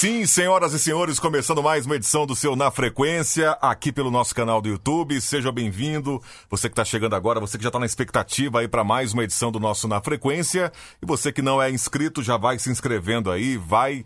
[0.00, 4.32] Sim, senhoras e senhores, começando mais uma edição do seu Na Frequência, aqui pelo nosso
[4.32, 5.20] canal do YouTube.
[5.20, 6.22] Seja bem-vindo.
[6.48, 9.24] Você que está chegando agora, você que já está na expectativa aí para mais uma
[9.24, 10.70] edição do nosso Na Frequência.
[11.02, 14.04] E você que não é inscrito, já vai se inscrevendo aí, vai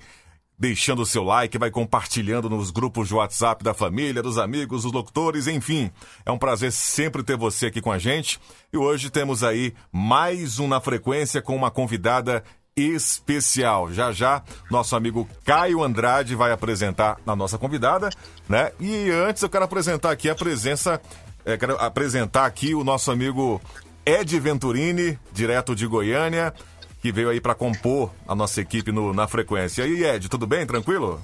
[0.59, 4.93] deixando o seu like, vai compartilhando nos grupos de WhatsApp da família, dos amigos, dos
[4.93, 5.91] locutores, enfim.
[6.25, 8.41] É um prazer sempre ter você aqui com a gente.
[8.73, 12.43] E hoje temos aí mais um Na Frequência com uma convidada
[12.77, 13.93] especial.
[13.93, 18.11] Já já, nosso amigo Caio Andrade vai apresentar a nossa convidada,
[18.49, 18.73] né?
[18.81, 21.01] E antes eu quero apresentar aqui a presença,
[21.45, 23.61] é, quero apresentar aqui o nosso amigo
[24.05, 26.53] Ed Venturini, direto de Goiânia,
[27.01, 29.87] que veio aí para compor a nossa equipe no, na frequência.
[29.87, 30.67] E aí, Ed, tudo bem?
[30.67, 31.21] Tranquilo?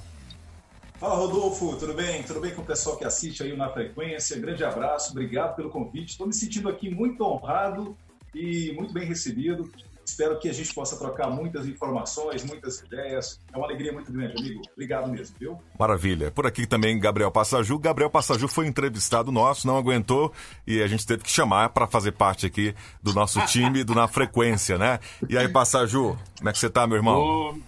[0.99, 2.21] Fala, Rodolfo, tudo bem?
[2.23, 4.37] Tudo bem com o pessoal que assiste aí na frequência?
[4.37, 6.11] Grande abraço, obrigado pelo convite.
[6.11, 7.97] Estou me sentindo aqui muito honrado
[8.35, 9.71] e muito bem recebido.
[10.09, 13.39] Espero que a gente possa trocar muitas informações, muitas ideias.
[13.53, 14.61] É uma alegria muito grande, amigo.
[14.73, 15.59] Obrigado mesmo, viu?
[15.77, 16.31] Maravilha.
[16.31, 17.77] Por aqui também Gabriel Passaju.
[17.77, 20.33] Gabriel Passaju foi entrevistado nosso, não aguentou
[20.65, 24.07] e a gente teve que chamar para fazer parte aqui do nosso time do Na
[24.07, 24.99] Frequência, né?
[25.29, 27.19] E aí, Passaju, como é que você tá, meu irmão?
[27.19, 27.59] Oh,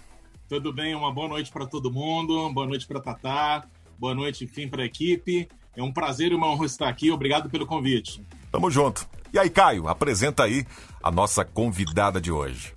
[0.48, 0.96] tudo bem?
[0.96, 2.52] Uma boa noite para todo mundo.
[2.52, 3.64] Boa noite para Tatá.
[3.96, 5.48] Boa noite, enfim, para a equipe.
[5.76, 7.08] É um prazer e uma honra estar aqui.
[7.12, 8.20] Obrigado pelo convite.
[8.50, 9.06] Tamo junto.
[9.32, 10.66] E aí, Caio, apresenta aí
[11.02, 12.74] a nossa convidada de hoje.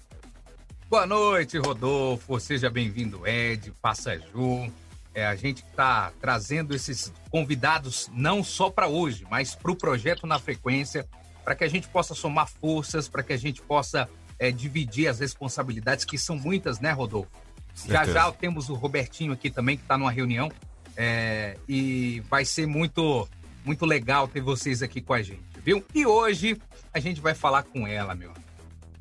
[0.90, 2.40] Boa noite, Rodolfo.
[2.40, 4.72] Seja bem-vindo, Ed, Passaju.
[5.14, 10.26] É, a gente está trazendo esses convidados não só para hoje, mas para o projeto
[10.26, 11.06] na frequência,
[11.44, 14.08] para que a gente possa somar forças, para que a gente possa
[14.40, 17.30] é, dividir as responsabilidades, que são muitas, né, Rodolfo?
[17.74, 18.06] Certeza.
[18.06, 20.50] Já já temos o Robertinho aqui também, que está numa reunião,
[20.96, 23.28] é, e vai ser muito,
[23.66, 25.84] muito legal ter vocês aqui com a gente viu?
[25.96, 26.62] E hoje
[26.94, 28.32] a gente vai falar com ela, meu.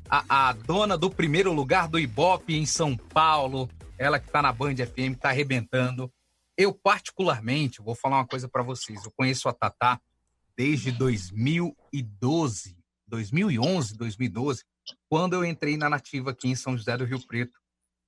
[0.09, 4.51] A, a dona do primeiro lugar do Ibope em São Paulo, ela que tá na
[4.51, 6.11] Band FM, tá arrebentando.
[6.57, 9.05] Eu, particularmente, vou falar uma coisa para vocês.
[9.05, 10.01] Eu conheço a Tatá
[10.57, 12.75] desde 2012,
[13.05, 14.63] 2011, 2012,
[15.07, 17.59] quando eu entrei na Nativa aqui em São José do Rio Preto.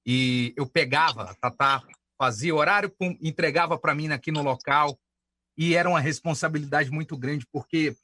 [0.03, 1.83] E eu pegava, a Tatá
[2.17, 2.91] fazia horário,
[3.21, 4.97] entregava para mim aqui no local,
[5.55, 7.95] e era uma responsabilidade muito grande, porque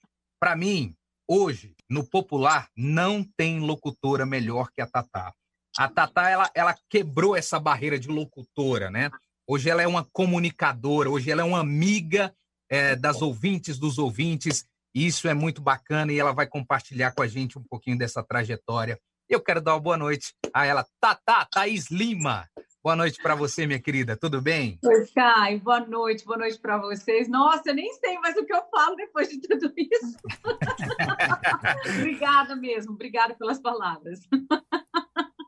[0.43, 0.93] para mim,
[1.25, 5.33] hoje, no popular, não tem locutora melhor que a Tatá.
[5.77, 9.09] A Tatá, ela, ela quebrou essa barreira de locutora, né?
[9.47, 12.35] Hoje ela é uma comunicadora, hoje ela é uma amiga
[12.69, 14.65] é, das ouvintes, dos ouvintes.
[14.93, 18.21] E isso é muito bacana e ela vai compartilhar com a gente um pouquinho dessa
[18.21, 18.99] trajetória.
[19.29, 22.49] Eu quero dar uma boa noite a ela, Tatá Thaís Lima.
[22.83, 24.17] Boa noite para você, minha querida.
[24.17, 24.77] Tudo bem?
[24.83, 25.57] Oi, Caio.
[25.61, 26.25] Boa noite.
[26.25, 27.29] Boa noite para vocês.
[27.29, 30.17] Nossa, eu nem sei mais o que eu falo depois de tudo isso.
[31.97, 32.91] Obrigada mesmo.
[32.91, 34.19] Obrigada pelas palavras.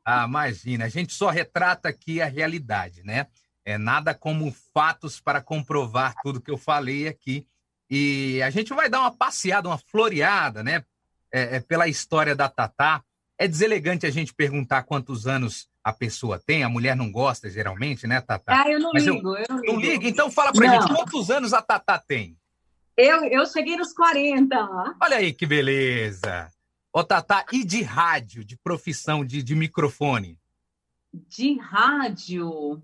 [0.06, 0.86] ah, imagina.
[0.86, 3.28] A gente só retrata aqui a realidade, né?
[3.66, 7.46] É nada como fatos para comprovar tudo que eu falei aqui.
[7.90, 10.86] E a gente vai dar uma passeada, uma floreada, né?
[11.30, 13.04] É, é pela história da Tatá.
[13.38, 18.08] É deselegante a gente perguntar quantos anos a pessoa tem, a mulher não gosta geralmente,
[18.08, 18.64] né, Tatá?
[18.64, 19.74] Ah, eu não Mas ligo, eu, eu não ligo.
[19.74, 20.08] Não liga?
[20.08, 20.82] Então fala pra não.
[20.82, 22.36] gente, quantos anos a Tatá tem?
[22.98, 24.96] Eu, eu cheguei nos 40.
[25.00, 26.52] Olha aí que beleza.
[26.92, 30.40] Ô, Tatá, e de rádio, de profissão, de, de microfone?
[31.14, 32.82] De rádio,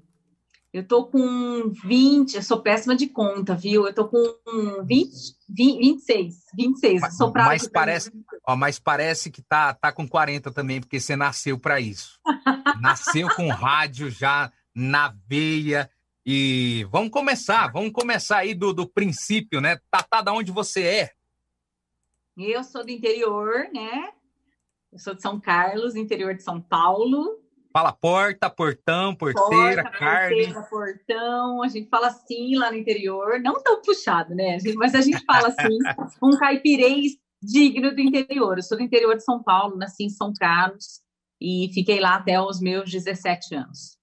[0.73, 3.85] eu tô com 20, eu sou péssima de conta, viu?
[3.85, 4.17] Eu tô com
[4.85, 5.11] 20,
[5.49, 7.01] 20 26, 26.
[7.01, 8.11] Mas, sou mas parece,
[8.47, 12.17] ó, mas parece que tá, tá com 40 também, porque você nasceu para isso.
[12.79, 15.91] nasceu com rádio já na veia.
[16.25, 19.77] E vamos começar, vamos começar aí do, do princípio, né?
[19.89, 21.11] Tatá, da onde você é?
[22.37, 24.13] Eu sou do interior, né?
[24.89, 27.40] Eu sou de São Carlos, interior de São Paulo.
[27.73, 30.35] Fala porta, portão, porteira, porta, carne.
[30.35, 34.57] Porteira, portão, a gente fala assim lá no interior, não tão puxado, né?
[34.75, 35.77] Mas a gente fala assim,
[36.21, 38.57] um caipirês digno do interior.
[38.57, 41.01] Eu sou do interior de São Paulo, nasci em São Carlos
[41.39, 43.97] e fiquei lá até os meus 17 anos.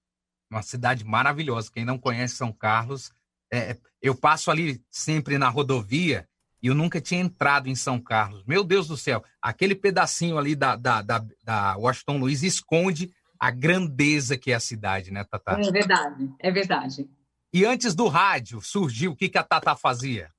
[0.50, 1.70] Uma cidade maravilhosa.
[1.72, 3.12] Quem não conhece São Carlos,
[3.52, 6.26] é, eu passo ali sempre na rodovia
[6.62, 8.44] e eu nunca tinha entrado em São Carlos.
[8.44, 13.50] Meu Deus do céu, aquele pedacinho ali da, da, da, da Washington Luiz esconde a
[13.50, 15.52] grandeza que é a cidade, né, Tata?
[15.52, 17.10] É verdade, é verdade.
[17.52, 20.30] E antes do rádio surgiu, o que, que a Tata fazia?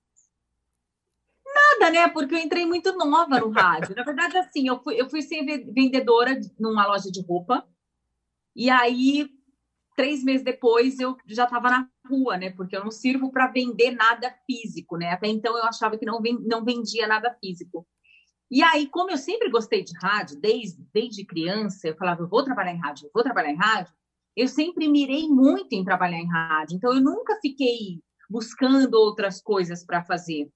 [1.46, 2.07] Nada, né?
[2.10, 3.96] Porque eu entrei muito nova no rádio.
[3.96, 7.66] Na verdade, assim, eu fui, eu fui ser vendedora numa loja de roupa.
[8.56, 9.30] E aí,
[9.95, 12.52] três meses depois, eu já estava na rua, né?
[12.52, 15.12] Porque eu não sirvo para vender nada físico, né?
[15.12, 17.88] Até então eu achava que não, não vendia nada físico.
[18.51, 22.44] E aí, como eu sempre gostei de rádio, desde, desde criança, eu falava, eu vou
[22.44, 23.94] trabalhar em rádio, eu vou trabalhar em rádio,
[24.36, 26.75] eu sempre mirei muito em trabalhar em rádio.
[26.75, 30.50] Então, eu nunca fiquei buscando outras coisas para fazer.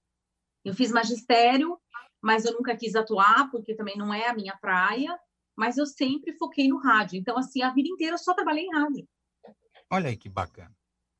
[0.63, 1.77] Eu fiz magistério,
[2.21, 5.17] mas eu nunca quis atuar, porque também não é a minha praia.
[5.55, 7.19] Mas eu sempre foquei no rádio.
[7.19, 9.07] Então, assim, a vida inteira eu só trabalhei em rádio.
[9.91, 10.71] Olha aí que bacana.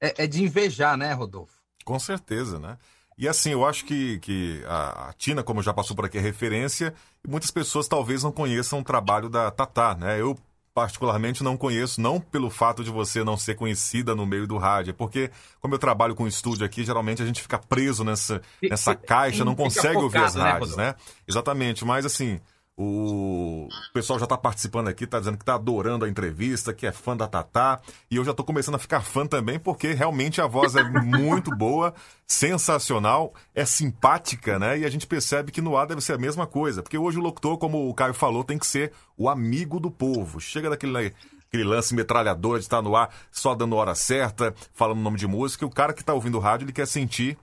[0.01, 1.61] É, é de invejar, né, Rodolfo?
[1.85, 2.77] Com certeza, né?
[3.17, 6.93] E assim, eu acho que, que a, Tina, como já passou por aqui, é referência,
[7.25, 10.19] e muitas pessoas talvez não conheçam o trabalho da Tatá, né?
[10.19, 10.37] Eu,
[10.73, 14.91] particularmente, não conheço, não pelo fato de você não ser conhecida no meio do rádio,
[14.91, 15.29] é porque,
[15.61, 19.55] como eu trabalho com estúdio aqui, geralmente a gente fica preso nessa, nessa caixa, não
[19.55, 20.87] consegue focado, ouvir as né, rádios, né?
[20.87, 20.95] né?
[21.27, 22.39] Exatamente, mas assim,
[22.75, 26.91] o pessoal já está participando aqui, está dizendo que está adorando a entrevista, que é
[26.91, 27.79] fã da Tatá.
[28.09, 31.53] E eu já estou começando a ficar fã também, porque realmente a voz é muito
[31.55, 31.93] boa,
[32.25, 34.79] sensacional, é simpática, né?
[34.79, 36.81] E a gente percebe que no ar deve ser a mesma coisa.
[36.81, 40.39] Porque hoje o locutor, como o Caio falou, tem que ser o amigo do povo.
[40.39, 41.13] Chega daquele
[41.47, 45.63] aquele lance metralhador de estar no ar só dando hora certa, falando nome de música.
[45.63, 47.37] E o cara que está ouvindo o rádio, ele quer sentir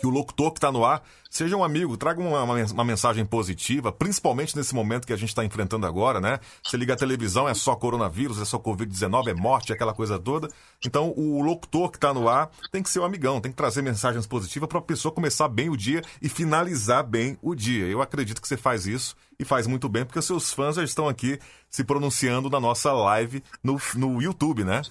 [0.00, 3.92] que o locutor que está no ar seja um amigo, traga uma, uma, mensagem positiva,
[3.92, 6.40] principalmente nesse momento que a gente está enfrentando agora, né?
[6.62, 10.48] Você liga a televisão, é só coronavírus, é só Covid-19, é morte, aquela coisa toda.
[10.84, 13.82] Então, o locutor que está no ar tem que ser um amigão, tem que trazer
[13.82, 17.86] mensagens positivas para a pessoa começar bem o dia e finalizar bem o dia.
[17.86, 21.08] Eu acredito que você faz isso e faz muito bem, porque seus fãs já estão
[21.08, 21.38] aqui
[21.70, 24.82] se pronunciando na nossa live no, no YouTube, né?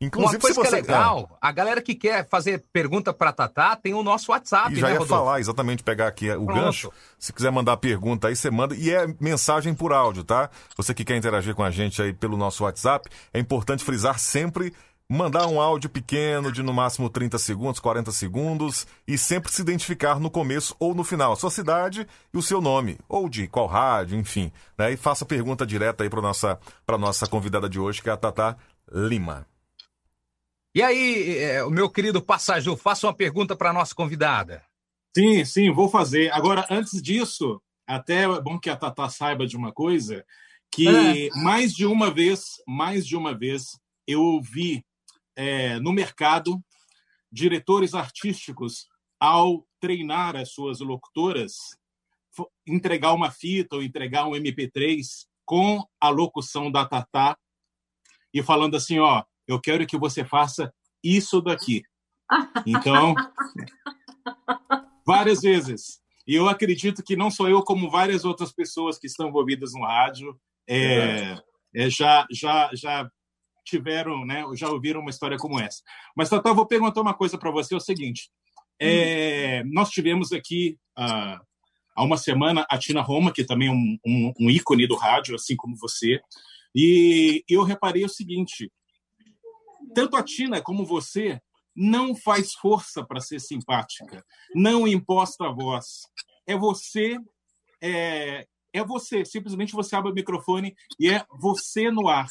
[0.00, 0.70] Inclusive, Uma coisa você...
[0.70, 4.72] que é legal, a galera que quer fazer pergunta para Tatá tem o nosso WhatsApp,
[4.72, 5.24] e já né, ia Rodolfo?
[5.24, 6.60] falar, exatamente, pegar aqui o Pronto.
[6.60, 6.92] gancho.
[7.18, 8.76] Se quiser mandar pergunta aí, você manda.
[8.76, 10.50] E é mensagem por áudio, tá?
[10.76, 14.72] Você que quer interagir com a gente aí pelo nosso WhatsApp, é importante frisar sempre
[15.10, 20.20] mandar um áudio pequeno de no máximo 30 segundos, 40 segundos e sempre se identificar
[20.20, 23.66] no começo ou no final, a sua cidade e o seu nome, ou de qual
[23.66, 24.52] rádio, enfim.
[24.76, 24.92] Né?
[24.92, 26.58] E faça pergunta direta aí para nossa,
[26.98, 28.56] nossa convidada de hoje, que é a Tatá
[28.92, 29.46] Lima.
[30.78, 34.64] E aí, é, o meu querido passageiro, faça uma pergunta para a nossa convidada.
[35.12, 36.32] Sim, sim, vou fazer.
[36.32, 40.24] Agora, antes disso, até é bom que a Tata saiba de uma coisa,
[40.70, 41.30] que é.
[41.42, 43.76] mais de uma vez, mais de uma vez,
[44.06, 44.86] eu ouvi
[45.34, 46.62] é, no mercado
[47.32, 48.86] diretores artísticos,
[49.18, 51.54] ao treinar as suas locutoras,
[52.64, 57.36] entregar uma fita ou entregar um MP3 com a locução da Tatá
[58.32, 60.72] e falando assim, ó, eu quero que você faça
[61.02, 61.82] isso daqui.
[62.66, 63.14] Então,
[65.06, 65.98] várias vezes.
[66.26, 69.80] E eu acredito que não sou eu, como várias outras pessoas que estão envolvidas no
[69.80, 71.38] rádio, é,
[71.74, 73.10] é, já, já, já
[73.64, 75.82] tiveram, né, já ouviram uma história como essa.
[76.14, 78.28] Mas, Tatá, eu vou perguntar uma coisa para você: é o seguinte.
[78.78, 81.40] É, nós tivemos aqui uh,
[81.96, 85.34] há uma semana a Tina Roma, que também é um, um, um ícone do rádio,
[85.34, 86.20] assim como você,
[86.74, 88.70] e eu reparei o seguinte:
[89.94, 91.40] tanto a Tina como você
[91.74, 94.24] não faz força para ser simpática,
[94.54, 96.02] não imposta a voz.
[96.46, 97.18] É você,
[97.80, 99.24] é, é você.
[99.24, 102.28] Simplesmente você abre o microfone e é você no ar.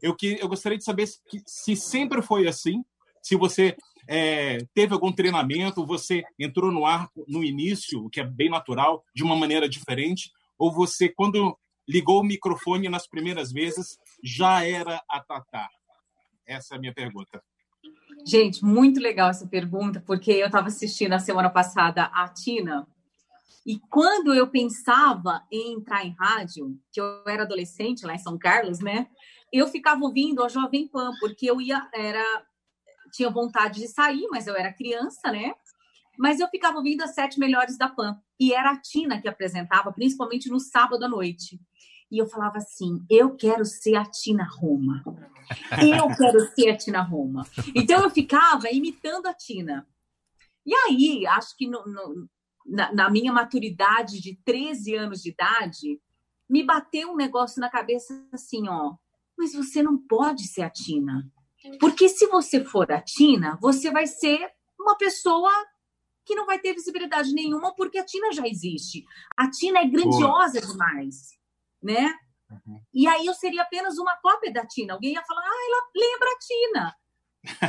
[0.00, 2.84] Eu, que, eu gostaria de saber se, se sempre foi assim,
[3.22, 3.76] se você
[4.08, 9.04] é, teve algum treinamento, você entrou no ar no início, o que é bem natural,
[9.14, 11.56] de uma maneira diferente, ou você, quando
[11.88, 15.68] ligou o microfone nas primeiras vezes, já era a Tatá?
[16.52, 17.42] Essa é a minha pergunta.
[18.26, 22.86] Gente, muito legal essa pergunta, porque eu estava assistindo a semana passada a Tina,
[23.64, 28.36] e quando eu pensava em entrar em rádio, que eu era adolescente lá em São
[28.36, 29.08] Carlos, né?
[29.52, 32.44] Eu ficava ouvindo a Jovem Pan, porque eu ia, era,
[33.12, 35.54] tinha vontade de sair, mas eu era criança, né?
[36.18, 38.20] Mas eu ficava ouvindo as sete melhores da Pan.
[38.38, 41.60] E era a Tina que apresentava, principalmente no sábado à noite.
[42.12, 45.02] E eu falava assim: eu quero ser a Tina Roma.
[45.80, 47.46] Eu quero ser a Tina Roma.
[47.74, 49.88] Então eu ficava imitando a Tina.
[50.64, 52.28] E aí, acho que no, no,
[52.66, 56.00] na, na, minha maturidade de 13 anos de idade,
[56.48, 58.94] me bateu um negócio na cabeça assim: ó,
[59.36, 61.26] mas você não pode ser a Tina.
[61.80, 65.50] Porque se você for a Tina, você vai ser uma pessoa
[66.26, 69.02] que não vai ter visibilidade nenhuma, porque a Tina já existe.
[69.34, 70.72] A Tina é grandiosa Boa.
[70.72, 71.40] demais
[71.82, 72.14] né?
[72.50, 72.80] Uhum.
[72.92, 74.94] E aí eu seria apenas uma cópia da Tina.
[74.94, 76.96] Alguém ia falar, ah, ela lembra a Tina.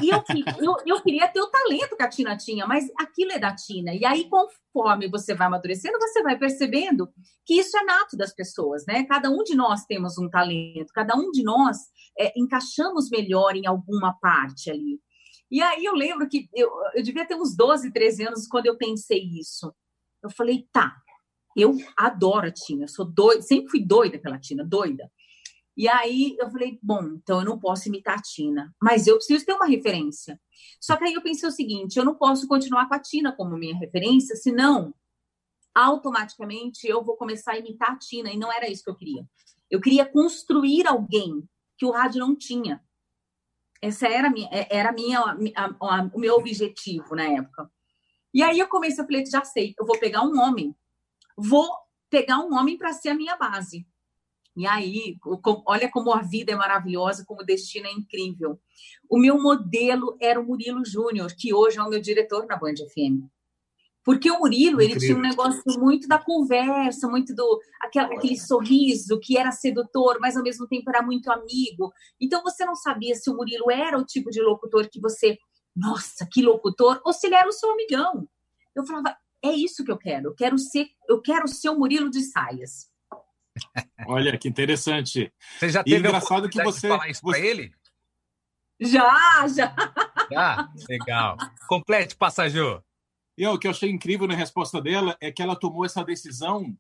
[0.04, 0.24] E eu,
[0.62, 3.94] eu, eu, queria ter o talento que a Tina tinha, mas aquilo é da Tina.
[3.94, 7.10] E aí, conforme você vai amadurecendo, você vai percebendo
[7.44, 9.04] que isso é nato das pessoas, né?
[9.06, 11.78] Cada um de nós temos um talento, cada um de nós
[12.20, 15.00] é, encaixamos melhor em alguma parte ali.
[15.50, 18.78] E aí eu lembro que eu, eu devia ter uns 12, 13 anos quando eu
[18.78, 19.74] pensei isso.
[20.22, 20.96] Eu falei, tá,
[21.56, 25.10] eu adoro a Tina, sou doida, sempre fui doida pela Tina, doida.
[25.76, 29.46] E aí eu falei, bom, então eu não posso imitar a Tina, mas eu preciso
[29.46, 30.40] ter uma referência.
[30.80, 33.58] Só que aí eu pensei o seguinte, eu não posso continuar com a Tina como
[33.58, 34.94] minha referência, senão
[35.74, 39.26] automaticamente eu vou começar a imitar a Tina, e não era isso que eu queria.
[39.70, 41.44] Eu queria construir alguém
[41.78, 42.84] que o rádio não tinha.
[43.82, 47.70] Essa era, minha, é, era minha, a, a, o meu objetivo na época.
[48.34, 50.76] E aí eu comecei, eu falei, já sei, eu vou pegar um homem,
[51.38, 51.68] vou
[52.10, 53.86] pegar um homem para ser a minha base.
[54.56, 55.18] E aí,
[55.66, 58.60] olha como a vida é maravilhosa, como o destino é incrível.
[59.10, 62.76] O meu modelo era o Murilo Júnior, que hoje é o meu diretor na Band
[62.76, 63.28] FM.
[64.04, 64.98] Porque o Murilo, Incrível.
[64.98, 70.18] ele tinha um negócio muito da conversa, muito do aquele, aquele, sorriso que era sedutor,
[70.20, 71.92] mas ao mesmo tempo era muito amigo.
[72.20, 75.38] Então você não sabia se o Murilo era o tipo de locutor que você,
[75.74, 78.28] nossa, que locutor, ou se ele era o seu amigão.
[78.76, 80.30] Eu falava, é isso que eu quero.
[80.30, 82.90] Eu quero ser, eu quero ser o Murilo de saias.
[84.08, 85.32] Olha que interessante.
[85.60, 87.40] Você já teve e engraçado que você falar isso você...
[87.40, 87.74] para ele?
[88.80, 89.76] Já, já.
[90.32, 91.38] Já, legal.
[91.68, 92.84] Complete, passageiro.
[93.38, 96.76] E o que eu achei incrível na resposta dela é que ela tomou essa decisão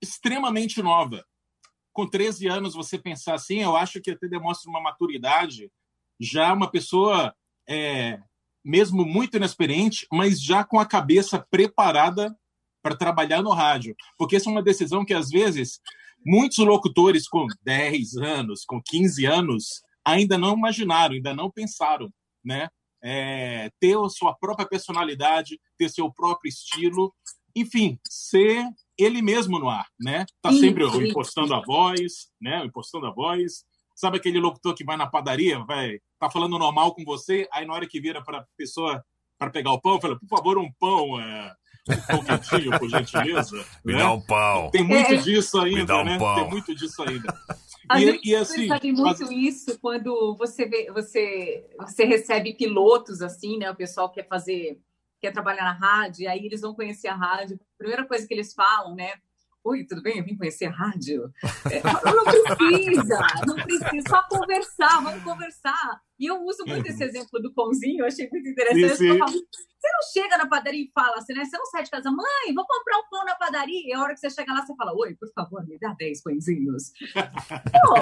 [0.00, 1.24] extremamente nova.
[1.92, 5.70] Com 13 anos, você pensar assim, eu acho que até demonstra uma maturidade.
[6.20, 7.34] Já uma pessoa,
[7.68, 8.18] é,
[8.64, 12.36] mesmo muito inexperiente, mas já com a cabeça preparada
[12.82, 13.94] para trabalhar no rádio.
[14.18, 15.80] Porque essa é uma decisão que, às vezes,
[16.24, 22.12] muitos locutores com 10 anos, com 15 anos, ainda não imaginaram, ainda não pensaram,
[22.44, 22.68] né?
[23.02, 27.12] é, ter a sua própria personalidade, ter seu próprio estilo,
[27.54, 28.64] enfim, ser
[28.96, 30.24] ele mesmo no ar, né?
[30.40, 32.64] Tá sempre impostando a voz, né?
[32.64, 33.64] Impostando a voz.
[34.02, 37.72] Sabe aquele locutor que vai na padaria, vai, tá falando normal com você, aí na
[37.72, 39.00] hora que vira para pessoa
[39.38, 41.54] para pegar o pão, fala, por favor, um pão, é,
[41.88, 43.64] um pão quentinho, por gentileza.
[43.86, 44.00] Me né?
[44.00, 44.72] dá um pão.
[44.72, 46.18] Tem muito disso ainda, um né?
[46.18, 46.34] Pão.
[46.34, 47.32] Tem muito disso ainda.
[47.88, 49.30] A e, gente e assim, percebe muito mas...
[49.30, 53.70] isso quando você vê, você, você recebe pilotos assim, né?
[53.70, 54.80] O pessoal quer fazer,
[55.20, 57.54] quer trabalhar na rádio, aí eles vão conhecer a rádio.
[57.54, 59.12] A primeira coisa que eles falam, né?
[59.64, 60.18] Oi, tudo bem?
[60.18, 61.32] Eu vim conhecer a rádio.
[61.70, 66.00] É, não precisa, não precisa, só conversar, vamos conversar.
[66.18, 68.96] E eu uso muito esse exemplo do pãozinho, eu achei muito interessante.
[68.96, 69.18] Sim, sim.
[69.18, 71.44] Falo, você não chega na padaria e fala assim, né?
[71.44, 73.88] Você não sai de casa, mãe, vou comprar um pão na padaria.
[73.88, 76.22] E a hora que você chega lá, você fala, oi, por favor, me dá 10
[76.22, 76.92] pãezinhos.
[77.14, 77.94] Pô,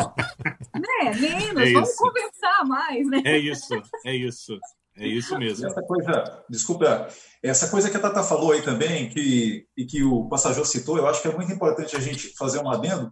[0.79, 1.15] né?
[1.21, 3.23] Menos, é vamos conversar mais, né?
[3.25, 3.75] É isso,
[4.07, 4.59] é isso.
[5.01, 5.67] É isso mesmo.
[5.67, 7.09] Essa coisa, desculpa,
[7.43, 11.07] essa coisa que a Tata falou aí também, que, e que o passageiro citou, eu
[11.07, 13.11] acho que é muito importante a gente fazer um adendo,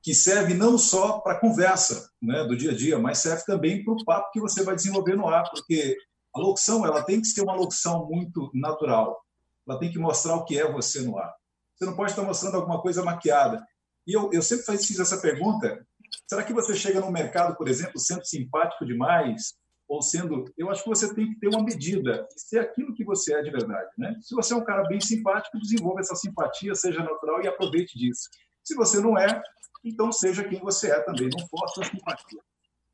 [0.00, 3.82] que serve não só para a conversa né, do dia a dia, mas serve também
[3.82, 5.96] para o papo que você vai desenvolver no ar, porque
[6.32, 9.20] a locução ela tem que ser uma locução muito natural.
[9.68, 11.34] Ela tem que mostrar o que é você no ar.
[11.74, 13.66] Você não pode estar mostrando alguma coisa maquiada.
[14.06, 15.84] E eu, eu sempre fiz essa pergunta:
[16.28, 19.54] será que você chega no mercado, por exemplo, sendo simpático demais,
[19.88, 23.04] ou sendo, eu acho que você tem que ter uma medida e ser aquilo que
[23.04, 24.16] você é de verdade, né?
[24.20, 28.28] Se você é um cara bem simpático, desenvolva essa simpatia, seja natural e aproveite disso.
[28.64, 29.40] Se você não é,
[29.84, 32.40] então seja quem você é também, não force a simpatia.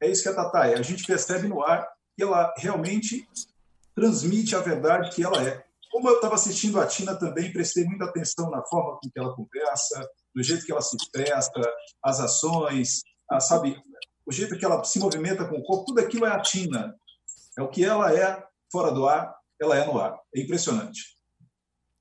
[0.02, 0.78] É isso que a Tata é.
[0.78, 3.26] A gente percebe no ar que ela realmente
[3.94, 5.64] transmite a verdade que ela é.
[5.90, 9.34] Como eu estava assistindo a Tina também, prestei muita atenção na forma com que ela
[9.34, 11.52] conversa, no jeito que ela se expressa,
[12.02, 13.80] as ações, a, sabe,
[14.32, 16.94] o jeito que ela se movimenta com o corpo, tudo aquilo é a Tina.
[17.56, 20.18] É o que ela é fora do ar, ela é no ar.
[20.34, 21.02] É impressionante.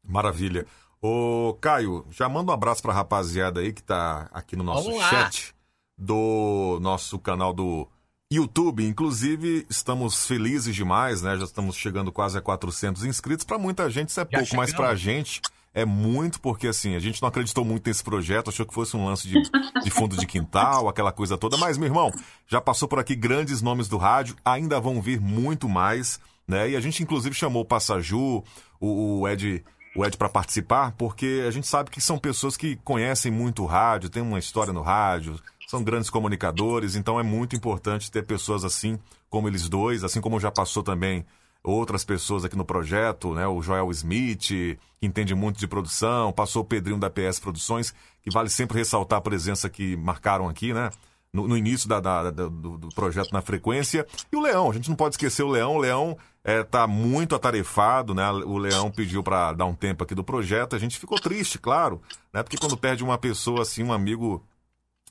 [0.01, 0.65] Maravilha.
[1.01, 4.91] Ô, Caio, já manda um abraço para a rapaziada aí que está aqui no nosso
[5.01, 5.53] chat
[5.97, 7.85] do nosso canal do
[8.31, 8.85] YouTube.
[8.85, 11.37] Inclusive, estamos felizes demais, né?
[11.37, 13.45] Já estamos chegando quase a 400 inscritos.
[13.45, 14.69] Para muita gente isso é já pouco, chegamos.
[14.69, 15.41] mas para a gente
[15.73, 19.05] é muito porque, assim, a gente não acreditou muito nesse projeto, achou que fosse um
[19.05, 19.41] lance de,
[19.83, 21.57] de fundo de quintal, aquela coisa toda.
[21.57, 22.11] Mas, meu irmão,
[22.47, 26.69] já passou por aqui grandes nomes do rádio, ainda vão vir muito mais, né?
[26.69, 28.43] E a gente, inclusive, chamou o Passaju,
[28.79, 29.63] o, o Ed
[29.95, 33.65] o Ed para participar, porque a gente sabe que são pessoas que conhecem muito o
[33.65, 35.37] rádio, tem uma história no rádio,
[35.67, 38.97] são grandes comunicadores, então é muito importante ter pessoas assim
[39.29, 41.25] como eles dois, assim como já passou também
[41.63, 43.47] outras pessoas aqui no projeto, né?
[43.47, 48.31] O Joel Smith, que entende muito de produção, passou o Pedrinho da PS Produções, que
[48.31, 50.89] vale sempre ressaltar a presença que marcaram aqui, né?
[51.31, 54.05] No, no início da, da, da, do, do, projeto na frequência.
[54.31, 55.75] E o Leão, a gente não pode esquecer o Leão.
[55.75, 58.29] O Leão está é, muito atarefado, né?
[58.29, 60.75] O Leão pediu para dar um tempo aqui do projeto.
[60.75, 62.01] A gente ficou triste, claro,
[62.33, 62.43] né?
[62.43, 64.45] Porque quando perde uma pessoa assim, um amigo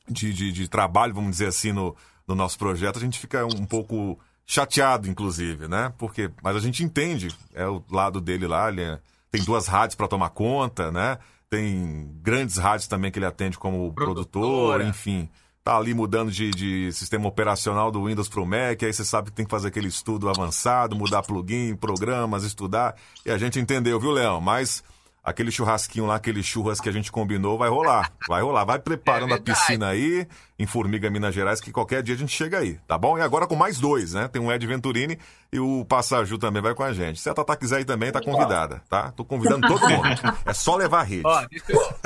[0.07, 1.97] de, de, de trabalho, vamos dizer assim, no,
[2.29, 4.19] no nosso projeto, a gente fica um pouco
[4.51, 5.93] chateado, inclusive, né?
[5.97, 8.99] Porque, mas a gente entende, é o lado dele lá, ele é,
[9.31, 11.19] tem duas rádios para tomar conta, né?
[11.49, 15.29] Tem grandes rádios também que ele atende como produtor, enfim.
[15.63, 19.31] tá ali mudando de, de sistema operacional do Windows para o Mac, aí você sabe
[19.31, 22.97] que tem que fazer aquele estudo avançado, mudar plugin, programas, estudar.
[23.25, 24.41] E a gente entendeu, viu, Leão?
[24.41, 24.83] Mas
[25.23, 28.13] aquele churrasquinho lá, aquele churras que a gente combinou, vai rolar.
[28.29, 28.65] Vai rolar.
[28.65, 30.27] Vai preparando é a piscina aí,
[30.59, 33.19] em Formiga, Minas Gerais, que qualquer dia a gente chega aí, tá bom?
[33.19, 34.29] E agora com mais dois, né?
[34.29, 35.19] Tem o Ed Venturini
[35.53, 37.21] e o Passaju também vai com a gente.
[37.21, 39.13] Se a Tata quiser ir também, tá convidada, tá?
[39.13, 40.01] Tô convidando todo mundo.
[40.45, 41.23] É só levar a rede.
[41.25, 41.99] Ó, deixa, eu,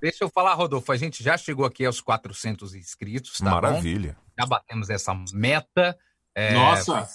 [0.00, 0.90] deixa, eu, falar, Rodolfo.
[0.90, 4.16] A gente já chegou aqui aos 400 inscritos, tá Maravilha.
[4.18, 4.42] Bom?
[4.42, 5.96] Já batemos essa meta.
[6.34, 6.54] É...
[6.54, 7.08] Nossa!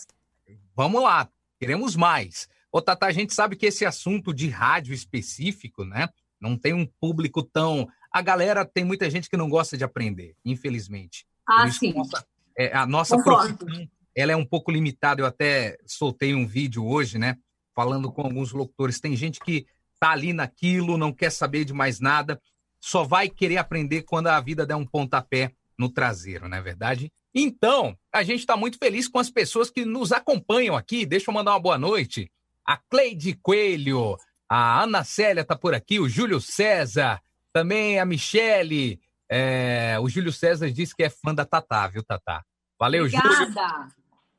[0.75, 1.27] Vamos lá,
[1.59, 2.47] queremos mais.
[2.73, 6.09] Ô, Tata, a gente sabe que esse assunto de rádio específico, né?
[6.41, 7.87] Não tem um público tão.
[8.11, 11.23] A galera tem muita gente que não gosta de aprender, infelizmente.
[11.47, 11.93] Ah, sim.
[11.93, 12.25] Nossa,
[12.57, 15.21] é, a nossa profissão ela é um pouco limitada.
[15.21, 17.37] Eu até soltei um vídeo hoje, né?
[17.75, 18.99] Falando com alguns locutores.
[18.99, 19.67] Tem gente que
[19.99, 22.41] tá ali naquilo, não quer saber de mais nada,
[22.81, 27.11] só vai querer aprender quando a vida der um pontapé no traseiro, não é verdade?
[27.33, 31.05] Então, a gente está muito feliz com as pessoas que nos acompanham aqui.
[31.05, 32.29] Deixa eu mandar uma boa noite
[32.65, 34.17] a Cleide Coelho,
[34.50, 39.00] a Ana Célia tá por aqui, o Júlio César, também a Michele.
[39.29, 42.43] É, o Júlio César disse que é fã da Tatá, viu, Tatá?
[42.79, 43.34] Valeu, Obrigada.
[43.34, 43.93] Júlio.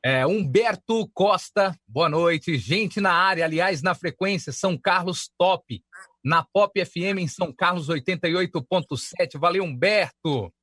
[0.07, 2.59] É, Humberto Costa, boa noite.
[2.59, 5.83] Gente na área, aliás, na frequência, São Carlos Top.
[6.23, 9.39] Na Pop FM em São Carlos 88.7.
[9.39, 10.53] Valeu, Humberto.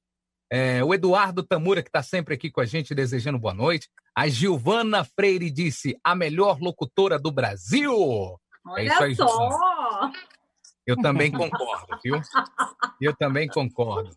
[0.55, 3.89] É, o Eduardo Tamura, que está sempre aqui com a gente, desejando boa noite.
[4.15, 7.91] A Gilvana Freire disse: a melhor locutora do Brasil.
[8.67, 10.11] Olha é isso aí, só!
[10.87, 12.21] Eu também concordo, viu?
[13.01, 14.11] Eu também concordo.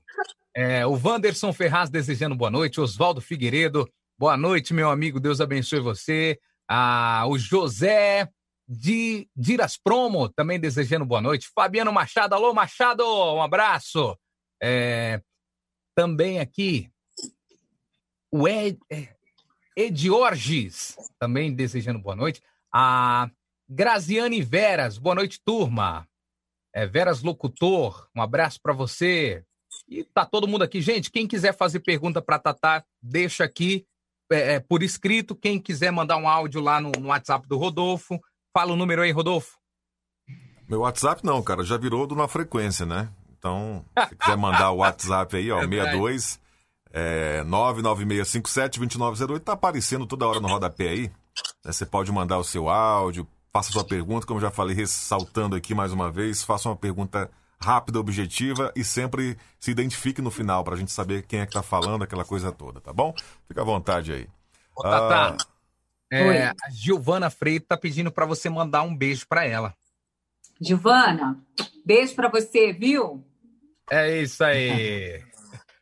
[0.54, 2.82] É, o Wanderson Ferraz desejando boa noite.
[2.82, 3.90] Oswaldo Figueiredo,
[4.20, 5.22] boa noite, meu amigo.
[5.22, 6.38] Deus abençoe você.
[6.68, 8.30] Ah, o José
[8.68, 11.50] de Diras Promo também desejando boa noite.
[11.56, 14.18] Fabiano Machado, alô Machado, um abraço.
[14.62, 15.22] É,
[15.96, 16.92] também aqui,
[18.30, 19.16] o Ed, é,
[19.76, 22.44] Ediorges, também desejando boa noite.
[22.72, 23.30] A
[23.68, 26.08] Graziane Veras, boa noite, turma.
[26.74, 29.44] É, Veras Locutor, um abraço para você.
[29.88, 30.82] E tá todo mundo aqui.
[30.82, 33.88] Gente, quem quiser fazer pergunta para Tatá, deixa aqui
[34.30, 35.36] é, é, por escrito.
[35.36, 38.20] Quem quiser mandar um áudio lá no, no, WhatsApp do Rodolfo,
[38.54, 39.58] fala o número aí, Rodolfo.
[40.68, 43.10] Meu WhatsApp não, cara, já virou do Na Frequência, né?
[43.46, 46.40] Então, se quiser mandar o WhatsApp aí, ó, é 62
[46.92, 51.12] é, 99657-2908, tá aparecendo toda hora no rodapé aí.
[51.64, 51.72] Né?
[51.72, 55.94] Você pode mandar o seu áudio, faça sua pergunta, como já falei, ressaltando aqui mais
[55.94, 57.30] uma vez, faça uma pergunta
[57.62, 61.54] rápida, objetiva e sempre se identifique no final para a gente saber quem é que
[61.54, 63.14] tá falando, aquela coisa toda, tá bom?
[63.48, 64.28] Fica à vontade aí.
[64.76, 65.38] Ô, Tata,
[66.12, 66.16] ah...
[66.16, 69.76] é, a Giovana Freire tá pedindo para você mandar um beijo para ela.
[70.60, 71.38] Giovana,
[71.86, 73.24] beijo para você, viu?
[73.90, 75.24] É isso aí.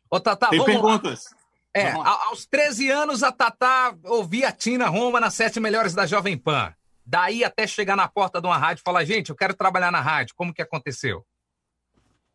[0.09, 1.25] Ô, Tatá, Tem vamos perguntas?
[1.31, 1.37] Lá.
[1.75, 6.37] É, aos 13 anos, a Tatá ouvia a Tina Roma nas sete melhores da Jovem
[6.37, 6.73] Pan.
[7.05, 9.99] Daí até chegar na porta de uma rádio e falar, gente, eu quero trabalhar na
[9.99, 10.35] rádio.
[10.35, 11.25] Como que aconteceu?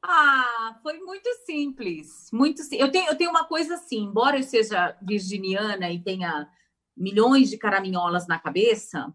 [0.02, 2.28] Ah, foi muito simples.
[2.32, 2.76] Muito sim.
[2.76, 6.48] Eu tenho, eu tenho uma coisa assim, embora eu seja virginiana e tenha
[6.96, 9.12] milhões de caraminholas na cabeça,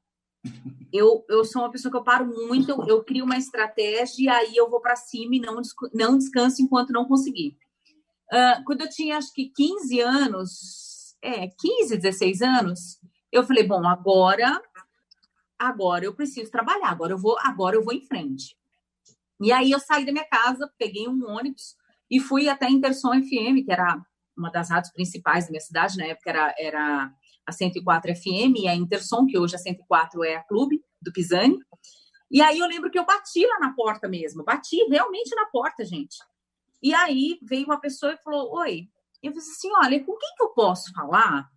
[0.92, 4.56] eu, eu sou uma pessoa que eu paro muito, eu, crio uma estratégia e aí
[4.56, 5.62] eu vou para cima e não,
[5.94, 7.58] não descanso enquanto não conseguir.
[8.32, 13.00] Uh, quando eu tinha acho que 15 anos, é, 15, 16 anos,
[13.32, 14.62] eu falei, bom, agora
[15.58, 18.56] agora eu preciso trabalhar, agora eu vou, agora eu vou em frente.
[19.42, 21.76] E aí eu saí da minha casa, peguei um ônibus
[22.10, 24.00] e fui até a Intersom FM, que era
[24.38, 27.14] uma das rádios principais da minha cidade, na época era, era
[27.46, 31.58] a 104 FM e a Intersom, que hoje a 104 é a Clube do Pisani.
[32.32, 35.86] E aí eu lembro que eu bati lá na porta mesmo, bati realmente na porta,
[35.86, 36.18] gente.
[36.82, 38.90] E aí veio uma pessoa e falou: Oi.
[39.22, 41.50] Eu disse assim: Olha, com quem que eu posso falar?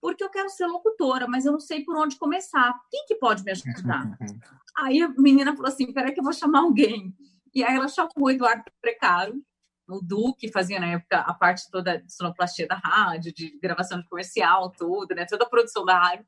[0.00, 2.74] Porque eu quero ser locutora, mas eu não sei por onde começar.
[2.90, 4.18] Quem que pode me ajudar?
[4.76, 7.14] aí a menina falou assim: Peraí, que eu vou chamar alguém.
[7.54, 9.40] E aí ela chamou o Eduardo Precaro,
[9.88, 14.00] o Du, que fazia na época a parte toda de sonoplastia da rádio, de gravação
[14.00, 15.26] de comercial, tudo, né?
[15.26, 16.26] Toda a produção da rádio.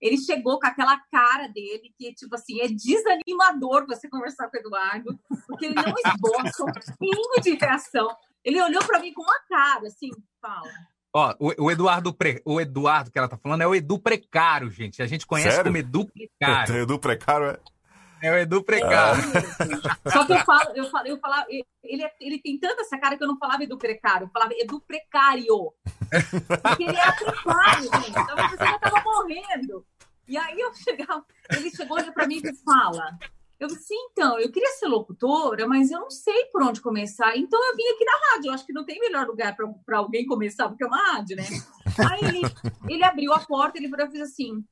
[0.00, 4.60] Ele chegou com aquela cara dele, que, tipo assim, é desanimador você conversar com o
[4.60, 8.14] Eduardo, porque ele não esboça um pingo de reação.
[8.44, 10.70] Ele olhou para mim com uma cara, assim, fala.
[11.14, 12.42] Ó, o, o, Eduardo Pre...
[12.44, 15.02] o Eduardo que ela tá falando é o Edu Precário, gente.
[15.02, 15.64] A gente conhece Sério?
[15.64, 16.76] como Edu Precário.
[16.76, 17.60] Edu Precário é.
[18.22, 19.22] É o Edu Precário.
[20.04, 20.10] Ah.
[20.10, 21.46] Só que eu falo, eu falo, eu falava,
[21.82, 24.52] ele, é, ele tem tanta essa cara que eu não falava Edu Precário, eu falava
[24.54, 25.72] Edu Precário.
[26.62, 28.10] Porque ele era precário, gente.
[28.10, 29.84] Então a pessoa já tava morrendo.
[30.28, 31.24] E aí eu chegava,
[31.56, 33.16] ele chegou para mim e fala:
[33.60, 37.36] Eu disse, então, eu queria ser locutora, mas eu não sei por onde começar.
[37.36, 38.48] Então eu vim aqui na rádio.
[38.48, 41.44] Eu acho que não tem melhor lugar para alguém começar do que uma rádio, né?
[42.10, 42.42] Aí ele,
[42.88, 44.64] ele abriu a porta, ele falou assim: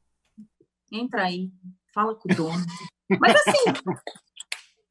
[0.91, 1.51] entra aí,
[1.93, 2.65] fala com o dono.
[3.21, 3.65] Mas assim,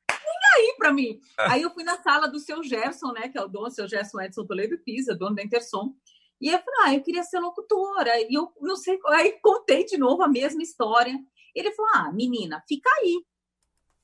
[0.10, 1.20] nem aí para mim.
[1.38, 3.30] Aí eu fui na sala do seu Gerson, né?
[3.30, 5.96] Que é o dono, seu Gerson Edson Toledo Pisa, dono da Intersom.
[6.40, 8.20] E eu falei, ah, eu queria ser locutora.
[8.20, 9.00] E eu não sei.
[9.08, 11.18] Aí contei de novo a mesma história.
[11.56, 13.24] Ele falou: ah, menina, fica aí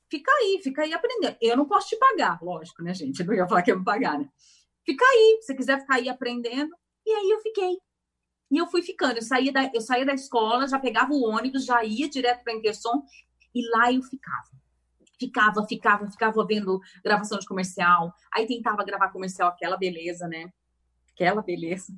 [0.09, 1.37] fica aí, fica aí aprendendo.
[1.41, 3.19] Eu não posso te pagar, lógico, né, gente?
[3.19, 4.27] Eu não ia falar que ia me pagar, né?
[4.83, 6.75] Fica aí, se você quiser ficar aí aprendendo.
[7.05, 7.77] E aí eu fiquei.
[8.51, 9.17] E eu fui ficando.
[9.17, 12.53] Eu saía da, eu saía da escola, já pegava o ônibus, já ia direto para
[12.53, 13.03] a Intersom,
[13.53, 14.49] e lá eu ficava.
[15.19, 18.13] Ficava, ficava, ficava vendo gravação de comercial.
[18.33, 20.51] Aí tentava gravar comercial, aquela beleza, né?
[21.13, 21.93] Aquela beleza.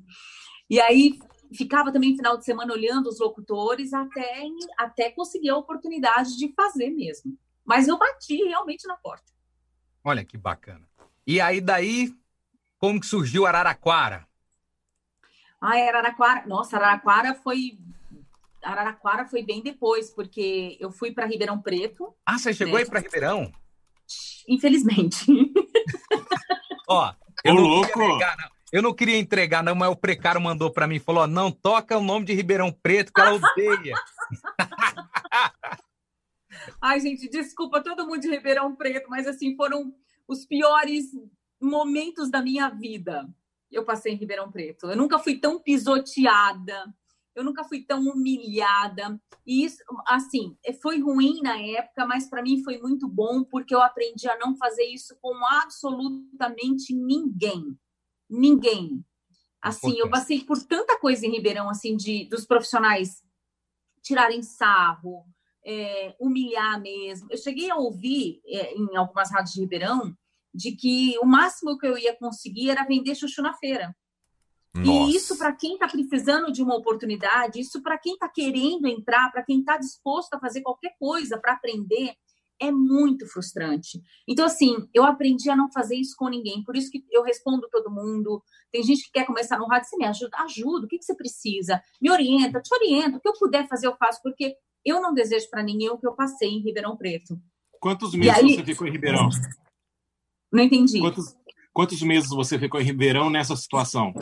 [0.68, 1.18] E aí
[1.54, 4.42] ficava também final de semana olhando os locutores até,
[4.76, 7.38] até conseguir a oportunidade de fazer mesmo.
[7.64, 9.32] Mas eu bati realmente na porta.
[10.02, 10.88] Olha que bacana.
[11.24, 12.12] E aí daí,
[12.78, 14.26] como que surgiu Araraquara?
[15.60, 16.44] Ah, Araraquara.
[16.46, 17.78] Nossa, Araraquara foi
[18.62, 22.14] Araraquara foi bem depois, porque eu fui para Ribeirão Preto.
[22.24, 22.80] Ah, você chegou né?
[22.80, 23.52] aí para Ribeirão?
[24.48, 25.26] Infelizmente.
[26.88, 27.12] Ó,
[27.44, 28.02] eu não, louco.
[28.02, 28.48] Entregar, não.
[28.72, 32.02] eu não queria entregar, não, mas o precário mandou para mim, falou: não toca o
[32.02, 33.94] nome de Ribeirão Preto, que ela odeia.
[36.80, 39.92] Ai, gente, desculpa todo mundo de Ribeirão Preto, mas assim, foram
[40.28, 41.06] os piores
[41.60, 43.28] momentos da minha vida.
[43.70, 44.90] Eu passei em Ribeirão Preto.
[44.90, 46.94] Eu nunca fui tão pisoteada,
[47.34, 49.20] eu nunca fui tão humilhada.
[49.46, 53.82] E isso, assim, foi ruim na época, mas para mim foi muito bom porque eu
[53.82, 57.76] aprendi a não fazer isso com absolutamente ninguém.
[58.28, 59.04] Ninguém.
[59.60, 63.22] Assim, eu passei por tanta coisa em Ribeirão, assim, de dos profissionais
[64.02, 65.24] tirarem sarro,
[65.64, 67.28] é, humilhar mesmo.
[67.30, 70.16] Eu cheguei a ouvir é, em algumas rádios de Ribeirão
[70.54, 73.96] de que o máximo que eu ia conseguir era vender chuchu na feira.
[74.74, 75.10] Nossa.
[75.12, 79.30] E isso para quem está precisando de uma oportunidade, isso para quem está querendo entrar,
[79.30, 82.14] para quem está disposto a fazer qualquer coisa para aprender,
[82.58, 84.00] é muito frustrante.
[84.26, 86.62] Então, assim, eu aprendi a não fazer isso com ninguém.
[86.62, 88.40] Por isso que eu respondo todo mundo.
[88.70, 91.14] Tem gente que quer começar no rádio, você me ajuda, ajuda, o que, que você
[91.14, 91.82] precisa?
[92.00, 94.54] Me orienta, te oriento, o que eu puder fazer, eu faço, porque
[94.84, 97.36] eu não desejo para ninguém o que eu passei em Ribeirão Preto.
[97.80, 98.54] Quantos meses aí...
[98.54, 99.28] você ficou em Ribeirão?
[100.52, 101.00] Não entendi.
[101.00, 101.34] Quantos,
[101.72, 104.12] quantos meses você ficou em Ribeirão nessa situação?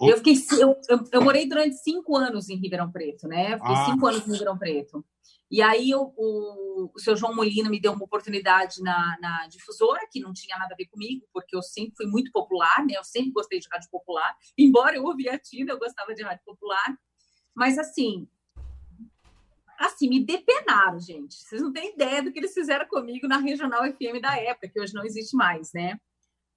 [0.00, 3.56] Eu, fiquei, eu, eu, eu, morei durante cinco anos em Ribeirão Preto, né?
[3.58, 3.86] Fiquei ah.
[3.86, 5.04] cinco anos em Ribeirão Preto.
[5.50, 10.00] E aí o, o, o seu João Molina me deu uma oportunidade na, na, difusora,
[10.10, 12.94] que não tinha nada a ver comigo, porque eu sempre fui muito popular, né?
[12.96, 14.34] Eu sempre gostei de rádio popular.
[14.58, 16.98] Embora eu ouvia a Tina, eu gostava de rádio popular.
[17.54, 18.28] Mas assim,
[19.78, 21.36] assim, me depenaram, gente.
[21.36, 24.80] Vocês não têm ideia do que eles fizeram comigo na Regional FM da época, que
[24.80, 25.98] hoje não existe mais, né?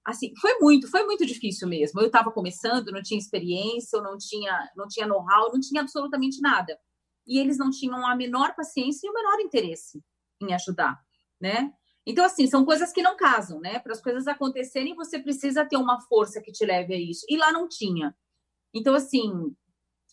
[0.08, 2.00] Assim, foi muito, foi muito difícil mesmo.
[2.00, 6.40] Eu estava começando, não tinha experiência, eu não tinha, não tinha know-how, não tinha absolutamente
[6.40, 6.78] nada.
[7.26, 10.02] E eles não tinham a menor paciência e o menor interesse
[10.40, 10.98] em ajudar,
[11.38, 11.70] né?
[12.06, 13.80] Então, assim, são coisas que não casam, né?
[13.80, 17.26] Para as coisas acontecerem, você precisa ter uma força que te leve a isso.
[17.28, 18.16] E lá não tinha.
[18.72, 19.54] Então, assim,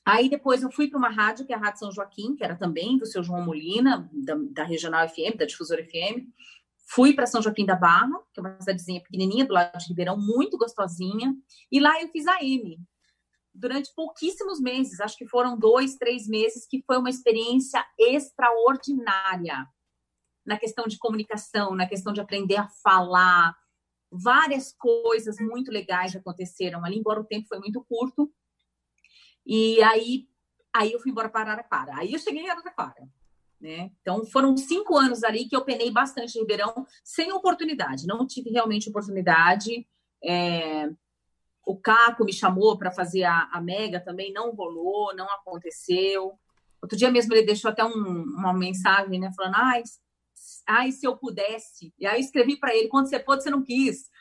[0.07, 2.55] Aí depois eu fui para uma rádio, que é a Rádio São Joaquim, que era
[2.55, 6.29] também do seu João Molina, da, da Regional FM, da Difusora FM.
[6.85, 10.17] Fui para São Joaquim da Barra, que é uma cidadezinha pequenininha do lado de Ribeirão,
[10.17, 11.35] muito gostosinha.
[11.71, 12.79] E lá eu fiz a M.
[13.53, 19.65] Durante pouquíssimos meses, acho que foram dois, três meses, que foi uma experiência extraordinária
[20.45, 23.55] na questão de comunicação, na questão de aprender a falar.
[24.11, 28.31] Várias coisas muito legais aconteceram ali, embora o tempo foi muito curto
[29.45, 30.27] e aí,
[30.73, 31.97] aí eu fui embora para Araraquara.
[31.97, 33.07] Aí eu cheguei em Araraquara.
[33.65, 33.89] Né?
[33.99, 38.05] Então, foram cinco anos ali que eu penei bastante em Ribeirão, sem oportunidade.
[38.05, 39.87] Não tive realmente oportunidade.
[40.23, 40.87] É...
[41.65, 46.37] O Caco me chamou para fazer a, a, Mega também, não rolou, não aconteceu.
[46.79, 49.31] Outro dia mesmo ele deixou até um, uma mensagem, né?
[49.35, 49.81] Falando, ai,
[50.67, 51.91] ai, se eu pudesse.
[51.97, 54.11] E aí eu escrevi para ele, quando você pôde, você não quis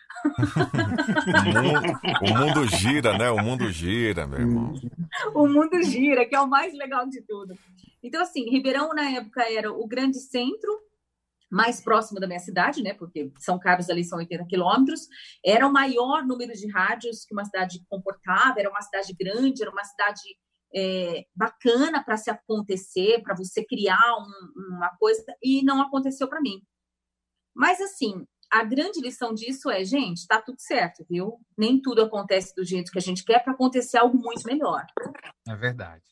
[2.22, 3.30] o, mundo, gira, né?
[3.30, 4.74] O mundo gira, meu irmão.
[5.34, 7.54] O mundo gira, que é o mais legal de tudo.
[8.02, 10.70] Então, assim, Ribeirão, na época, era o grande centro,
[11.50, 12.94] mais próximo da minha cidade, né?
[12.94, 15.08] Porque São Carlos ali são 80 quilômetros.
[15.44, 19.70] Era o maior número de rádios que uma cidade comportava, era uma cidade grande, era
[19.70, 20.20] uma cidade
[20.74, 26.40] é, bacana para se acontecer, para você criar um, uma coisa, e não aconteceu para
[26.40, 26.60] mim.
[27.54, 31.40] Mas, assim, a grande lição disso é, gente, tá tudo certo, viu?
[31.58, 34.86] Nem tudo acontece do jeito que a gente quer para acontecer algo muito melhor.
[35.48, 36.04] É verdade.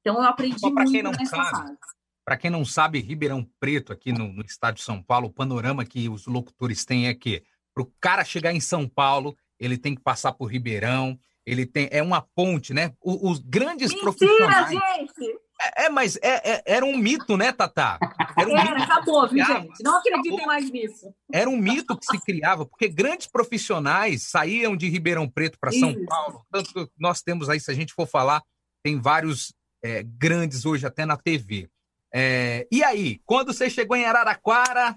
[0.00, 1.76] Então eu aprendi muito nessa fase.
[2.24, 5.84] Para quem não sabe, Ribeirão Preto, aqui no, no estado de São Paulo, o panorama
[5.84, 9.94] que os locutores têm é que para o cara chegar em São Paulo, ele tem
[9.94, 11.86] que passar por Ribeirão, ele tem.
[11.92, 12.94] É uma ponte, né?
[13.04, 14.70] os grandes Mentira, profissionais.
[14.70, 15.38] gente!
[15.60, 17.98] É, é mas é, é, era um mito, né, Tatá?
[18.36, 19.82] Era, um era acabou, viu, gente?
[19.82, 21.12] Não acreditem mais nisso.
[21.32, 25.94] Era um mito que se criava, porque grandes profissionais saíam de Ribeirão Preto para São
[26.06, 26.44] Paulo.
[26.50, 28.42] Tanto que nós temos aí, se a gente for falar,
[28.82, 31.68] tem vários é, grandes hoje até na TV.
[32.12, 34.96] É, e aí, quando você chegou em Araraquara,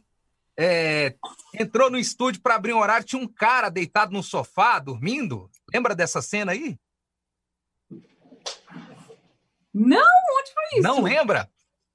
[0.57, 1.15] é,
[1.53, 5.49] entrou no estúdio para abrir um horário, tinha um cara deitado no sofá, dormindo.
[5.73, 6.77] Lembra dessa cena aí?
[9.73, 10.83] Não, onde foi isso?
[10.83, 11.49] Não lembra?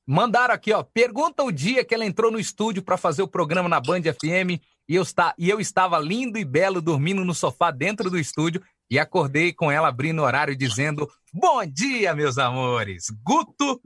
[0.06, 0.82] Mandaram aqui, ó.
[0.82, 4.58] Pergunta o dia que ela entrou no estúdio para fazer o programa na Band FM
[4.88, 8.62] e eu, está, e eu estava lindo e belo dormindo no sofá dentro do estúdio
[8.90, 13.04] e acordei com ela abrindo horário dizendo: Bom dia, meus amores!
[13.22, 13.78] Guto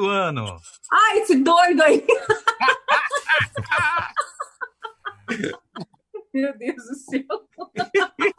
[0.00, 0.56] ano.
[0.90, 2.04] Ah, esse doido aí!
[6.34, 7.22] Meu Deus do céu!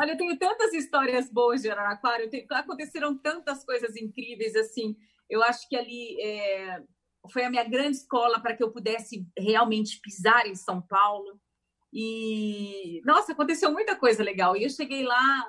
[0.00, 4.96] Olha, eu tenho tantas histórias boas de Araraquara, tenho, aconteceram tantas coisas incríveis, assim.
[5.28, 6.82] Eu acho que ali é,
[7.30, 11.40] foi a minha grande escola para que eu pudesse realmente pisar em São Paulo.
[11.92, 14.56] E, nossa, aconteceu muita coisa legal.
[14.56, 15.46] E eu cheguei lá,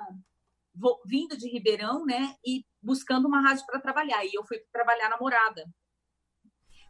[1.04, 2.34] vindo de Ribeirão, né?
[2.44, 4.24] E buscando uma rádio para trabalhar.
[4.24, 5.64] E eu fui trabalhar na Morada.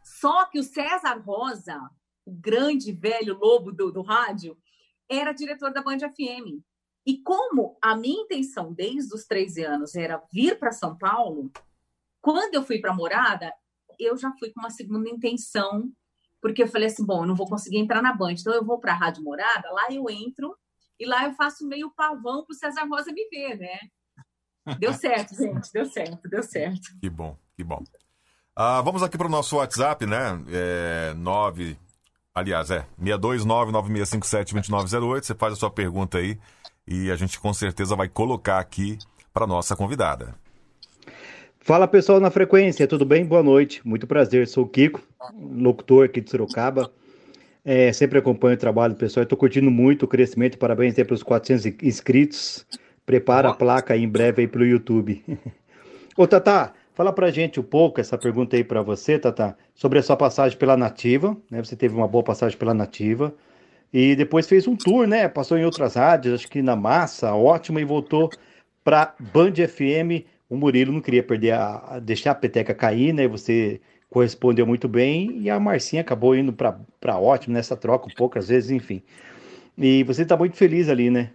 [0.03, 1.77] Só que o César Rosa,
[2.25, 4.57] o grande velho lobo do, do rádio,
[5.09, 6.63] era diretor da Band FM.
[7.05, 11.51] E como a minha intenção desde os 13 anos era vir para São Paulo,
[12.21, 13.53] quando eu fui para Morada,
[13.97, 15.89] eu já fui com uma segunda intenção,
[16.41, 18.79] porque eu falei assim: bom, eu não vou conseguir entrar na Band, então eu vou
[18.79, 20.55] para a Rádio Morada, lá eu entro
[20.99, 23.79] e lá eu faço meio pavão para o César Rosa me ver, né?
[24.77, 26.89] Deu certo, gente, deu certo, deu certo.
[27.01, 27.81] Que bom, que bom.
[28.55, 30.43] Ah, vamos aqui para o nosso WhatsApp, né?
[30.49, 31.77] É 9.
[32.35, 35.23] Aliás, é 62996572908.
[35.23, 36.37] Você faz a sua pergunta aí
[36.89, 38.97] e a gente com certeza vai colocar aqui
[39.31, 40.33] para nossa convidada.
[41.59, 43.23] Fala pessoal na frequência, tudo bem?
[43.23, 44.47] Boa noite, muito prazer.
[44.47, 44.99] Sou o Kiko,
[45.39, 46.91] locutor aqui de Sorocaba.
[47.63, 49.21] É, sempre acompanho o trabalho do pessoal.
[49.21, 50.57] Estou curtindo muito o crescimento.
[50.57, 52.65] Parabéns aí pelos 400 inscritos.
[53.05, 55.23] Prepara a placa aí em breve aí pelo YouTube.
[56.17, 60.03] Ô, Tata, fala pra gente um pouco essa pergunta aí para você, Tata, sobre a
[60.03, 61.63] sua passagem pela Nativa, né?
[61.63, 63.31] Você teve uma boa passagem pela Nativa
[63.91, 65.27] e depois fez um tour, né?
[65.27, 68.29] Passou em outras rádios, acho que na Massa, ótimo, e voltou
[68.83, 70.25] para Band FM.
[70.49, 73.27] O Murilo não queria perder a, a, deixar a peteca cair, né?
[73.27, 78.71] Você correspondeu muito bem e a Marcinha acabou indo para ótimo nessa troca, poucas vezes,
[78.71, 79.03] enfim.
[79.77, 81.31] E você está muito feliz ali, né?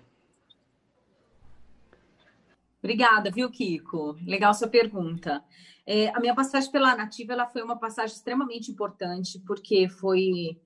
[2.83, 4.17] Obrigada, viu, Kiko?
[4.27, 5.43] Legal sua pergunta.
[5.87, 10.59] É, a minha passagem pela Nativa ela foi uma passagem extremamente importante, porque foi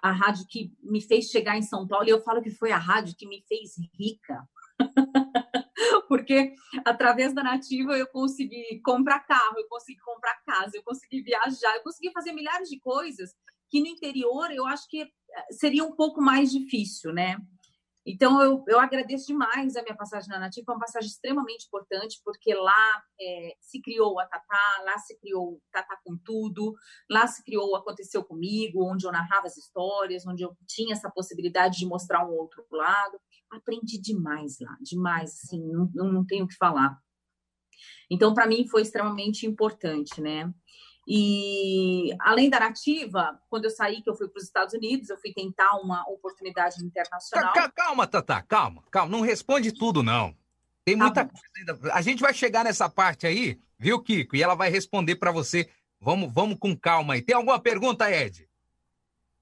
[0.00, 2.78] a rádio que me fez chegar em São Paulo, e eu falo que foi a
[2.78, 4.48] rádio que me fez rica.
[6.08, 11.74] porque através da Nativa eu consegui comprar carro, eu consegui comprar casa, eu consegui viajar,
[11.76, 13.34] eu consegui fazer milhares de coisas
[13.70, 15.10] que no interior eu acho que
[15.50, 17.36] seria um pouco mais difícil, né?
[18.04, 22.20] Então, eu, eu agradeço demais a minha passagem na Nativa, foi uma passagem extremamente importante,
[22.24, 26.74] porque lá é, se criou a Tatá, lá se criou Tatá com tudo,
[27.08, 31.78] lá se criou Aconteceu Comigo, onde eu narrava as histórias, onde eu tinha essa possibilidade
[31.78, 33.20] de mostrar um outro lado.
[33.50, 35.62] Aprendi demais lá, demais, assim,
[35.94, 36.98] não, não tenho o que falar.
[38.10, 40.52] Então, para mim, foi extremamente importante, né?
[41.06, 45.18] E além da nativa, quando eu saí, que eu fui para os Estados Unidos, eu
[45.18, 47.52] fui tentar uma oportunidade internacional.
[47.74, 49.10] Calma, Tata, calma, calma.
[49.10, 50.34] Não responde tudo, não.
[50.84, 51.94] Tem tá muita coisa ainda.
[51.94, 54.36] A gente vai chegar nessa parte aí, viu, Kiko?
[54.36, 55.68] E ela vai responder para você.
[56.00, 57.22] Vamos, vamos com calma aí.
[57.22, 58.48] Tem alguma pergunta, Ed?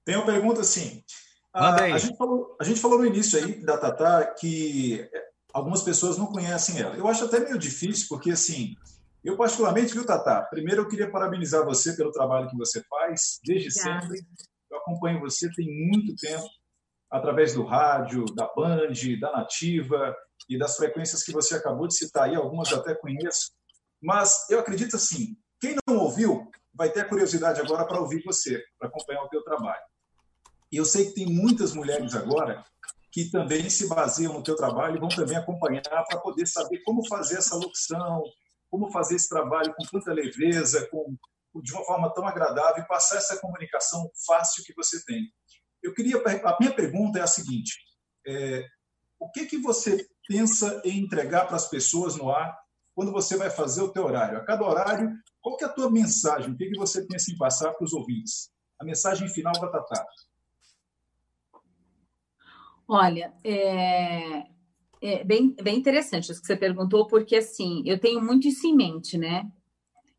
[0.05, 1.05] Tem uma pergunta, sim.
[1.53, 5.09] Ah, a, gente falou, a gente falou no início aí da Tatá que
[5.53, 6.97] algumas pessoas não conhecem ela.
[6.97, 8.77] Eu acho até meio difícil, porque assim,
[9.25, 10.47] eu, particularmente, viu, Tata?
[10.51, 14.21] Primeiro, eu queria parabenizar você pelo trabalho que você faz, desde sempre.
[14.71, 16.49] Eu acompanho você tem muito tempo,
[17.11, 20.17] através do rádio, da Band, da Nativa
[20.49, 23.53] e das frequências que você acabou de citar aí, algumas eu até conheço.
[24.01, 28.89] Mas eu acredito assim, quem não ouviu vai ter curiosidade agora para ouvir você, para
[28.89, 29.83] acompanhar o teu trabalho.
[30.73, 32.65] E eu sei que tem muitas mulheres agora
[33.13, 37.07] que também se baseiam no teu trabalho e vão também acompanhar para poder saber como
[37.09, 38.23] fazer essa locução,
[38.71, 41.17] como fazer esse trabalho com tanta leveza, com,
[41.63, 45.31] de uma forma tão agradável e passar essa comunicação fácil que você tem.
[45.83, 47.79] Eu queria a minha pergunta é a seguinte:
[48.27, 48.65] é,
[49.19, 52.57] o que que você pensa em entregar para as pessoas no ar
[52.95, 54.39] quando você vai fazer o teu horário?
[54.39, 56.53] A cada horário qual que é a tua mensagem?
[56.53, 58.53] O que, que você pensa em passar para os ouvintes?
[58.79, 60.07] A mensagem final da Tatá.
[62.87, 64.45] Olha, é,
[65.01, 68.75] é bem, bem interessante isso que você perguntou, porque assim, eu tenho muito isso em
[68.75, 69.51] mente, né?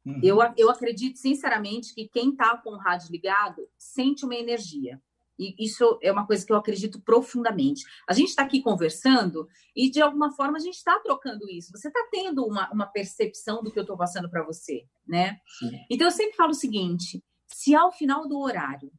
[0.06, 0.20] Uhum.
[0.24, 5.00] Eu, eu acredito sinceramente que quem está com o rádio ligado sente uma energia.
[5.38, 7.84] E isso é uma coisa que eu acredito profundamente.
[8.08, 11.72] A gente está aqui conversando e, de alguma forma, a gente está trocando isso.
[11.72, 15.40] Você está tendo uma, uma percepção do que eu estou passando para você, né?
[15.58, 15.72] Sim.
[15.90, 18.92] Então, eu sempre falo o seguinte: se ao final do horário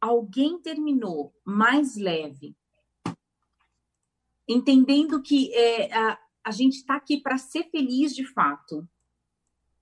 [0.00, 2.54] alguém terminou mais leve,
[4.48, 8.88] entendendo que é, a, a gente está aqui para ser feliz de fato,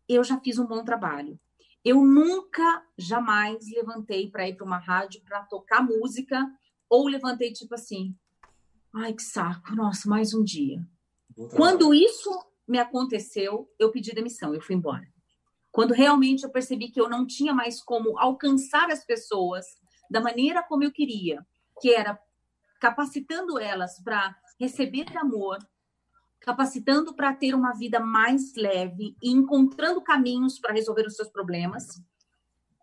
[0.08, 1.38] eu já fiz um bom trabalho.
[1.84, 6.44] Eu nunca, jamais levantei para ir para uma rádio para tocar música
[6.88, 8.14] ou levantei tipo assim,
[8.92, 10.84] ai que saco, nossa, mais um dia.
[11.54, 12.30] Quando isso
[12.66, 15.06] me aconteceu, eu pedi demissão, eu fui embora.
[15.70, 19.66] Quando realmente eu percebi que eu não tinha mais como alcançar as pessoas
[20.10, 21.46] da maneira como eu queria,
[21.80, 22.18] que era
[22.80, 25.58] capacitando elas para receber amor,
[26.40, 31.96] capacitando para ter uma vida mais leve e encontrando caminhos para resolver os seus problemas.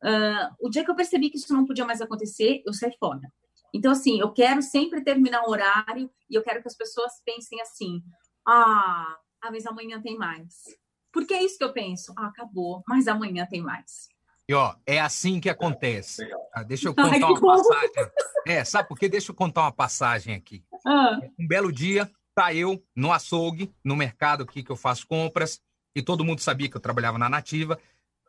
[0.03, 3.31] Uh, o dia que eu percebi que isso não podia mais acontecer, eu saí fora.
[3.73, 7.59] Então, assim, eu quero sempre terminar o horário e eu quero que as pessoas pensem
[7.62, 8.03] assim:
[8.45, 10.65] ah, ah mas amanhã tem mais.
[11.12, 12.13] Porque é isso que eu penso.
[12.17, 14.09] Ah, acabou, mas amanhã tem mais.
[14.47, 16.27] E ó, é assim que acontece.
[16.53, 18.12] Ah, deixa eu contar Ai, uma passagem.
[18.45, 19.08] É, sabe por quê?
[19.08, 20.63] Deixa eu contar uma passagem aqui.
[20.86, 21.19] Ah.
[21.39, 25.62] Um belo dia, tá eu no açougue, no mercado aqui que eu faço compras,
[25.95, 27.79] e todo mundo sabia que eu trabalhava na Nativa.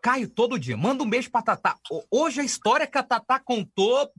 [0.00, 1.76] Caio todo dia, manda um beijo pra Tatá.
[2.10, 4.10] Hoje a história que a Tatá contou,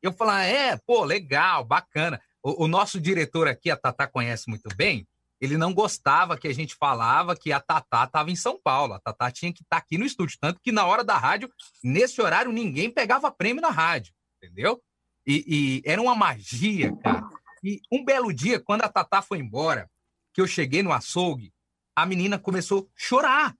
[0.00, 2.20] eu falo, ah, é, pô, legal, bacana.
[2.42, 5.06] O, o nosso diretor aqui, a Tatá conhece muito bem,
[5.42, 8.94] ele não gostava que a gente falava que a Tatá estava em São Paulo.
[8.94, 10.38] A Tatá tinha que estar tá aqui no estúdio.
[10.40, 11.52] Tanto que na hora da rádio,
[11.82, 14.80] nesse horário, ninguém pegava prêmio na rádio, entendeu?
[15.26, 17.28] E, e era uma magia, cara.
[17.60, 19.90] E um belo dia, quando a Tatá foi embora,
[20.32, 21.52] que eu cheguei no açougue,
[21.96, 23.56] a menina começou a chorar.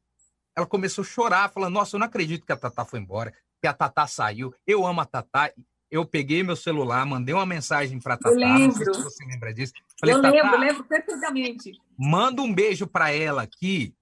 [0.57, 3.67] Ela começou a chorar, falando: Nossa, eu não acredito que a Tatá foi embora, que
[3.67, 4.55] a Tatá saiu.
[4.65, 5.53] Eu amo a Tatá.
[5.93, 8.31] Eu peguei meu celular, mandei uma mensagem para Tatá.
[8.31, 8.87] Eu lembro.
[8.87, 9.75] Não sei se você lembra disso.
[10.01, 11.73] Falei, eu lembro, lembro perfeitamente.
[11.99, 13.95] Manda um beijo para ela aqui.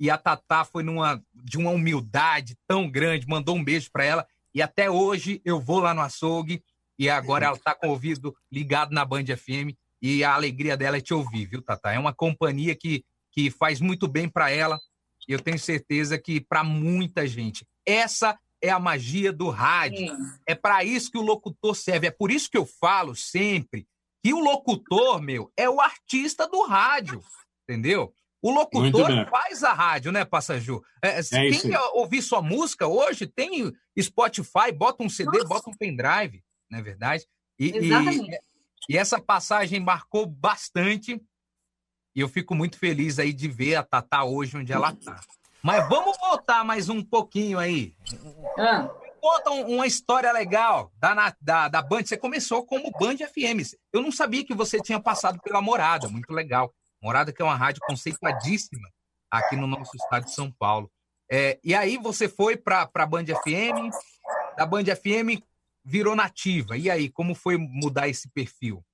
[0.00, 4.26] E a Tatá foi numa, de uma humildade tão grande, mandou um beijo para ela.
[4.52, 6.64] E até hoje eu vou lá no açougue
[6.98, 9.70] e agora ela está com o ouvido ligado na Band FM
[10.02, 11.92] e a alegria dela é te ouvir, viu, Tata?
[11.92, 14.80] É uma companhia que, que faz muito bem para ela
[15.28, 17.64] e eu tenho certeza que para muita gente.
[17.86, 20.16] Essa é a magia do rádio.
[20.46, 22.06] É para isso que o locutor serve.
[22.06, 23.86] É por isso que eu falo sempre
[24.22, 27.22] que o locutor, meu, é o artista do rádio,
[27.62, 28.12] entendeu?
[28.42, 30.82] O locutor faz a rádio, né, Passaju?
[31.02, 35.48] É, é quem quer ouvir sua música hoje tem Spotify, bota um CD, Nossa.
[35.48, 37.26] bota um pendrive não é verdade?
[37.58, 38.38] E, Exatamente.
[38.88, 41.20] E, e essa passagem marcou bastante
[42.14, 45.20] e eu fico muito feliz aí de ver a Tatá hoje onde ela está.
[45.66, 47.92] Mas vamos voltar mais um pouquinho aí.
[48.56, 48.88] Ah.
[49.20, 52.04] Conta uma história legal da, da, da Band.
[52.04, 53.74] Você começou como Band FM.
[53.92, 56.08] Eu não sabia que você tinha passado pela Morada.
[56.08, 56.72] Muito legal.
[57.02, 58.88] Morada que é uma rádio conceituadíssima
[59.28, 60.88] aqui no nosso estado de São Paulo.
[61.28, 63.90] É, e aí você foi para a Band FM.
[64.56, 65.42] Da Band FM,
[65.84, 66.76] virou nativa.
[66.76, 68.84] E aí, como foi mudar esse perfil?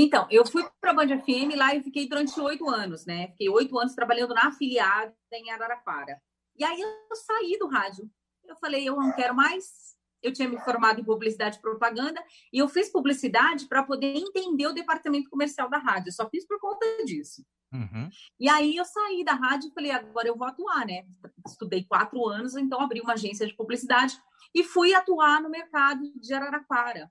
[0.00, 3.26] Então, eu fui para a Band FM lá e fiquei durante oito anos, né?
[3.32, 6.22] Fiquei oito anos trabalhando na afiliada em Araraquara.
[6.54, 8.08] E aí eu saí do rádio.
[8.44, 9.96] Eu falei, eu não quero mais.
[10.22, 14.68] Eu tinha me formado em publicidade e propaganda e eu fiz publicidade para poder entender
[14.68, 16.10] o departamento comercial da rádio.
[16.10, 17.44] Eu só fiz por conta disso.
[17.72, 18.08] Uhum.
[18.38, 21.06] E aí eu saí da rádio e falei, agora eu vou atuar, né?
[21.44, 24.16] Estudei quatro anos, então abri uma agência de publicidade
[24.54, 27.10] e fui atuar no mercado de Araraquara.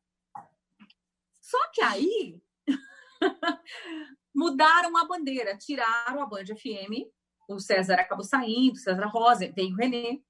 [1.42, 2.42] Só que aí
[4.36, 7.08] mudaram a bandeira, tiraram a Band FM,
[7.50, 10.22] o César acabou saindo, o César Rosa, tem o Renê.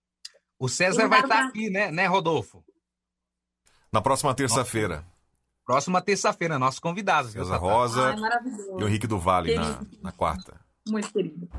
[0.60, 2.64] O César vai estar tá aqui, né, né, Rodolfo?
[3.92, 5.06] Na próxima terça-feira.
[5.66, 7.32] Próxima terça-feira, nossos convidados.
[7.32, 8.16] César Rosa Ai,
[8.80, 10.60] e o Henrique do Vale na, na quarta.
[10.88, 11.50] Muito querido.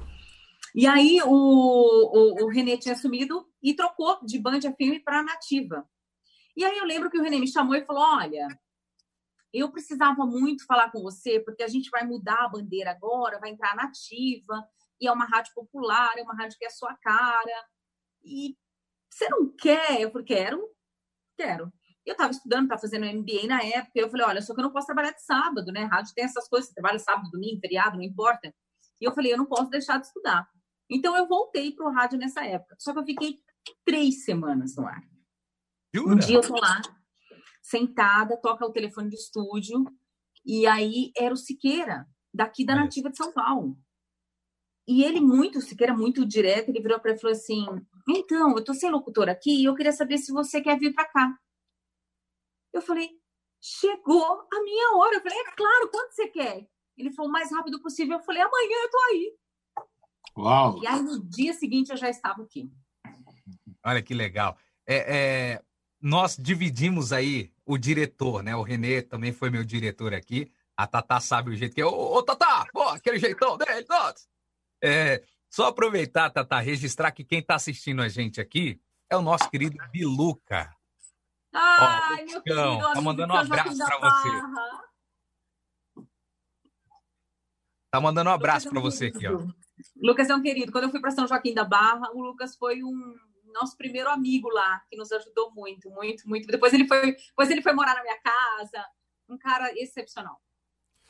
[0.74, 5.84] E aí o, o, o Renê tinha assumido e trocou de Band FM para Nativa.
[6.56, 8.48] E aí eu lembro que o Renê me chamou e falou: Olha,
[9.52, 13.50] eu precisava muito falar com você, porque a gente vai mudar a bandeira agora, vai
[13.50, 14.66] entrar nativa,
[15.00, 17.66] e é uma rádio popular, é uma rádio que é a sua cara.
[18.22, 18.56] E
[19.10, 20.00] você não quer?
[20.00, 20.68] Eu falei, quero,
[21.36, 21.72] quero.
[22.04, 24.64] Eu estava estudando, estava fazendo MBA na época, e eu falei, olha, só que eu
[24.64, 25.84] não posso trabalhar de sábado, né?
[25.84, 28.54] Rádio tem essas coisas, você trabalha sábado, domingo, feriado, não importa.
[29.00, 30.48] E eu falei, eu não posso deixar de estudar.
[30.90, 32.76] Então eu voltei para o rádio nessa época.
[32.78, 33.38] Só que eu fiquei
[33.84, 35.02] três semanas no ar.
[35.94, 36.14] Jura?
[36.14, 36.80] Um dia eu tô lá,
[37.68, 39.84] sentada, toca o telefone do estúdio,
[40.44, 43.76] e aí era o Siqueira, daqui da Nativa de São Paulo.
[44.86, 47.66] E ele muito, o Siqueira muito direto, ele virou para ele e falou assim:
[48.08, 51.06] "Então, eu tô sem locutor aqui e eu queria saber se você quer vir para
[51.06, 51.38] cá".
[52.72, 53.10] Eu falei:
[53.60, 55.16] "Chegou a minha hora".
[55.16, 56.66] Eu falei: "É claro, quanto você quer?".
[56.96, 58.16] Ele falou: "O mais rápido possível".
[58.16, 59.36] Eu falei: "Amanhã eu tô aí".
[60.38, 60.82] Uau.
[60.82, 62.70] E aí no dia seguinte eu já estava aqui.
[63.84, 64.56] Olha que legal.
[64.86, 65.62] É, é,
[66.00, 68.56] nós dividimos aí o diretor, né?
[68.56, 70.50] O Renê também foi meu diretor aqui.
[70.74, 71.84] A Tatá sabe o jeito que é.
[71.84, 74.26] Ô, ô Tatá, pô, aquele jeitão dele, todos.
[74.82, 79.50] É, só aproveitar, Tatá, registrar que quem está assistindo a gente aqui é o nosso
[79.50, 80.74] querido Biluca.
[81.52, 84.28] Ai, Ó, meu querido tá mandando um abraço para você.
[87.90, 89.46] Tá mandando um abraço para você aqui, ó.
[89.96, 90.72] Lucas é um querido.
[90.72, 93.14] Quando eu fui para São Joaquim da Barra, o Lucas foi um
[93.52, 96.46] nosso primeiro amigo lá, que nos ajudou muito, muito, muito.
[96.46, 98.84] Depois ele foi, depois ele foi morar na minha casa.
[99.28, 100.40] Um cara excepcional.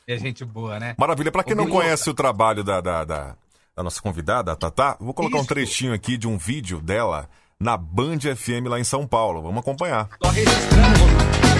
[0.06, 0.94] É gente boa, né?
[0.98, 1.30] Maravilha.
[1.30, 3.36] Para quem não conhece o trabalho da, da, da,
[3.76, 5.44] da, nossa convidada, a Tatá, vou colocar Isso.
[5.44, 7.28] um trechinho aqui de um vídeo dela
[7.60, 9.42] na Band FM lá em São Paulo.
[9.42, 10.08] Vamos acompanhar.
[10.18, 10.98] Tô registrando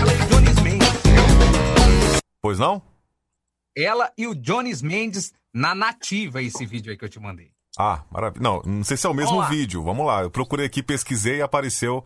[0.01, 0.89] ela e o Jones Mendes.
[2.41, 2.83] Pois não?
[3.77, 7.53] Ela e o Jones Mendes na nativa, esse vídeo aí que eu te mandei.
[7.77, 8.43] Ah, maravilha.
[8.43, 9.83] Não, não sei se é o mesmo Vamos vídeo.
[9.83, 10.23] Vamos lá.
[10.23, 12.05] Eu procurei aqui, pesquisei e apareceu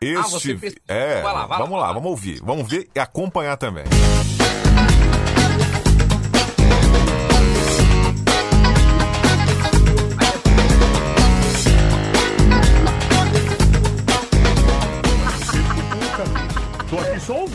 [0.00, 0.18] este.
[0.18, 0.84] Ah, você pesquisou.
[0.88, 2.40] É, vai lá, vai vamos lá, lá, vamos ouvir.
[2.42, 3.84] Vamos ver e acompanhar também.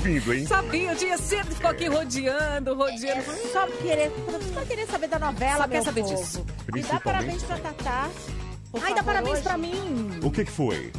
[0.01, 0.45] Ouvindo, hein?
[0.47, 3.23] Sabia, o dia cedo ficou aqui rodeando, rodeando.
[3.51, 4.11] Só querer,
[4.53, 6.15] só querer saber da novela, só quer saber povo.
[6.15, 6.45] disso.
[6.75, 8.09] E dá parabéns pra Tatá.
[8.81, 9.43] Ai, dá parabéns hoje.
[9.43, 10.19] pra mim.
[10.23, 10.91] O que que foi?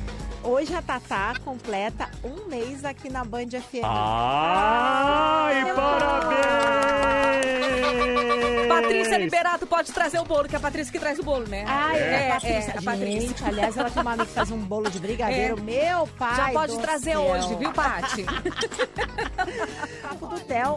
[0.45, 3.83] Hoje a Tatá completa um mês aqui na Band FM.
[3.85, 7.22] Ai, ah, parabéns!
[8.69, 11.65] Patrícia Liberato pode trazer o bolo, que é a Patrícia que traz o bolo, né?
[11.67, 12.75] Ah, é, é, é, Patrícia.
[12.79, 13.21] a Patrícia.
[13.21, 15.59] Gente, aliás, ela tem uma amiga que faz um bolo de brigadeiro.
[15.59, 15.61] É.
[15.61, 17.21] Meu pai Já pode trazer céu.
[17.23, 18.25] hoje, viu, Paty?
[20.03, 20.77] papo do Theo.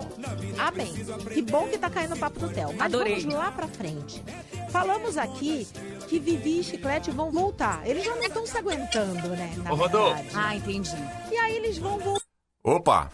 [0.58, 0.94] Amém.
[1.34, 2.70] Que bom que tá caindo o papo do Theo.
[2.74, 3.20] Mas Adorei.
[3.20, 4.24] vamos lá pra frente.
[4.70, 5.68] Falamos aqui
[6.08, 7.82] que Vivi e Chiclete vão voltar.
[7.86, 9.54] Eles já não estão se aguentando, né?
[9.58, 10.24] Na Ô, Rodolfo.
[10.34, 10.96] Ah, entendi.
[11.32, 12.26] E aí eles vão voltar.
[12.64, 13.12] Opa!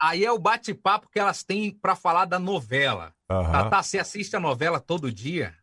[0.00, 3.14] Aí é o bate-papo que elas têm para falar da novela.
[3.30, 3.52] Uhum.
[3.52, 5.56] Tatá, você assiste a novela todo dia?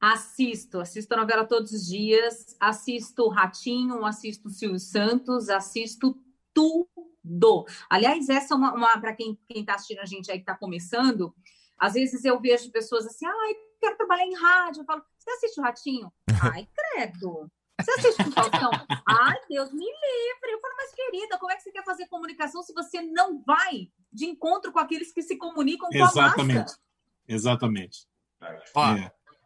[0.00, 6.16] Assisto, assisto a novela todos os dias, assisto Ratinho, assisto Silvio Santos, assisto
[6.54, 7.66] tudo.
[7.90, 11.34] Aliás, essa é uma, uma para quem está assistindo a gente aí que está começando,
[11.78, 14.82] às vezes eu vejo pessoas assim, ai, quero trabalhar em rádio.
[14.82, 16.12] Eu falo, você assiste o Ratinho?
[16.54, 17.50] Ai, credo.
[17.80, 18.70] Você assiste o Faustão?
[19.06, 20.52] Ai, Deus me livre.
[20.52, 23.88] Eu falo, mas querida, como é que você quer fazer comunicação se você não vai
[24.12, 26.56] de encontro com aqueles que se comunicam com Exatamente.
[26.56, 26.78] a massa?
[27.26, 28.06] Exatamente.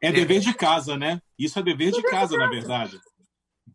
[0.00, 0.08] É.
[0.08, 1.20] é dever de casa, né?
[1.38, 3.00] Isso é dever de casa, na verdade.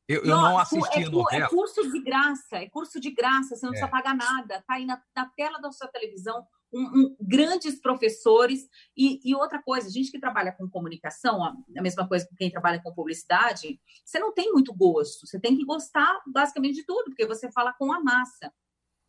[0.07, 1.45] Eu, eu não, assisti é, novela.
[1.45, 3.77] É curso de graça, é curso de graça, você não é.
[3.77, 4.63] precisa pagar nada.
[4.65, 8.67] Tá aí na, na tela da sua televisão um, um, grandes professores.
[8.95, 12.81] E, e, outra coisa, gente que trabalha com comunicação, a mesma coisa que quem trabalha
[12.81, 15.25] com publicidade, você não tem muito gosto.
[15.25, 18.51] Você tem que gostar basicamente de tudo, porque você fala com a massa.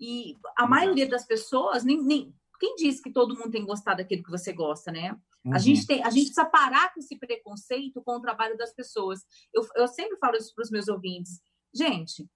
[0.00, 4.22] E a maioria das pessoas, nem, nem, quem diz que todo mundo tem gostado daquilo
[4.22, 5.16] que você gosta, né?
[5.44, 5.54] Uhum.
[5.54, 9.20] A, gente tem, a gente precisa parar com esse preconceito com o trabalho das pessoas.
[9.52, 11.40] Eu, eu sempre falo isso para os meus ouvintes.
[11.74, 12.28] Gente,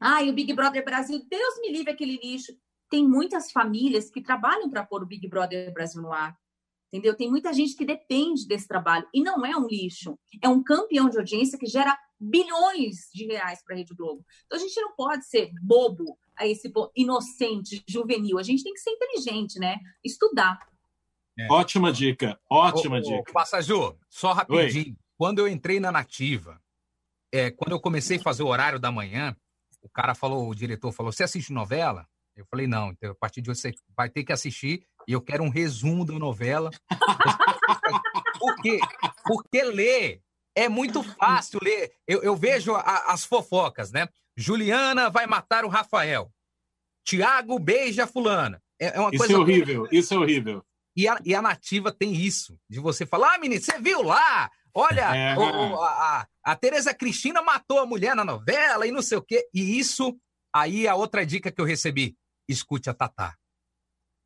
[0.00, 2.52] ai, o Big Brother Brasil, Deus me livre aquele lixo
[2.88, 6.36] tem muitas famílias que trabalham para pôr o Big Brother Brasil no ar.
[6.90, 7.14] Entendeu?
[7.14, 9.06] Tem muita gente que depende desse trabalho.
[9.12, 10.18] E não é um lixo.
[10.42, 14.24] É um campeão de audiência que gera bilhões de reais para a Rede Globo.
[14.46, 18.38] Então a gente não pode ser bobo a esse inocente, juvenil.
[18.38, 19.78] A gente tem que ser inteligente, né?
[20.02, 20.58] Estudar.
[21.38, 21.46] É.
[21.50, 23.32] Ótima dica, ótima ô, dica.
[23.32, 24.86] Ô, só rapidinho.
[24.86, 24.96] Oi.
[25.16, 26.60] Quando eu entrei na Nativa,
[27.30, 29.36] é, quando eu comecei a fazer o horário da manhã,
[29.82, 32.08] o cara falou, o diretor falou: Você assiste novela?
[32.38, 35.20] Eu falei, não, então, a partir de hoje você vai ter que assistir e eu
[35.20, 36.70] quero um resumo da novela.
[38.38, 38.78] Por quê?
[39.24, 40.22] Porque ler
[40.54, 41.92] é muito fácil ler.
[42.06, 44.08] Eu, eu vejo a, as fofocas, né?
[44.36, 46.32] Juliana vai matar o Rafael.
[47.04, 48.62] Tiago beija a fulana.
[48.80, 49.32] É, é uma isso coisa.
[49.32, 50.64] é horrível, isso é horrível.
[50.96, 54.48] E a, e a nativa tem isso, de você falar, ah, menino, você viu lá?
[54.72, 55.36] Olha, é.
[55.36, 59.22] o, a, a, a Tereza Cristina matou a mulher na novela e não sei o
[59.22, 59.48] quê.
[59.52, 60.16] E isso,
[60.54, 62.16] aí a outra dica que eu recebi
[62.48, 63.34] escute a Tatá.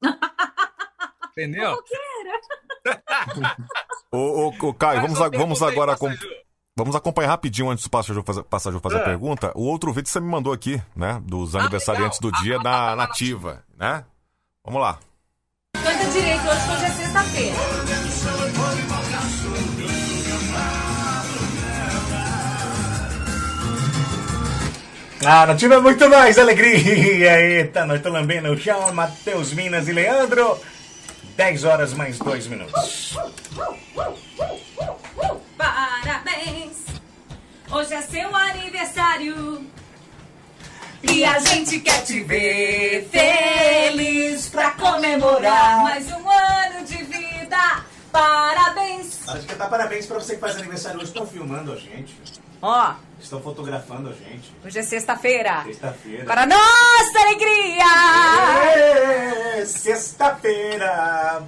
[1.32, 1.76] Entendeu?
[4.12, 6.08] ô, ô, ô, Caio, vamos, vamos agora com,
[6.74, 9.00] Vamos acompanhar rapidinho antes do Passajou fazer, Passajou fazer É.
[9.00, 9.52] a pergunta.
[9.54, 11.20] O outro vídeo que você me mandou aqui, né?
[11.22, 14.04] Dos aniversariantes do dia da Nativa, né?
[14.64, 14.98] Vamos lá.
[15.74, 17.56] Canta direito hoje, hoje é sexta-feira.
[25.24, 27.40] Ah, não tive muito mais alegria.
[27.40, 28.92] Eita, nós estamos lambendo o chão.
[28.92, 30.58] Matheus Minas e Leandro.
[31.36, 33.16] 10 horas mais 2 minutos.
[35.56, 36.78] Parabéns!
[37.70, 39.64] Hoje é seu aniversário.
[41.04, 47.84] E a gente quer te ver feliz pra comemorar mais um ano de vida.
[48.10, 49.20] Parabéns!
[49.28, 51.08] Acho que tá parabéns pra você que faz aniversário hoje.
[51.08, 52.14] Estão filmando a gente.
[52.62, 54.52] Ó, Estão fotografando a gente.
[54.64, 55.62] hoje é sexta-feira.
[55.64, 56.24] Sexta-feira.
[56.24, 57.84] Para nossa alegria!
[58.76, 61.42] É, Sexta-feira.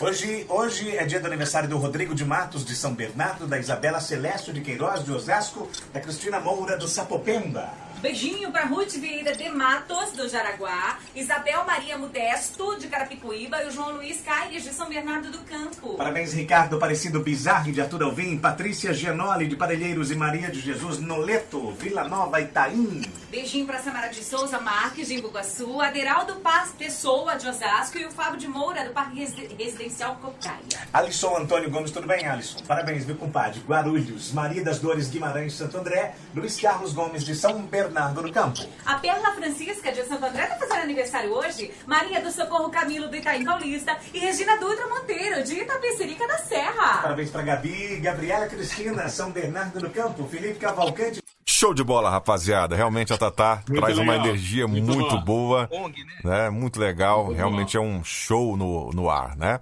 [0.00, 4.00] Hoje, hoje é dia do aniversário do Rodrigo de Matos, de São Bernardo, da Isabela
[4.00, 7.68] Celeste de Queiroz, de Osasco, da Cristina Moura, do Sapopemba.
[8.02, 13.70] Beijinho pra Ruth Vieira de Matos, do Jaraguá, Isabel Maria Modesto, de Carapicuíba, e o
[13.70, 15.94] João Luiz Caires, de São Bernardo do Campo.
[15.94, 20.98] Parabéns, Ricardo Aparecido Bizarre, de Arthur Alvim, Patrícia Gianoli, de Parelheiros e Maria de Jesus
[20.98, 23.02] Noleto, Vila Nova, Itaim.
[23.30, 28.10] Beijinho pra Samara de Souza Marques, de Imbuguaçu, Aderaldo Paz Pessoa, de Osasco, e o
[28.10, 30.58] Fábio de Moura, do Parque Reside- Residencial Cocaia.
[30.92, 32.58] Alisson Antônio Gomes, tudo bem, Alisson?
[32.66, 33.60] Parabéns, meu compadre.
[33.60, 37.62] Guarulhos, Maria das Dores Guimarães, Santo André, Luiz Carlos Gomes, de São
[37.92, 38.66] Bernardo do Campo.
[38.86, 41.70] A Perla Francisca, de Santo André, tá fazendo aniversário hoje.
[41.86, 43.96] Maria do Socorro Camilo, do Itaim Paulista.
[44.14, 47.02] E Regina Dutra Monteiro, de Itapecerica da Serra.
[47.02, 51.22] Parabéns pra Gabi, Gabriela Cristina, São Bernardo do Campo, Felipe Cavalcante.
[51.44, 52.74] Show de bola, rapaziada.
[52.74, 54.26] Realmente a Tatá Muito traz uma legal.
[54.26, 56.14] energia muito, Muito boa, ONG, né?
[56.24, 56.50] né?
[56.50, 57.26] Muito legal.
[57.26, 59.60] Muito Realmente é um show no, no ar, né?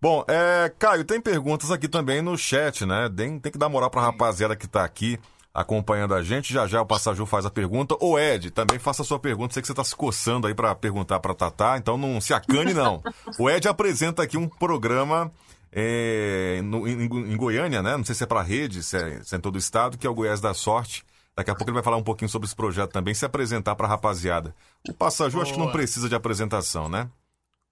[0.00, 3.10] Bom, é, Caio, tem perguntas aqui também no chat, né?
[3.14, 5.18] Tem, tem que dar moral pra rapaziada que tá aqui
[5.54, 6.52] acompanhando a gente.
[6.52, 7.96] Já já o Passaju faz a pergunta.
[8.00, 9.52] Ô, Ed, também faça a sua pergunta.
[9.54, 12.72] Sei que você tá se coçando aí pra perguntar pra Tatá, então não se acane,
[12.74, 13.02] não.
[13.38, 15.30] o Ed apresenta aqui um programa
[15.70, 17.96] é, no- em, em Goiânia, né?
[17.96, 20.06] Não sei se é pra rede, se é, se é em todo o estado, que
[20.06, 21.04] é o Goiás da Sorte.
[21.34, 23.88] Daqui a pouco ele vai falar um pouquinho sobre esse projeto também, se apresentar pra
[23.88, 24.54] rapaziada.
[24.86, 27.08] O Passaju acho que não precisa de apresentação, né?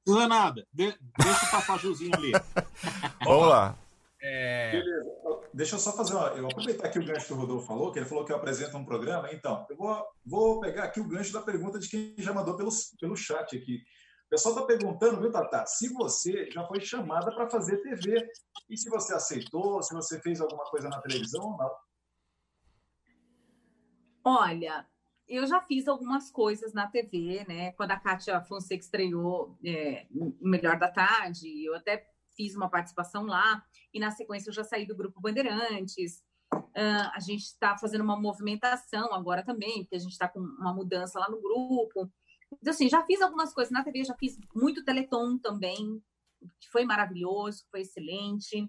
[0.07, 0.65] Não é nada.
[0.73, 2.33] De- deixa o passajuzinho ali.
[3.23, 3.75] Vamos lá.
[4.23, 5.21] É, Beleza.
[5.53, 6.29] Deixa eu só fazer uma.
[6.29, 8.37] Eu vou aproveitar aqui o gancho que o Rodolfo falou, que ele falou que eu
[8.37, 9.33] apresento um programa.
[9.33, 12.71] Então, eu vou, vou pegar aqui o gancho da pergunta de quem já mandou pelo,
[13.01, 13.83] pelo chat aqui.
[14.27, 18.29] O pessoal está perguntando, viu, Tata, se você já foi chamada para fazer TV.
[18.69, 21.71] E se você aceitou, se você fez alguma coisa na televisão ou não.
[24.23, 24.87] Olha,
[25.27, 27.73] eu já fiz algumas coisas na TV, né?
[27.73, 32.07] Quando a Kátia Fonseca estreou é, o Melhor da Tarde, eu até
[32.41, 33.63] fiz uma participação lá.
[33.93, 36.23] E na sequência eu já saí do Grupo Bandeirantes.
[36.75, 40.73] Ah, a gente está fazendo uma movimentação agora também, porque a gente está com uma
[40.73, 42.11] mudança lá no grupo.
[42.55, 46.03] Então, assim, já fiz algumas coisas na TV, já fiz muito Teleton também,
[46.59, 48.69] que foi maravilhoso, foi excelente.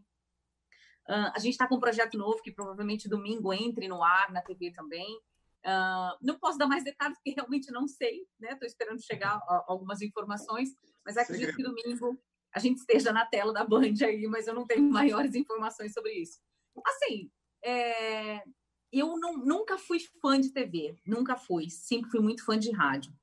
[1.07, 4.41] Ah, a gente está com um projeto novo que provavelmente domingo entre no ar na
[4.41, 5.17] TV também.
[5.65, 8.51] Ah, não posso dar mais detalhes, porque realmente não sei, né?
[8.51, 10.69] Estou esperando chegar algumas informações,
[11.05, 12.19] mas acredito que domingo
[12.53, 16.13] a gente esteja na tela da Band aí, mas eu não tenho maiores informações sobre
[16.13, 16.39] isso.
[16.85, 17.29] Assim,
[17.63, 18.43] é,
[18.91, 23.13] eu não- nunca fui fã de TV, nunca fui, sempre fui muito fã de rádio.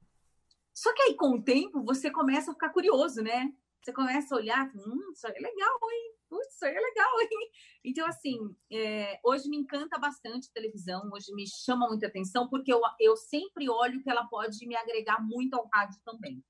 [0.74, 3.52] Só que aí, com o tempo, você começa a ficar curioso, né?
[3.82, 6.14] Você começa a olhar, hum, isso aí é legal, hein?
[6.28, 7.50] Putz, isso aí é legal, hein?
[7.84, 8.38] Então, assim,
[8.70, 13.16] é, hoje me encanta bastante a televisão, hoje me chama muita atenção, porque eu, eu
[13.16, 16.44] sempre olho que ela pode me agregar muito ao rádio também.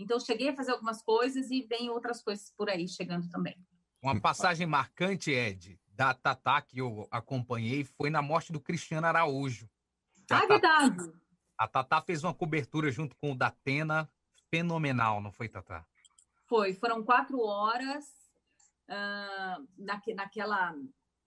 [0.00, 3.56] Então, eu cheguei a fazer algumas coisas e vem outras coisas por aí chegando também.
[4.02, 9.68] uma passagem marcante, Ed, da Tatá, que eu acompanhei, foi na morte do Cristiano Araújo.
[10.26, 11.12] Que a Ah, é Tatá- verdade.
[11.58, 14.10] A Tatá fez uma cobertura junto com o Datena
[14.50, 15.84] fenomenal, não foi, Tatá?
[16.46, 18.06] Foi, foram quatro horas
[18.88, 20.74] ah, naque- naquela,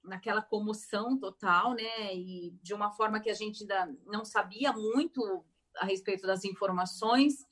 [0.03, 2.13] naquela comoção total, né?
[2.15, 5.45] E de uma forma que a gente ainda não sabia muito
[5.77, 7.45] a respeito das informações.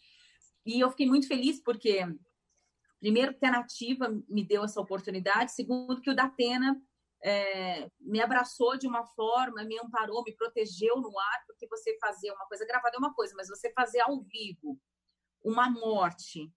[0.66, 2.06] E eu fiquei muito feliz porque,
[3.00, 6.80] primeiro, que a Nativa me deu essa oportunidade, segundo, que o Datena
[7.24, 12.32] é, me abraçou de uma forma, me amparou, me protegeu no ar, porque você fazer
[12.32, 14.80] uma coisa gravada é uma coisa, mas você fazer ao vivo
[15.44, 16.52] uma morte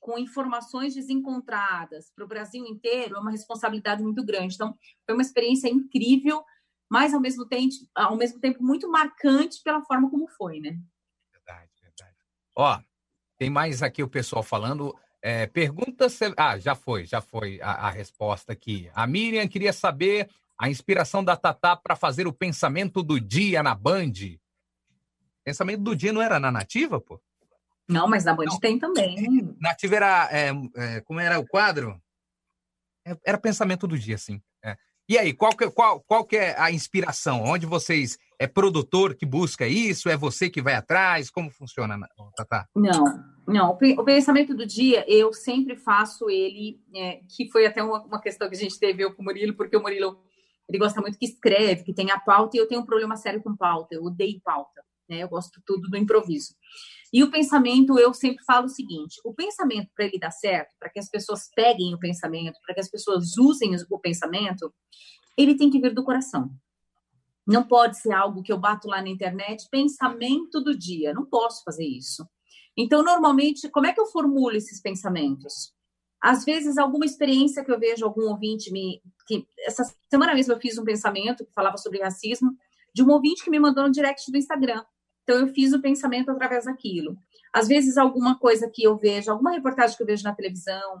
[0.00, 4.54] com informações desencontradas para o Brasil inteiro é uma responsabilidade muito grande.
[4.54, 4.76] Então,
[5.06, 6.44] foi uma experiência incrível,
[6.90, 10.78] mas ao mesmo tempo, ao mesmo tempo muito marcante pela forma como foi, né?
[11.32, 12.16] Verdade, verdade.
[12.54, 12.78] Ó,
[13.38, 14.94] tem mais aqui o pessoal falando.
[15.22, 16.32] É, pergunta se...
[16.36, 18.90] Ah, já foi, já foi a, a resposta aqui.
[18.94, 20.28] A Miriam queria saber
[20.58, 24.12] a inspiração da Tatá para fazer o pensamento do dia na Band.
[25.44, 27.20] Pensamento do dia não era na Nativa, pô?
[27.88, 28.58] Não, mas na Band não.
[28.58, 29.54] tem também.
[29.60, 30.28] Nativa era.
[30.32, 32.00] É, é, como era o quadro?
[33.06, 34.42] É, era pensamento do dia, sim.
[34.62, 34.76] É.
[35.08, 37.42] E aí, qual que, qual, qual que é a inspiração?
[37.42, 38.18] Onde vocês.
[38.38, 40.08] É produtor que busca isso?
[40.08, 41.30] É você que vai atrás?
[41.30, 41.98] Como funciona,
[42.36, 42.66] Tatá?
[42.74, 43.04] Não,
[43.46, 43.70] não.
[43.70, 48.48] O pensamento do dia, eu sempre faço ele, é, que foi até uma, uma, questão
[48.48, 50.18] que a gente teve eu com o Murilo, porque o Murilo
[50.68, 53.42] ele gosta muito que escreve, que tem a pauta, e eu tenho um problema sério
[53.42, 55.22] com pauta, eu odeio pauta, né?
[55.22, 56.54] Eu gosto tudo do improviso.
[57.12, 60.88] E o pensamento, eu sempre falo o seguinte: o pensamento, para ele dar certo, para
[60.88, 64.72] que as pessoas peguem o pensamento, para que as pessoas usem o pensamento,
[65.36, 66.50] ele tem que vir do coração.
[67.46, 71.12] Não pode ser algo que eu bato lá na internet, pensamento do dia.
[71.12, 72.26] Não posso fazer isso.
[72.76, 75.72] Então, normalmente, como é que eu formulo esses pensamentos?
[76.20, 79.02] Às vezes, alguma experiência que eu vejo algum ouvinte me.
[79.26, 82.56] Que, essa semana mesmo eu fiz um pensamento que falava sobre racismo,
[82.94, 84.82] de um ouvinte que me mandou no direct do Instagram.
[85.22, 87.16] Então, eu fiz o pensamento através daquilo.
[87.52, 91.00] Às vezes, alguma coisa que eu vejo, alguma reportagem que eu vejo na televisão.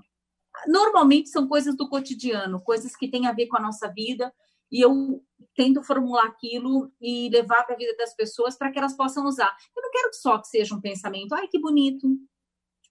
[0.68, 4.32] Normalmente, são coisas do cotidiano, coisas que têm a ver com a nossa vida.
[4.70, 5.22] E eu
[5.54, 9.54] tento formular aquilo e levar para a vida das pessoas para que elas possam usar.
[9.76, 12.08] Eu não quero só que seja um pensamento, ai, que bonito,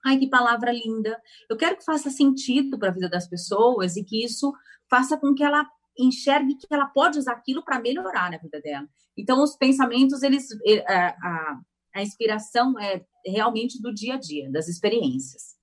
[0.06, 1.22] ai, que palavra linda.
[1.50, 4.54] Eu quero que faça sentido para a vida das pessoas e que isso
[4.90, 5.68] faça com que ela
[5.98, 8.88] enxergue que ela pode usar aquilo para melhorar na vida dela.
[9.16, 10.48] Então, os pensamentos, eles,
[10.88, 11.62] a, a,
[11.96, 15.54] a inspiração é realmente do dia a dia, das experiências.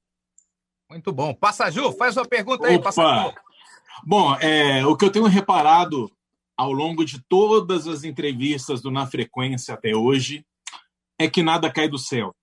[0.89, 1.35] Muito bom.
[1.35, 3.03] Passa, Ju, faz uma pergunta aí, Passa,
[4.05, 6.11] Bom, é, o que eu tenho reparado
[6.57, 10.45] ao longo de todas as entrevistas do Na Frequência até hoje
[11.19, 12.35] é que nada cai do céu.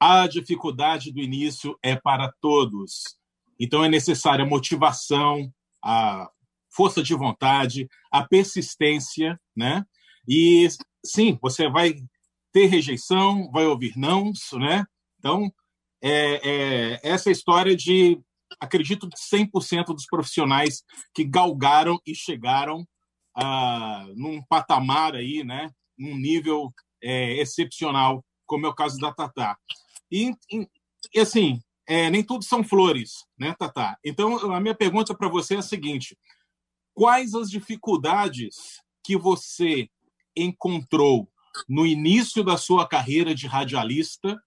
[0.00, 3.16] A dificuldade do início é para todos.
[3.60, 5.52] Então é necessária a motivação,
[5.84, 6.28] a
[6.74, 9.84] força de vontade, a persistência, né?
[10.26, 10.68] E
[11.04, 11.94] sim, você vai
[12.52, 14.84] ter rejeição, vai ouvir não, né?
[15.18, 15.52] Então,
[16.02, 18.20] é, é essa história de,
[18.62, 22.86] acredito, 100% dos profissionais que galgaram e chegaram
[23.36, 25.68] a, num patamar aí, né?
[25.98, 29.58] Num nível é, excepcional, como é o caso da Tatá.
[30.10, 30.32] E,
[31.12, 33.98] e assim, é, nem tudo são flores, né, Tatá?
[34.04, 36.16] Então, a minha pergunta para você é a seguinte:
[36.94, 39.88] quais as dificuldades que você
[40.36, 41.28] encontrou
[41.68, 44.40] no início da sua carreira de radialista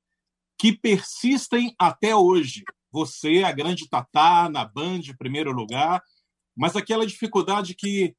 [0.58, 2.64] que persistem até hoje?
[2.96, 6.02] Você, a grande Tatá, na Band, em primeiro lugar,
[6.56, 8.16] mas aquela dificuldade que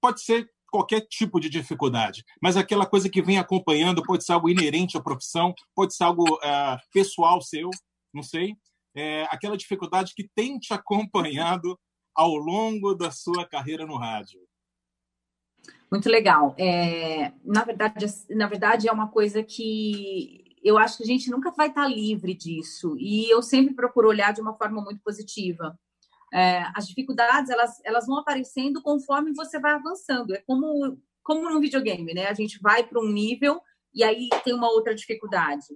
[0.00, 4.48] pode ser qualquer tipo de dificuldade, mas aquela coisa que vem acompanhando pode ser algo
[4.48, 7.70] inerente à profissão, pode ser algo é, pessoal seu,
[8.14, 8.54] não sei,
[8.94, 11.76] é, aquela dificuldade que tem te acompanhado
[12.14, 14.40] ao longo da sua carreira no rádio?
[15.90, 16.54] Muito legal.
[16.56, 21.50] É, na, verdade, na verdade, é uma coisa que eu acho que a gente nunca
[21.50, 22.96] vai estar livre disso.
[22.98, 25.78] E eu sempre procuro olhar de uma forma muito positiva.
[26.32, 30.34] É, as dificuldades, elas, elas vão aparecendo conforme você vai avançando.
[30.34, 32.26] É como, como no videogame, né?
[32.26, 33.60] A gente vai para um nível
[33.94, 35.66] e aí tem uma outra dificuldade.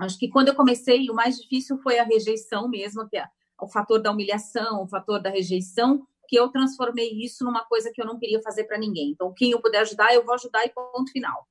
[0.00, 3.26] Acho que quando eu comecei, o mais difícil foi a rejeição mesmo, que é
[3.60, 8.00] o fator da humilhação, o fator da rejeição, que eu transformei isso numa coisa que
[8.00, 9.10] eu não queria fazer para ninguém.
[9.10, 11.48] Então, quem eu puder ajudar, eu vou ajudar e ponto final.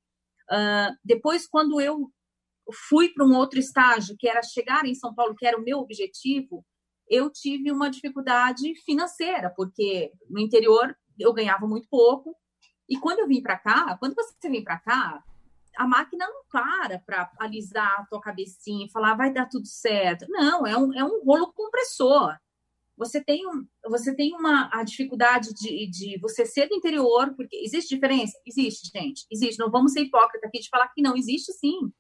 [0.50, 2.10] Uh, depois, quando eu
[2.74, 5.80] fui para um outro estágio, que era chegar em São Paulo, que era o meu
[5.80, 6.66] objetivo,
[7.10, 12.36] eu tive uma dificuldade financeira, porque no interior eu ganhava muito pouco.
[12.90, 15.24] E quando eu vim para cá, quando você vem para cá,
[15.76, 20.26] a máquina não para para alisar a tua cabecinha e falar vai dar tudo certo.
[20.28, 22.36] Não, é um, é um rolo compressor.
[22.98, 27.56] Você tem, um, você tem uma a dificuldade de, de você ser do interior, porque
[27.58, 28.34] existe diferença?
[28.46, 29.26] Existe, gente.
[29.32, 29.60] Existe.
[29.60, 31.92] Não vamos ser hipócritas aqui de falar que não existe sim.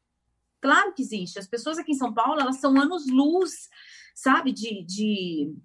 [0.67, 1.39] Claro que existe.
[1.39, 3.69] As pessoas aqui em São Paulo, elas são anos-luz,
[4.13, 5.55] sabe, de, de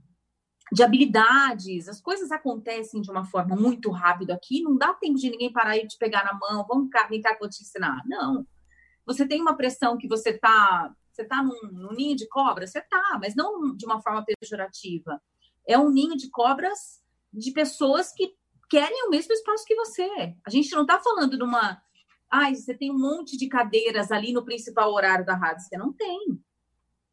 [0.72, 5.28] de habilidades, as coisas acontecem de uma forma muito rápida aqui, não dá tempo de
[5.28, 7.62] ninguém parar e te pegar na mão, vamos cá, vem cá que eu vou te
[7.62, 8.00] ensinar.
[8.06, 8.46] Não.
[9.04, 12.80] Você tem uma pressão que você tá, você tá num, num ninho de cobras, você
[12.80, 15.20] tá, mas não de uma forma pejorativa.
[15.68, 18.32] É um ninho de cobras de pessoas que
[18.70, 20.08] querem o mesmo espaço que você.
[20.46, 21.82] A gente não tá falando de uma,
[22.32, 25.92] ai, você tem um monte de cadeiras ali no principal horário da rádio, você não
[25.92, 26.42] tem.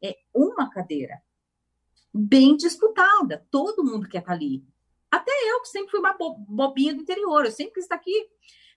[0.02, 1.20] É uma cadeira
[2.12, 3.46] bem disputada.
[3.50, 4.64] Todo mundo quer estar ali.
[5.10, 6.16] Até eu, que sempre fui uma
[6.48, 8.28] bobinha do interior, eu sempre quis estar aqui.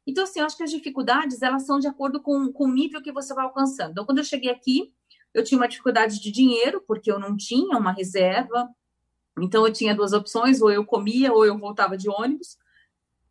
[0.05, 3.01] Então, assim, eu acho que as dificuldades, elas são de acordo com, com o nível
[3.01, 3.91] que você vai alcançando.
[3.91, 4.93] Então, quando eu cheguei aqui,
[5.33, 8.69] eu tinha uma dificuldade de dinheiro, porque eu não tinha uma reserva.
[9.39, 12.57] Então, eu tinha duas opções, ou eu comia, ou eu voltava de ônibus.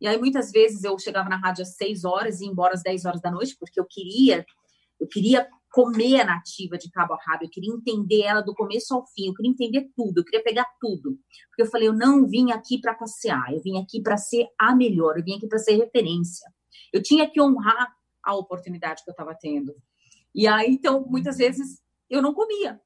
[0.03, 2.83] E aí, muitas vezes, eu chegava na rádio às 6 horas e ia embora às
[2.83, 4.45] 10 horas da noite, porque eu queria,
[4.99, 8.93] eu queria comer a nativa de cabo a rabo, eu queria entender ela do começo
[8.93, 11.17] ao fim, eu queria entender tudo, eu queria pegar tudo.
[11.47, 14.75] Porque eu falei, eu não vim aqui para passear, eu vim aqui para ser a
[14.75, 16.51] melhor, eu vim aqui para ser referência.
[16.91, 19.73] Eu tinha que honrar a oportunidade que eu estava tendo.
[20.35, 22.77] E aí, então, muitas vezes eu não comia,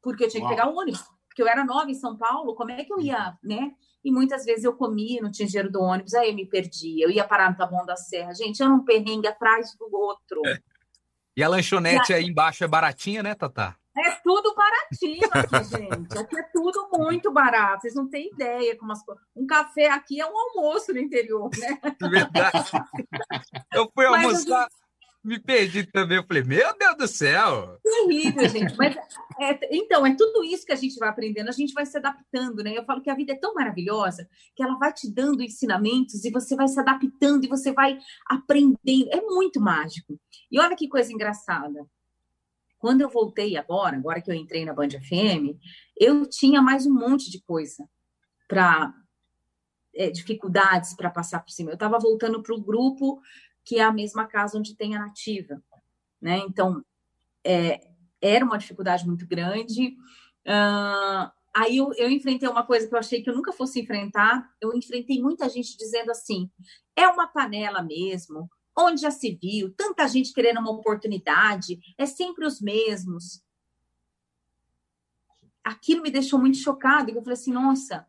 [0.00, 1.02] porque eu tinha que pegar o ônibus.
[1.26, 3.74] Porque eu era nova em São Paulo, como é que eu ia, né?
[4.04, 7.04] E muitas vezes eu comia, não tinha dinheiro do ônibus, aí eu me perdia.
[7.04, 8.32] Eu ia parar no Taboão da Serra.
[8.32, 10.42] Gente, era um perrengue atrás do outro.
[10.46, 10.58] É.
[11.36, 13.76] E a lanchonete aí embaixo é baratinha, né, Tatá?
[13.96, 16.18] É tudo baratinho aqui, gente.
[16.18, 17.82] Aqui é tudo muito barato.
[17.82, 19.22] Vocês não têm ideia como as coisas.
[19.34, 21.78] Um café aqui é um almoço no interior, né?
[22.00, 22.70] Verdade.
[23.72, 24.68] Eu fui Mas, almoçar.
[25.28, 26.16] Me perdi também.
[26.16, 27.78] Eu falei, meu Deus do céu!
[27.82, 28.76] Terrível, gente.
[28.76, 28.96] Mas,
[29.38, 32.64] é, então, é tudo isso que a gente vai aprendendo, a gente vai se adaptando,
[32.64, 32.76] né?
[32.76, 36.30] Eu falo que a vida é tão maravilhosa que ela vai te dando ensinamentos e
[36.30, 39.10] você vai se adaptando e você vai aprendendo.
[39.12, 40.18] É muito mágico.
[40.50, 41.86] E olha que coisa engraçada.
[42.78, 45.58] Quando eu voltei agora, agora que eu entrei na Band FM,
[45.98, 47.88] eu tinha mais um monte de coisa
[48.46, 48.94] para
[49.94, 51.70] é, dificuldades para passar por cima.
[51.70, 53.20] Eu estava voltando para o grupo
[53.68, 55.62] que é a mesma casa onde tem a nativa,
[56.18, 56.38] né?
[56.38, 56.82] Então
[57.44, 59.94] é, era uma dificuldade muito grande.
[60.46, 64.50] Uh, aí eu, eu, enfrentei uma coisa que eu achei que eu nunca fosse enfrentar.
[64.58, 66.50] Eu enfrentei muita gente dizendo assim:
[66.96, 72.46] é uma panela mesmo, onde já se viu, tanta gente querendo uma oportunidade, é sempre
[72.46, 73.44] os mesmos.
[75.62, 78.06] Aquilo me deixou muito chocado, eu falei assim, nossa,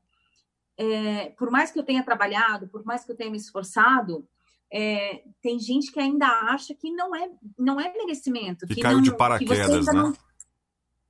[0.78, 4.26] é, por mais que eu tenha trabalhado, por mais que eu tenha me esforçado,
[4.72, 8.68] é, tem gente que ainda acha que não é, não é merecimento.
[8.68, 9.94] Que, que caiu não, de paraquedas, né?
[9.94, 10.14] Não...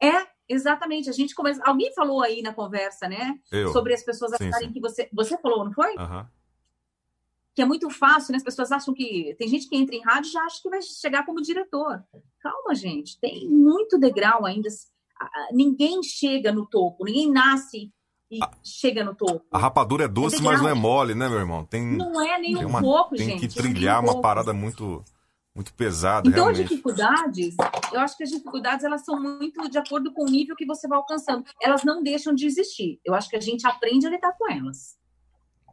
[0.01, 1.09] É, exatamente.
[1.09, 1.61] A gente começa.
[1.63, 3.39] Alguém falou aí na conversa, né?
[3.51, 3.71] Eu.
[3.71, 5.09] Sobre as pessoas acharem que você.
[5.13, 5.95] Você falou, não foi?
[5.95, 6.25] Uhum
[7.59, 8.37] que é muito fácil, né?
[8.37, 9.35] As pessoas acham que.
[9.37, 12.01] Tem gente que entra em rádio e já acha que vai chegar como diretor.
[12.39, 14.69] Calma, gente, tem muito degrau ainda.
[15.51, 17.91] Ninguém chega no topo, ninguém nasce
[18.29, 19.45] e a, chega no topo.
[19.51, 21.65] A rapadura é doce, é mas não é mole, né, meu irmão?
[21.65, 23.39] Tem, não é nem um pouco, tem gente.
[23.39, 25.03] Tem que trilhar uma parada muito
[25.55, 26.61] muito pesada, então, realmente.
[26.61, 27.55] as dificuldades,
[27.91, 30.87] eu acho que as dificuldades elas são muito de acordo com o nível que você
[30.87, 31.43] vai alcançando.
[31.61, 33.01] Elas não deixam de existir.
[33.03, 34.95] Eu acho que a gente aprende a lidar com elas.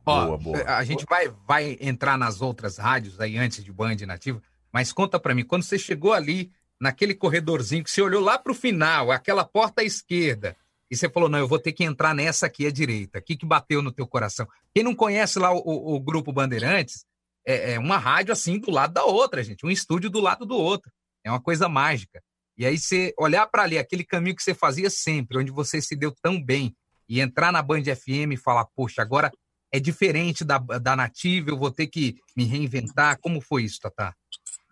[0.05, 0.63] Ó, boa, boa.
[0.77, 4.43] A gente vai, vai entrar nas outras rádios aí antes de Band Nativa,
[4.73, 6.51] mas conta para mim, quando você chegou ali
[6.81, 10.57] naquele corredorzinho que você olhou lá para o final, aquela porta à esquerda,
[10.91, 13.19] e você falou, não, eu vou ter que entrar nessa aqui à direita.
[13.19, 14.47] O que, que bateu no teu coração?
[14.75, 17.05] Quem não conhece lá o, o, Grupo Bandeirantes,
[17.45, 19.67] é, é, uma rádio assim do lado da outra, gente.
[19.67, 20.91] Um estúdio do lado do outro.
[21.25, 22.23] É uma coisa mágica.
[22.57, 25.97] E aí você olhar para ali, aquele caminho que você fazia sempre, onde você se
[25.97, 26.75] deu tão bem,
[27.09, 29.31] e entrar na Band FM e falar, poxa, agora
[29.73, 33.19] é diferente da, da nativa, eu vou ter que me reinventar.
[33.21, 34.15] Como foi isso, Tatá?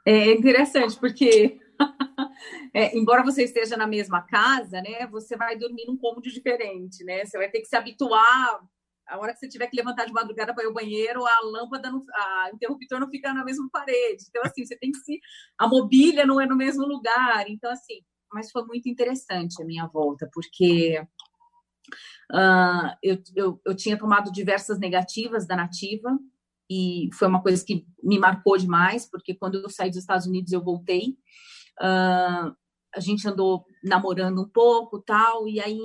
[0.07, 1.59] É interessante, porque
[2.73, 7.25] é, embora você esteja na mesma casa, né, você vai dormir num cômodo diferente, né?
[7.25, 8.61] Você vai ter que se habituar.
[9.07, 11.91] A hora que você tiver que levantar de madrugada para ir ao banheiro, a lâmpada,
[11.91, 14.25] no, a interruptor não fica na mesma parede.
[14.29, 15.21] Então, assim, você tem que se.
[15.59, 17.45] A mobília não é no mesmo lugar.
[17.49, 18.01] Então, assim,
[18.33, 20.99] mas foi muito interessante a minha volta, porque
[22.33, 26.19] Uh, eu, eu, eu tinha tomado diversas negativas da nativa
[26.71, 30.53] e foi uma coisa que me marcou demais, porque quando eu saí dos Estados Unidos
[30.53, 31.17] eu voltei.
[31.81, 32.55] Uh,
[32.95, 35.81] a gente andou namorando um pouco tal, e aí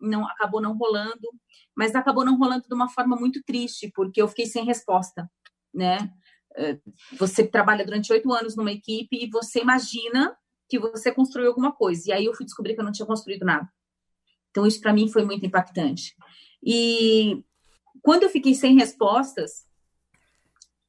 [0.00, 1.28] não acabou não rolando,
[1.76, 5.30] mas acabou não rolando de uma forma muito triste, porque eu fiquei sem resposta,
[5.72, 6.12] né?
[7.18, 10.36] Você trabalha durante oito anos numa equipe e você imagina
[10.68, 12.02] que você construiu alguma coisa.
[12.06, 13.68] E aí eu fui descobrir que eu não tinha construído nada.
[14.50, 16.14] Então, isso para mim foi muito impactante.
[16.62, 17.42] E
[18.02, 19.66] quando eu fiquei sem respostas,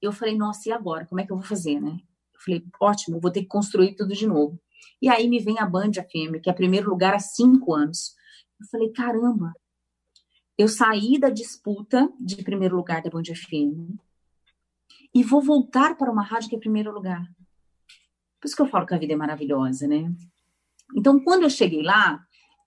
[0.02, 1.06] eu falei, nossa, e agora?
[1.06, 1.98] Como é que eu vou fazer, né?
[2.44, 4.60] Falei, ótimo, vou ter que construir tudo de novo.
[5.02, 8.16] E aí me vem a Band FM, que é primeiro lugar há cinco anos.
[8.60, 9.54] Eu falei, caramba,
[10.58, 13.98] eu saí da disputa de primeiro lugar da Band FM
[15.14, 17.24] e vou voltar para uma rádio que é primeiro lugar.
[18.40, 20.14] Por isso que eu falo que a vida é maravilhosa, né?
[20.96, 22.20] Então, quando eu cheguei lá,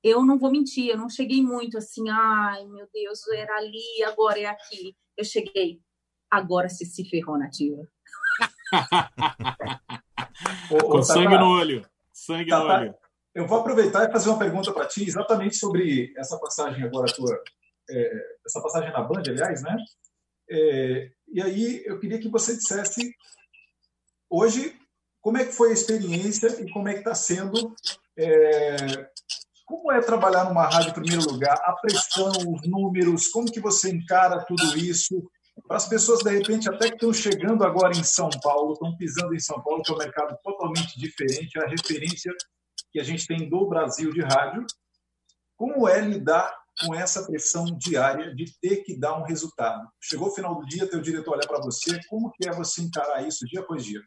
[0.03, 4.39] eu não vou mentir, eu não cheguei muito assim, ai meu Deus, era ali, agora
[4.39, 4.97] é aqui.
[5.17, 5.81] Eu cheguei,
[6.31, 7.87] agora se se ferrou nativa.
[10.69, 11.87] Com sangue no olho.
[12.13, 12.95] Sangue no olho.
[13.35, 17.39] Eu vou aproveitar e fazer uma pergunta para ti, exatamente sobre essa passagem agora tua,
[17.91, 18.13] é,
[18.47, 19.77] essa passagem na Band, aliás, né?
[20.49, 23.15] É, e aí eu queria que você dissesse
[24.31, 24.75] hoje
[25.21, 27.75] como é que foi a experiência e como é que está sendo
[28.17, 29.11] é,
[29.67, 31.59] como é trabalhar numa rádio em primeiro lugar?
[31.65, 35.29] A pressão, os números, como que você encara tudo isso?
[35.67, 39.35] Para as pessoas, de repente, até que estão chegando agora em São Paulo, estão pisando
[39.35, 42.33] em São Paulo, que é um mercado totalmente diferente, é a referência
[42.93, 44.65] que a gente tem do Brasil de rádio,
[45.57, 46.55] como é lidar
[46.85, 49.89] com essa pressão diária de ter que dar um resultado?
[50.01, 53.27] Chegou o final do dia, teu diretor olhar para você, como que é você encarar
[53.27, 54.01] isso dia após dia?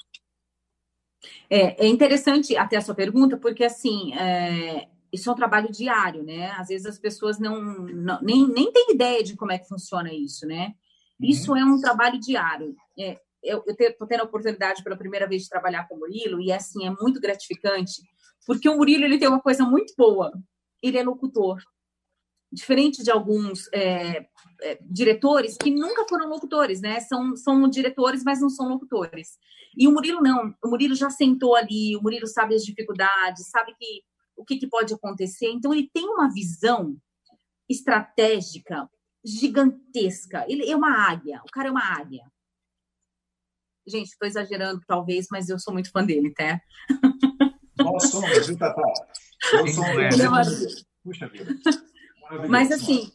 [1.50, 6.24] É, é interessante até a sua pergunta, porque assim, é, isso é um trabalho diário,
[6.24, 6.52] né?
[6.52, 10.14] Às vezes as pessoas não, não nem, nem têm ideia de como é que funciona
[10.14, 10.74] isso, né?
[11.22, 12.76] Isso é um trabalho diário.
[12.98, 16.52] É, eu estou tendo a oportunidade pela primeira vez de trabalhar com o Murilo e
[16.52, 18.02] assim é muito gratificante,
[18.46, 20.32] porque o Murilo ele tem uma coisa muito boa.
[20.82, 21.62] Ele é locutor,
[22.52, 24.26] diferente de alguns é,
[24.62, 27.00] é, diretores que nunca foram locutores, né?
[27.02, 29.38] São, são diretores, mas não são locutores.
[29.78, 30.54] E o Murilo não.
[30.64, 34.04] O Murilo já sentou ali, o Murilo sabe as dificuldades, sabe que
[34.36, 35.52] o que, que pode acontecer.
[35.52, 36.96] Então ele tem uma visão
[37.70, 38.90] estratégica
[39.24, 40.46] gigantesca.
[40.48, 41.42] Ele é uma águia.
[41.48, 42.24] O cara é uma águia.
[43.88, 46.62] Gente, estou exagerando talvez, mas eu sou muito fã dele, tá?
[47.78, 48.82] Nós somos, viu, Tatá?
[49.74, 51.56] Sou um Puxa vida.
[52.48, 53.12] Mas assim,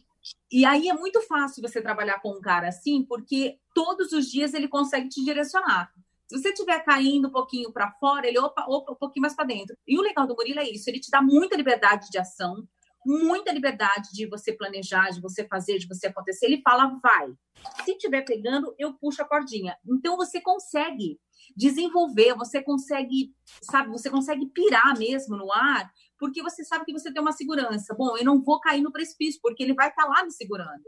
[0.51, 4.55] e aí é muito fácil você trabalhar com um cara assim, porque todos os dias
[4.55, 5.93] ele consegue te direcionar.
[6.27, 9.45] Se você estiver caindo um pouquinho para fora, ele opa, opa, um pouquinho mais para
[9.45, 9.77] dentro.
[9.87, 12.67] E o legal do Murilo é isso, ele te dá muita liberdade de ação,
[13.05, 16.47] muita liberdade de você planejar, de você fazer, de você acontecer.
[16.47, 17.33] Ele fala, vai.
[17.85, 19.77] Se estiver pegando, eu puxo a cordinha.
[19.87, 21.19] Então você consegue
[21.57, 27.13] desenvolver, você consegue, sabe, você consegue pirar mesmo no ar, porque você sabe que você
[27.13, 27.95] tem uma segurança.
[27.95, 30.85] Bom, eu não vou cair no precipício, porque ele vai estar tá lá me segurando.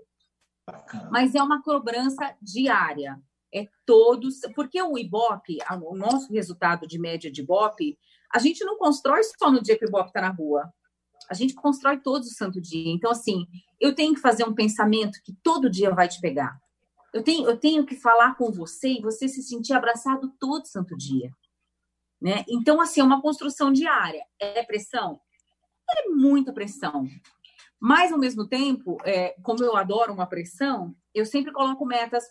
[1.11, 3.21] Mas é uma cobrança diária.
[3.55, 7.97] É todos, porque o Ibope, o nosso resultado de média de Ibope,
[8.35, 10.71] a gente não constrói só no dia que o Ibope está na rua.
[11.29, 12.93] A gente constrói todos o santo dia.
[12.93, 13.47] Então, assim,
[13.81, 16.59] eu tenho que fazer um pensamento que todo dia vai te pegar.
[17.12, 20.97] Eu tenho, eu tenho que falar com você e você se sentir abraçado todo santo
[20.97, 21.31] dia.
[22.20, 22.45] Né?
[22.49, 24.24] Então, assim, é uma construção diária.
[24.39, 25.20] É pressão?
[25.91, 27.07] É muita pressão.
[27.81, 32.24] Mas, ao mesmo tempo, é, como eu adoro uma pressão, eu sempre coloco metas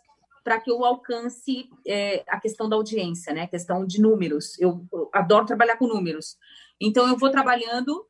[0.43, 3.43] para que eu alcance é, a questão da audiência, né?
[3.43, 4.59] A questão de números.
[4.59, 6.37] Eu, eu adoro trabalhar com números.
[6.79, 8.05] Então, eu vou trabalhando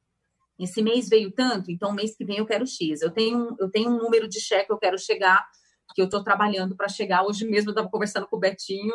[0.60, 3.02] esse mês veio tanto, então mês que vem eu quero X.
[3.02, 5.46] Eu tenho, eu tenho um número de cheque que eu quero chegar,
[5.94, 7.24] que eu estou trabalhando para chegar.
[7.24, 8.94] Hoje mesmo eu estava conversando com o Betinho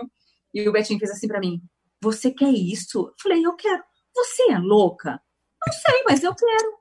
[0.54, 1.60] e o Betinho fez assim para mim:
[2.02, 3.08] Você quer isso?
[3.08, 3.82] Eu falei: Eu quero.
[4.14, 5.20] Você é louca?
[5.66, 6.80] Não sei, mas eu quero.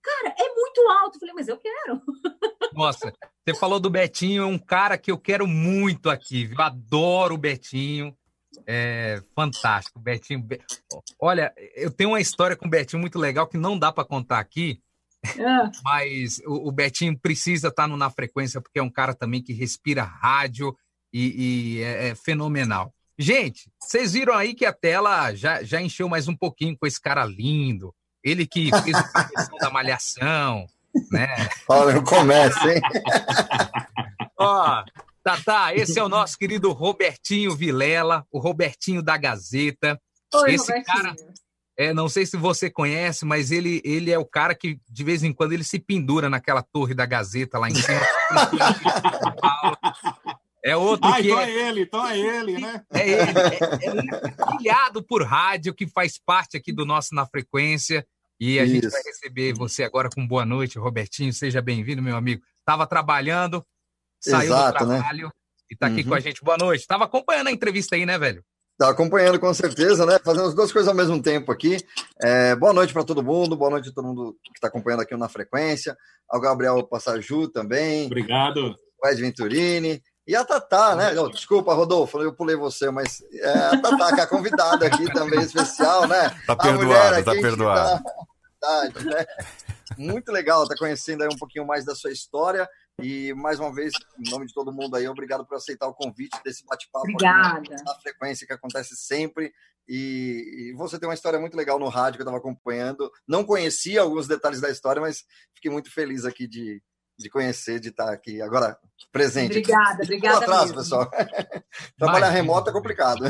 [0.00, 1.16] Cara, é muito alto.
[1.16, 2.00] Eu falei: Mas eu quero.
[2.72, 3.12] Nossa,
[3.44, 6.50] você falou do Betinho, é um cara que eu quero muito aqui.
[6.52, 8.16] Eu adoro o Betinho.
[8.66, 10.46] É fantástico, Betinho.
[11.20, 14.38] Olha, eu tenho uma história com o Betinho muito legal que não dá para contar
[14.38, 14.80] aqui,
[15.24, 15.70] é.
[15.82, 19.42] mas o, o, Betinho precisa estar tá no Na Frequência porque é um cara também
[19.42, 20.76] que respira rádio
[21.12, 22.92] e, e é, é, fenomenal.
[23.18, 27.00] Gente, vocês viram aí que a tela já, já encheu mais um pouquinho com esse
[27.00, 27.92] cara lindo.
[28.22, 30.66] Ele que fez a questão da malhação,
[31.10, 31.28] né?
[31.68, 32.80] Olha, eu começo, hein?
[34.38, 34.84] Ó,
[35.22, 35.74] Tá, tá.
[35.74, 40.00] Esse é o nosso querido Robertinho Vilela, o Robertinho da Gazeta.
[40.34, 40.96] Oi, Esse Robertinho.
[40.96, 41.16] cara,
[41.76, 45.22] é, não sei se você conhece, mas ele, ele é o cara que de vez
[45.22, 48.00] em quando ele se pendura naquela torre da Gazeta lá em cima.
[50.64, 52.84] É outro ah, que então é, é ele, então é ele, né?
[52.92, 53.58] É ele, é,
[54.28, 58.04] é filhado por rádio, que faz parte aqui do nosso Na Frequência.
[58.40, 58.74] E a Isso.
[58.74, 61.32] gente vai receber você agora com boa noite, Robertinho.
[61.32, 62.42] Seja bem-vindo, meu amigo.
[62.58, 63.64] Estava trabalhando,
[64.20, 64.98] saiu Exato, do né?
[64.98, 65.32] trabalho
[65.70, 66.08] e tá aqui Uhum.
[66.08, 66.42] com a gente.
[66.44, 66.86] Boa noite.
[66.86, 68.42] Tava acompanhando a entrevista aí, né, velho?
[68.78, 70.18] Tá acompanhando com certeza, né?
[70.24, 71.78] Fazendo as duas coisas ao mesmo tempo aqui.
[72.22, 75.16] É, boa noite para todo mundo, boa noite a todo mundo que está acompanhando aqui
[75.16, 75.96] na frequência,
[76.28, 78.76] ao Gabriel Passaju também, Obrigado.
[79.02, 81.10] o Ed Venturini e a Tatá, né?
[81.12, 85.12] Não, desculpa, Rodolfo, eu pulei você, mas é, a Tatá, que é a convidada aqui
[85.12, 86.30] também especial, né?
[86.46, 88.02] Tá A perdoado, mulher tá perdoado.
[88.60, 89.26] dá vontade, né?
[89.96, 92.68] Muito legal, tá conhecendo aí um pouquinho mais da sua história.
[93.00, 96.36] E mais uma vez, em nome de todo mundo aí, obrigado por aceitar o convite
[96.44, 97.82] desse bate-papo aqui na- Obrigada.
[97.84, 99.52] na frequência que acontece sempre.
[99.88, 103.10] E, e você tem uma história muito legal no rádio que eu estava acompanhando.
[103.26, 105.24] Não conhecia alguns detalhes da história, mas
[105.54, 106.82] fiquei muito feliz aqui de,
[107.18, 108.76] de conhecer, de estar aqui agora
[109.12, 109.58] presente.
[109.58, 111.08] Obrigada, obrigada atrás, pessoal.
[111.96, 113.22] Trabalhar remoto é complicado.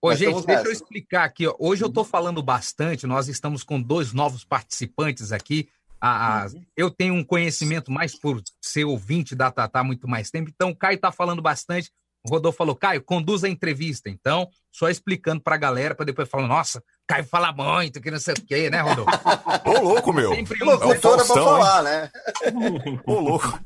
[0.00, 1.46] Ô, Mas gente, deixa eu explicar aqui.
[1.46, 1.54] Ó.
[1.58, 5.68] Hoje eu tô falando bastante, nós estamos com dois novos participantes aqui.
[6.00, 6.46] A- a-
[6.76, 10.70] Eu tenho um conhecimento mais por ser ouvinte da Tatá há muito mais tempo, então
[10.70, 11.90] o Caio tá falando bastante.
[12.26, 14.10] O Rodolfo falou, Caio, conduz a entrevista.
[14.10, 18.34] Então, só explicando pra galera, pra depois falar, nossa, Caio fala muito, que não sei
[18.34, 19.10] o quê, né, Rodolfo?
[19.64, 20.34] Ô, louco, meu.
[20.34, 21.62] Sempre É um o para Faustão, hein?
[21.64, 22.10] falar, né?
[23.06, 23.58] Ô, louco.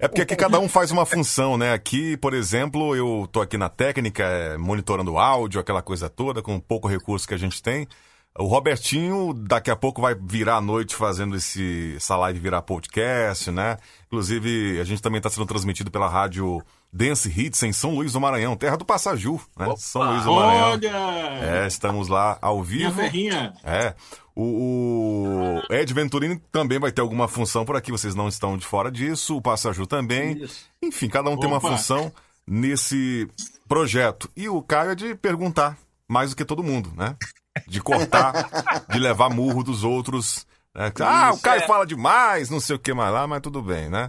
[0.00, 1.72] É porque aqui cada um faz uma função, né?
[1.72, 6.40] Aqui, por exemplo, eu tô aqui na técnica, é, monitorando o áudio, aquela coisa toda,
[6.40, 7.86] com pouco recurso que a gente tem.
[8.38, 13.50] O Robertinho daqui a pouco vai virar à noite fazendo esse, essa live virar podcast,
[13.50, 13.78] né?
[14.06, 16.62] Inclusive, a gente também está sendo transmitido pela rádio
[16.92, 19.66] Dance Hits em São Luís do Maranhão, terra do Passaju, né?
[19.66, 20.70] Opa, São Luís do Maranhão.
[20.70, 20.92] Olha!
[21.42, 23.00] É, estamos lá ao Minha vivo.
[23.00, 23.54] terrinha.
[23.64, 23.94] É.
[24.36, 28.64] O, o Ed Venturini também vai ter alguma função por aqui, vocês não estão de
[28.64, 29.36] fora disso.
[29.36, 30.46] O Passaju também.
[30.80, 31.70] Enfim, cada um tem uma Opa.
[31.70, 32.12] função
[32.46, 33.28] nesse
[33.68, 34.30] projeto.
[34.36, 35.76] E o Caio é de perguntar
[36.06, 37.16] mais do que todo mundo, né?
[37.66, 40.46] De cortar, de levar murro dos outros.
[40.74, 40.92] né?
[41.00, 41.66] Ah, o Caio é.
[41.66, 44.08] fala demais, não sei o que mais lá, mas tudo bem, né?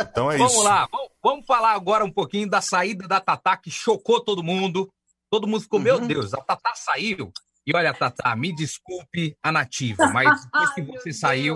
[0.00, 0.62] Então é Vamos isso.
[0.62, 4.90] lá, vamos, vamos falar agora um pouquinho da saída da Tatá, que chocou todo mundo.
[5.30, 7.32] Todo mundo ficou, meu Deus, a Tatá saiu.
[7.66, 11.54] E olha, Tatá, me desculpe a nativa, mas depois que você saiu,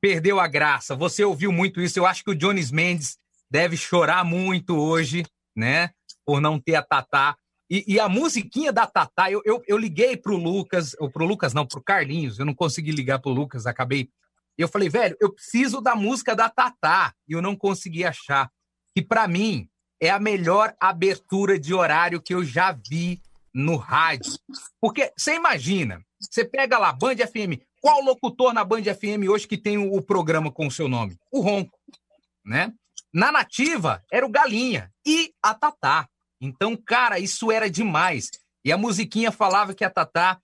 [0.00, 0.94] perdeu a graça.
[0.96, 1.98] Você ouviu muito isso.
[1.98, 3.18] Eu acho que o Jones Mendes
[3.50, 5.90] deve chorar muito hoje, né?
[6.24, 7.36] Por não ter a Tatá.
[7.68, 11.52] E, e a musiquinha da Tatá, eu, eu, eu liguei pro Lucas, ou pro Lucas
[11.52, 14.08] não, pro Carlinhos, eu não consegui ligar pro Lucas, acabei.
[14.56, 18.50] Eu falei, velho, eu preciso da música da Tatá, e eu não consegui achar.
[18.94, 19.68] Que pra mim
[20.00, 23.20] é a melhor abertura de horário que eu já vi
[23.52, 24.32] no rádio.
[24.80, 29.58] Porque você imagina, você pega lá, Band FM, qual locutor na Band FM hoje que
[29.58, 31.16] tem o, o programa com o seu nome?
[31.32, 31.78] O Ronco,
[32.44, 32.72] né?
[33.12, 36.08] Na nativa era o Galinha e a Tatá.
[36.40, 38.30] Então, cara, isso era demais.
[38.64, 40.38] E a musiquinha falava que a Tatá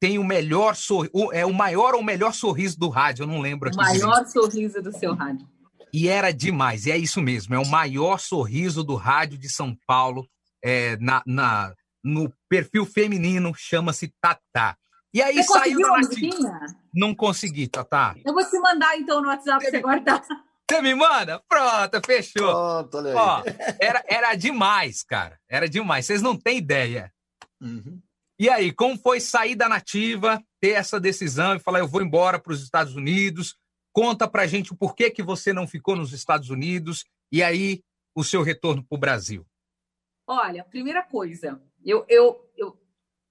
[0.00, 3.68] tem o melhor sorriso, é o maior ou melhor sorriso do rádio, eu não lembro
[3.68, 4.00] O direito.
[4.06, 5.46] maior sorriso do seu rádio.
[5.92, 9.74] E era demais, e é isso mesmo, é o maior sorriso do rádio de São
[9.86, 10.26] Paulo,
[10.62, 11.72] é, na, na-
[12.04, 14.76] no perfil feminino, chama-se Tatá.
[15.14, 16.60] E aí Você saiu conseguiu a musiquinha?
[16.94, 18.14] Não consegui, Tatá.
[18.24, 20.22] Eu vou te mandar então no WhatsApp você guardar.
[20.68, 21.40] Você me manda?
[21.48, 22.42] Pronto, fechou.
[22.42, 23.16] Pronto, olha aí.
[23.16, 23.42] Ó,
[23.80, 25.38] era, era demais, cara.
[25.48, 26.06] Era demais.
[26.06, 27.12] Vocês não têm ideia.
[27.60, 28.00] Uhum.
[28.38, 32.38] E aí, como foi sair da nativa, ter essa decisão e falar, eu vou embora
[32.38, 33.56] para os Estados Unidos?
[33.92, 37.82] Conta pra gente o porquê que você não ficou nos Estados Unidos e aí
[38.14, 39.46] o seu retorno para o Brasil.
[40.26, 42.76] Olha, primeira coisa, eu, eu, eu,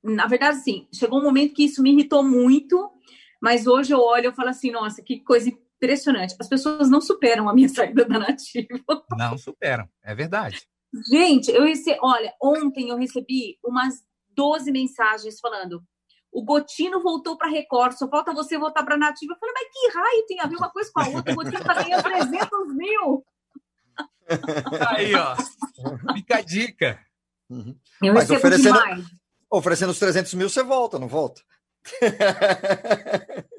[0.01, 2.89] na verdade, sim, chegou um momento que isso me irritou muito,
[3.41, 5.51] mas hoje eu olho e falo assim, nossa, que coisa
[5.85, 6.35] impressionante.
[6.39, 8.67] As pessoas não superam a minha saída da nativa.
[9.17, 10.61] Não superam, é verdade.
[11.09, 13.95] Gente, eu recebi, olha, ontem eu recebi umas
[14.29, 15.83] 12 mensagens falando.
[16.31, 19.33] O Gotino voltou para Record, só falta você voltar para Nativa.
[19.33, 21.31] Eu falei, mas que raio tem a ver uma coisa com a outra?
[21.31, 23.25] O Gotino tá ganhando 300 mil.
[24.89, 25.35] Aí, ó.
[26.13, 26.99] Fica a dica.
[28.01, 29.05] Eu Mas recebo oferecendo, demais.
[29.49, 31.41] oferecendo os 300 mil, você volta, não volta?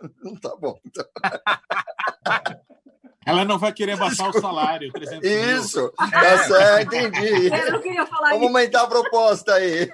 [0.22, 0.78] Não tá bom.
[0.86, 1.04] então.
[3.26, 4.90] Ela não vai querer baixar o salário.
[4.92, 5.56] 300 mil.
[5.58, 7.52] Isso, tá certo, entendi.
[7.52, 8.56] É, Eu não queria falar Vamos isso.
[8.56, 9.90] aumentar a proposta aí.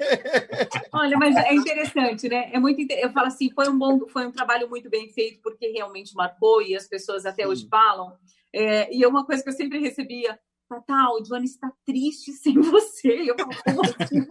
[0.93, 2.51] Olha, mas é interessante, né?
[2.53, 5.67] É muito Eu falo assim, foi um bom, foi um trabalho muito bem feito porque
[5.69, 8.17] realmente marcou e as pessoas até hoje falam.
[8.55, 10.39] É, e é uma coisa que eu sempre recebia,
[10.69, 13.23] Tatá, o Johnny está triste sem você.
[13.23, 14.27] E eu falo, como assim?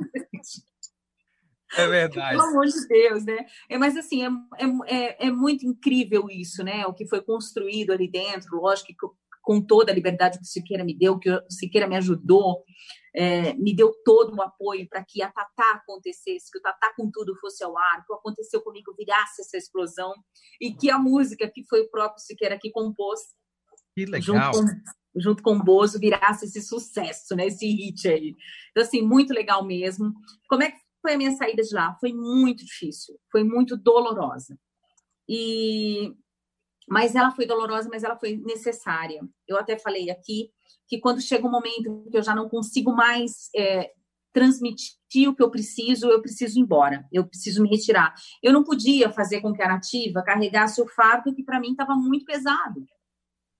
[1.77, 2.37] É verdade.
[2.37, 3.45] Pelo amor de Deus, né?
[3.69, 6.85] É, mas assim, é, é, é, é muito incrível isso, né?
[6.87, 10.47] O que foi construído ali dentro, lógico que co- com toda a liberdade que o
[10.47, 12.63] Siqueira me deu, que o Siqueira me ajudou,
[13.15, 17.09] é, me deu todo o apoio para que a Tatá acontecesse, que o Tatá com
[17.11, 20.13] tudo fosse ao ar, que o aconteceu comigo virasse essa explosão,
[20.59, 23.19] e que a música que foi o próprio Siqueira que compôs,
[23.95, 24.51] Que junto legal.
[24.51, 24.65] com,
[25.21, 27.45] junto com o Bozo, virasse esse sucesso, né?
[27.45, 28.35] Esse hit aí.
[28.71, 30.11] Então, assim, muito legal mesmo.
[30.49, 31.95] Como é que foi a minha saída de lá?
[31.99, 34.57] Foi muito difícil, foi muito dolorosa.
[35.29, 36.15] E
[36.87, 39.21] mas ela foi dolorosa, mas ela foi necessária.
[39.47, 40.51] Eu até falei aqui
[40.87, 43.91] que quando chega um momento que eu já não consigo mais é,
[44.31, 48.13] transmitir o que eu preciso, eu preciso ir embora, eu preciso me retirar.
[48.41, 51.95] Eu não podia fazer com que a nativa carregasse o fardo que para mim estava
[51.95, 52.85] muito pesado,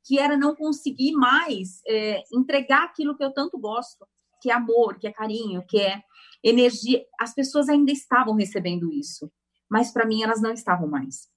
[0.03, 4.05] que era não conseguir mais é, entregar aquilo que eu tanto gosto,
[4.39, 6.03] que é amor, que é carinho, que é
[6.45, 7.03] energia.
[7.19, 9.31] As pessoas ainda estavam recebendo isso,
[9.69, 11.27] mas para mim elas não estavam mais.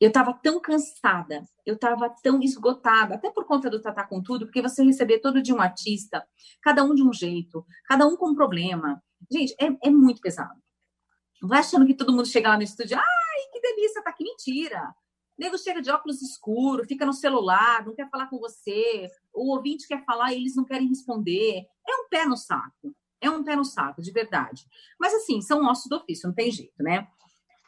[0.00, 4.46] Eu estava tão cansada, eu estava tão esgotada, até por conta do Tatá com tudo,
[4.46, 6.26] porque você receber todo de um artista,
[6.60, 9.00] cada um de um jeito, cada um com um problema.
[9.30, 10.60] Gente, é, é muito pesado.
[11.40, 14.92] Vai achando que todo mundo chega lá no estúdio, ai, que delícia, tá aqui, mentira.
[15.38, 19.54] O nego chega de óculos escuros, fica no celular, não quer falar com você, o
[19.54, 21.64] ouvinte quer falar e eles não querem responder.
[21.88, 22.92] É um pé no saco.
[23.22, 24.66] É um pé no saco, de verdade.
[24.98, 27.06] Mas, assim, são ossos do ofício, não tem jeito, né?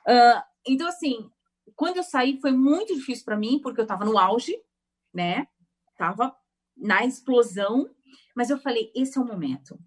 [0.06, 1.30] Uh, então, assim,
[1.74, 4.54] quando eu saí foi muito difícil para mim, porque eu estava no auge,
[5.12, 5.46] né?
[5.96, 6.34] tava
[6.76, 7.88] na explosão,
[8.34, 9.78] mas eu falei, esse é o momento.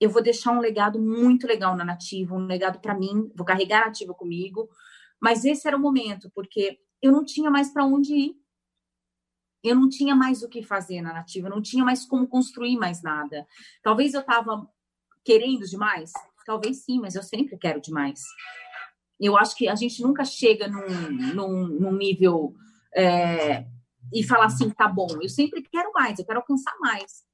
[0.00, 3.82] Eu vou deixar um legado muito legal na Nativa, um legado para mim, vou carregar
[3.82, 4.68] a Nativa comigo,
[5.20, 8.36] mas esse era o momento, porque eu não tinha mais para onde ir.
[9.64, 12.76] Eu não tinha mais o que fazer na Nativa, eu não tinha mais como construir
[12.76, 13.46] mais nada.
[13.82, 14.68] Talvez eu estava
[15.26, 16.12] querendo demais,
[16.46, 18.22] talvez sim, mas eu sempre quero demais.
[19.18, 22.54] Eu acho que a gente nunca chega num, num, num nível
[22.94, 23.66] é,
[24.14, 27.26] e falar assim, tá bom, eu sempre quero mais, eu quero alcançar mais.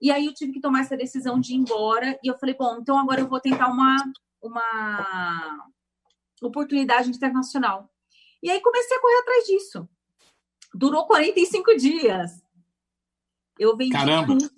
[0.00, 2.76] E aí eu tive que tomar essa decisão de ir embora e eu falei, bom,
[2.78, 3.96] então agora eu vou tentar uma,
[4.42, 5.70] uma
[6.42, 7.90] oportunidade internacional.
[8.42, 9.88] E aí comecei a correr atrás disso.
[10.74, 12.42] Durou 45 dias.
[13.58, 14.26] Eu vendi Caramba.
[14.26, 14.50] tudo.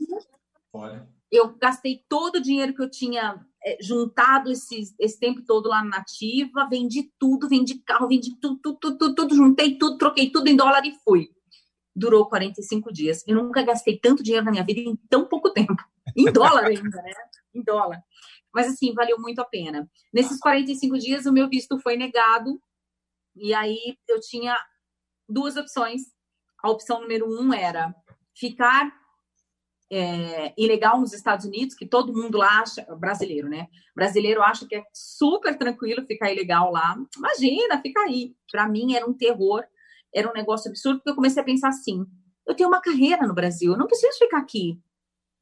[1.32, 5.98] Eu gastei todo o dinheiro que eu tinha é, juntado esse, tempo todo lá na
[5.98, 10.48] Nativa, vendi tudo, vendi carro, vendi tudo, tudo, tudo, tudo, tudo, juntei tudo, troquei tudo
[10.48, 11.30] em dólar e fui.
[11.94, 13.24] Durou 45 dias.
[13.26, 15.76] Eu nunca gastei tanto dinheiro na minha vida em tão pouco tempo.
[16.16, 17.12] Em dólar ainda, né?
[17.54, 18.02] Em dólar.
[18.52, 19.88] Mas assim, valeu muito a pena.
[20.12, 22.60] Nesses 45 dias, o meu visto foi negado.
[23.34, 24.56] E aí eu tinha
[25.28, 26.02] duas opções.
[26.62, 27.94] A opção número um era
[28.34, 28.92] ficar
[29.94, 33.68] é, ilegal nos Estados Unidos, que todo mundo lá acha, brasileiro, né?
[33.94, 36.96] Brasileiro acha que é super tranquilo ficar ilegal lá.
[37.14, 38.34] Imagina, fica aí.
[38.50, 39.62] Para mim era um terror,
[40.14, 42.06] era um negócio absurdo, porque eu comecei a pensar assim:
[42.46, 44.80] eu tenho uma carreira no Brasil, eu não preciso ficar aqui.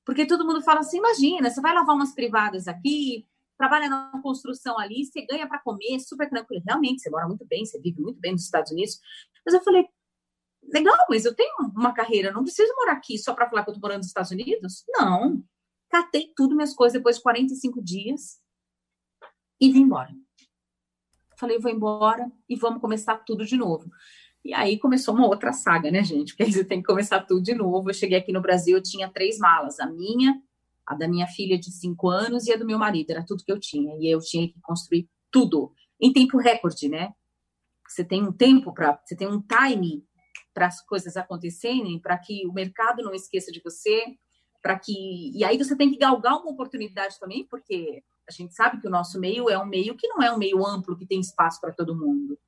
[0.05, 3.25] Porque todo mundo fala assim: imagina, você vai lavar umas privadas aqui,
[3.57, 6.65] trabalha na construção ali, você ganha para comer, super tranquilo.
[6.67, 8.99] Realmente, você mora muito bem, você vive muito bem nos Estados Unidos.
[9.47, 9.87] Mas eu falei,
[10.63, 13.71] legal, mas eu tenho uma carreira, eu não preciso morar aqui só para falar que
[13.71, 14.85] eu tô morando nos Estados Unidos?
[14.89, 15.43] Não.
[15.89, 18.41] Catei tudo, minhas coisas, depois de 45 dias
[19.61, 20.11] e vim embora.
[21.37, 23.91] Falei, vou embora e vamos começar tudo de novo.
[24.45, 26.33] E aí começou uma outra saga, né, gente?
[26.33, 27.91] Porque aí você tem que começar tudo de novo.
[27.91, 30.41] Eu cheguei aqui no Brasil, eu tinha três malas: a minha,
[30.87, 33.11] a da minha filha de cinco anos e a do meu marido.
[33.11, 33.95] Era tudo que eu tinha.
[33.99, 37.13] E eu tinha que construir tudo em tempo recorde, né?
[37.87, 40.05] Você tem um tempo para, você tem um time
[40.53, 44.05] para as coisas acontecerem, para que o mercado não esqueça de você,
[44.63, 48.81] para que e aí você tem que galgar uma oportunidade também, porque a gente sabe
[48.81, 51.21] que o nosso meio é um meio que não é um meio amplo que tem
[51.21, 52.39] espaço para todo mundo,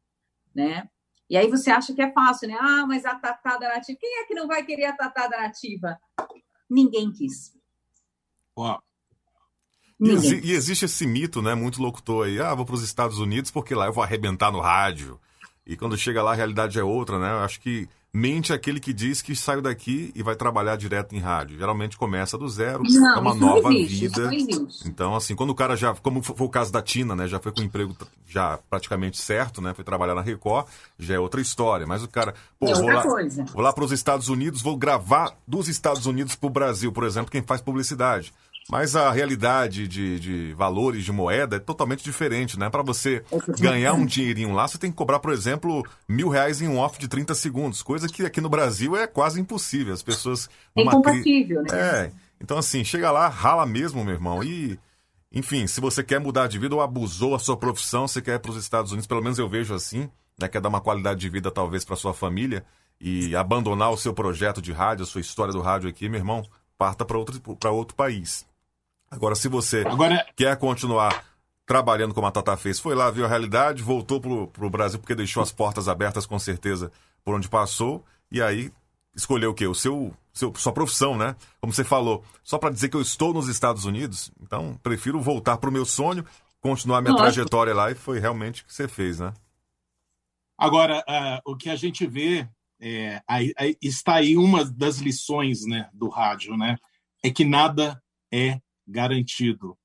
[0.54, 0.88] né?
[1.30, 2.56] E aí você acha que é fácil, né?
[2.60, 5.98] Ah, mas a tatada nativa, quem é que não vai querer a tatada nativa?
[6.68, 7.56] Ninguém quis.
[8.56, 8.78] Ó,
[10.00, 11.54] E, exi- e existe esse mito, né?
[11.54, 12.40] Muito locutor aí.
[12.40, 15.18] Ah, vou para os Estados Unidos porque lá eu vou arrebentar no rádio.
[15.66, 17.30] E quando chega lá a realidade é outra, né?
[17.30, 21.18] Eu acho que mente aquele que diz que saiu daqui e vai trabalhar direto em
[21.18, 21.58] rádio.
[21.58, 24.30] Geralmente começa do zero, Não, é uma nova existe, vida.
[24.84, 27.26] Então, assim, quando o cara já, como foi o caso da Tina, né?
[27.26, 27.96] Já foi com o emprego
[28.26, 29.72] já praticamente certo, né?
[29.72, 30.66] Foi trabalhar na Record,
[30.98, 31.86] já é outra história.
[31.86, 33.44] Mas o cara, pô, É vou lá, coisa.
[33.44, 37.04] vou lá para os Estados Unidos, vou gravar dos Estados Unidos para o Brasil, por
[37.04, 38.32] exemplo, quem faz publicidade.
[38.72, 42.70] Mas a realidade de, de valores de moeda é totalmente diferente, né?
[42.70, 46.62] Para você totalmente ganhar um dinheirinho lá, você tem que cobrar, por exemplo, mil reais
[46.62, 49.92] em um off de 30 segundos, coisa que aqui no Brasil é quase impossível.
[49.92, 50.48] As pessoas.
[50.74, 51.68] É numa cri- incompatível, né?
[51.70, 52.12] É.
[52.40, 54.42] Então, assim, chega lá, rala mesmo, meu irmão.
[54.42, 54.80] E,
[55.30, 58.38] enfim, se você quer mudar de vida ou abusou a sua profissão, você quer ir
[58.38, 60.08] para os Estados Unidos, pelo menos eu vejo assim,
[60.40, 60.48] né?
[60.48, 62.64] Quer dar uma qualidade de vida, talvez, para sua família
[62.98, 66.42] e abandonar o seu projeto de rádio, a sua história do rádio aqui, meu irmão,
[66.78, 68.50] parta para outro, pra outro país.
[69.12, 71.24] Agora, se você Agora- quer continuar
[71.66, 75.14] trabalhando como a Tata fez, foi lá, viu a realidade, voltou pro, pro Brasil porque
[75.14, 76.90] deixou as portas abertas com certeza
[77.22, 78.72] por onde passou, e aí
[79.14, 79.66] escolheu o quê?
[79.66, 81.36] O seu, seu sua profissão, né?
[81.60, 85.58] Como você falou, só para dizer que eu estou nos Estados Unidos, então prefiro voltar
[85.58, 86.24] pro meu sonho,
[86.60, 87.32] continuar minha Lógico.
[87.32, 89.32] trajetória lá e foi realmente o que você fez, né?
[90.58, 92.48] Agora, ah, o que a gente vê
[92.80, 96.76] é, aí- aí está aí uma das lições né, do rádio, né?
[97.22, 98.02] É que nada
[98.32, 99.76] é garantido.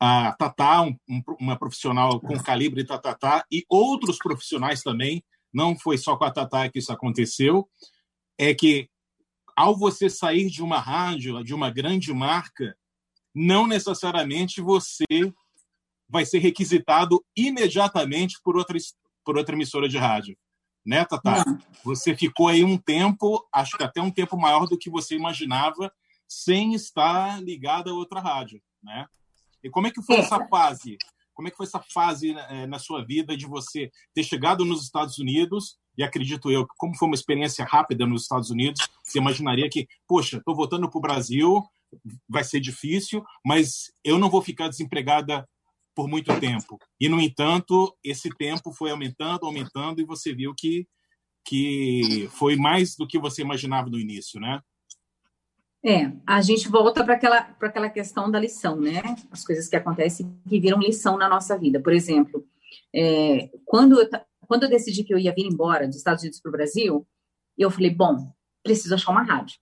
[0.00, 5.98] A Tatá, um- um- uma profissional com calibre Tatatá, e outros profissionais também, não foi
[5.98, 7.68] só com a Tatá que isso aconteceu,
[8.38, 8.88] é que
[9.56, 12.76] ao você sair de uma rádio, de uma grande marca,
[13.34, 15.04] não necessariamente você
[16.08, 18.78] vai ser requisitado imediatamente por outra,
[19.24, 20.38] por outra emissora de rádio.
[20.86, 21.44] Né, Tatá?
[21.84, 25.92] Você ficou aí um tempo, acho que até um tempo maior do que você imaginava,
[26.28, 29.06] sem estar ligado a outra rádio, né?
[29.64, 30.20] E como é que foi É.
[30.20, 30.98] essa fase?
[31.34, 34.82] Como é que foi essa fase eh, na sua vida de você ter chegado nos
[34.82, 35.78] Estados Unidos?
[35.96, 39.88] E acredito eu, que como foi uma experiência rápida nos Estados Unidos, você imaginaria que,
[40.06, 41.64] poxa, estou voltando para o Brasil,
[42.28, 45.48] vai ser difícil, mas eu não vou ficar desempregada
[45.94, 46.78] por muito tempo.
[47.00, 50.86] E, no entanto, esse tempo foi aumentando, aumentando, e você viu que,
[51.44, 54.60] que foi mais do que você imaginava no início, né?
[55.84, 59.00] É, a gente volta para aquela, aquela questão da lição, né?
[59.30, 61.80] As coisas que acontecem que viram lição na nossa vida.
[61.80, 62.44] Por exemplo,
[62.94, 64.08] é, quando, eu,
[64.46, 67.06] quando eu decidi que eu ia vir embora dos Estados Unidos para o Brasil,
[67.56, 68.32] eu falei, bom,
[68.62, 69.58] preciso achar uma rádio.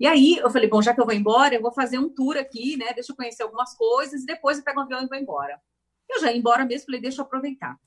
[0.00, 2.36] E aí eu falei, bom, já que eu vou embora, eu vou fazer um tour
[2.36, 2.92] aqui, né?
[2.94, 5.60] Deixa eu conhecer algumas coisas, depois eu pego um avião e vou embora.
[6.08, 7.78] Eu já ia embora mesmo, falei, deixa eu aproveitar.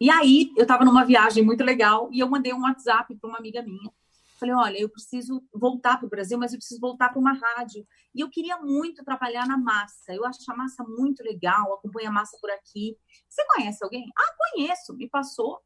[0.00, 3.38] E aí eu estava numa viagem muito legal e eu mandei um WhatsApp para uma
[3.38, 3.90] amiga minha.
[4.38, 7.86] Falei, olha, eu preciso voltar para o Brasil, mas eu preciso voltar para uma rádio.
[8.14, 10.14] E eu queria muito trabalhar na massa.
[10.14, 12.96] Eu acho a massa muito legal, acompanho a massa por aqui.
[13.28, 14.04] Você conhece alguém?
[14.16, 14.94] Ah, conheço.
[14.94, 15.60] Me passou.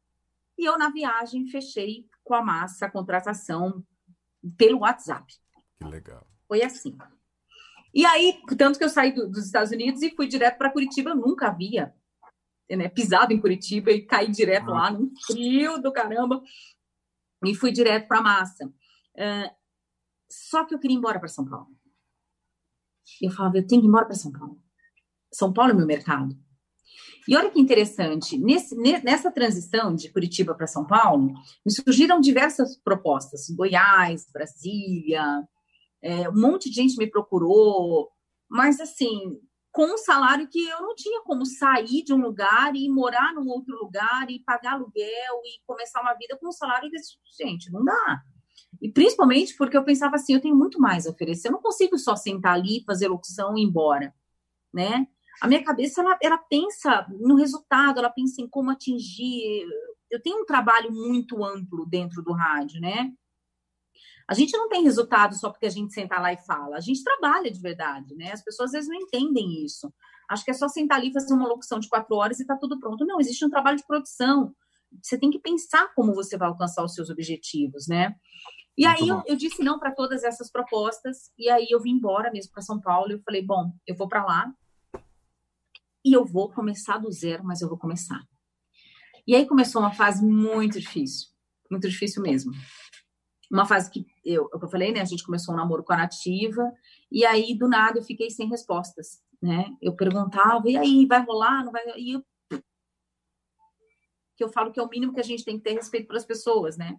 [0.57, 3.83] E eu, na viagem, fechei com a massa a contratação
[4.57, 5.33] pelo WhatsApp.
[5.77, 6.25] Que legal.
[6.47, 6.97] Foi assim.
[7.93, 11.09] E aí, tanto que eu saí do, dos Estados Unidos e fui direto para Curitiba,
[11.09, 11.93] eu nunca havia
[12.69, 14.73] né, pisado em Curitiba e caí direto ah.
[14.73, 16.41] lá, num frio do caramba,
[17.43, 18.65] e fui direto para a massa.
[18.65, 19.55] Uh,
[20.29, 21.67] só que eu queria ir embora para São Paulo.
[23.21, 24.61] Eu falava, eu tenho que ir embora para São Paulo.
[25.33, 26.37] São Paulo é meu mercado.
[27.27, 31.33] E olha que interessante, nesse, nessa transição de Curitiba para São Paulo,
[31.65, 33.49] me surgiram diversas propostas.
[33.49, 35.23] Goiás, Brasília,
[36.01, 38.09] é, um monte de gente me procurou,
[38.49, 39.39] mas assim,
[39.71, 43.47] com um salário que eu não tinha como sair de um lugar e morar num
[43.47, 47.83] outro lugar e pagar aluguel e começar uma vida com um salário desse gente, não
[47.83, 48.21] dá.
[48.81, 51.97] E principalmente porque eu pensava assim, eu tenho muito mais a oferecer, eu não consigo
[51.97, 54.13] só sentar ali, fazer locução e ir embora,
[54.73, 55.07] né?
[55.41, 59.65] A minha cabeça, ela, ela pensa no resultado, ela pensa em como atingir.
[60.09, 63.11] Eu tenho um trabalho muito amplo dentro do rádio, né?
[64.31, 66.77] A gente não tem resultado só porque a gente senta lá e fala.
[66.77, 68.31] A gente trabalha de verdade, né?
[68.31, 69.93] As pessoas às vezes não entendem isso.
[70.29, 72.55] Acho que é só sentar ali e fazer uma locução de quatro horas e tá
[72.55, 73.05] tudo pronto.
[73.05, 74.55] Não, existe um trabalho de produção.
[75.03, 78.15] Você tem que pensar como você vai alcançar os seus objetivos, né?
[78.77, 82.31] E aí eu, eu, disse não para todas essas propostas e aí eu vim embora
[82.31, 84.49] mesmo para São Paulo e eu falei, bom, eu vou para lá
[86.05, 88.21] e eu vou começar do zero, mas eu vou começar.
[89.27, 91.27] E aí começou uma fase muito difícil,
[91.69, 92.53] muito difícil mesmo
[93.51, 95.01] uma fase que eu, eu falei, né?
[95.01, 96.71] A gente começou um namoro com a nativa,
[97.11, 99.65] e aí do nada eu fiquei sem respostas, né?
[99.81, 101.65] Eu perguntava, e aí, vai rolar?
[101.65, 101.83] Não vai?
[101.97, 102.23] E eu,
[104.37, 106.25] que eu falo que é o mínimo que a gente tem que ter respeito pelas
[106.25, 106.95] pessoas, né?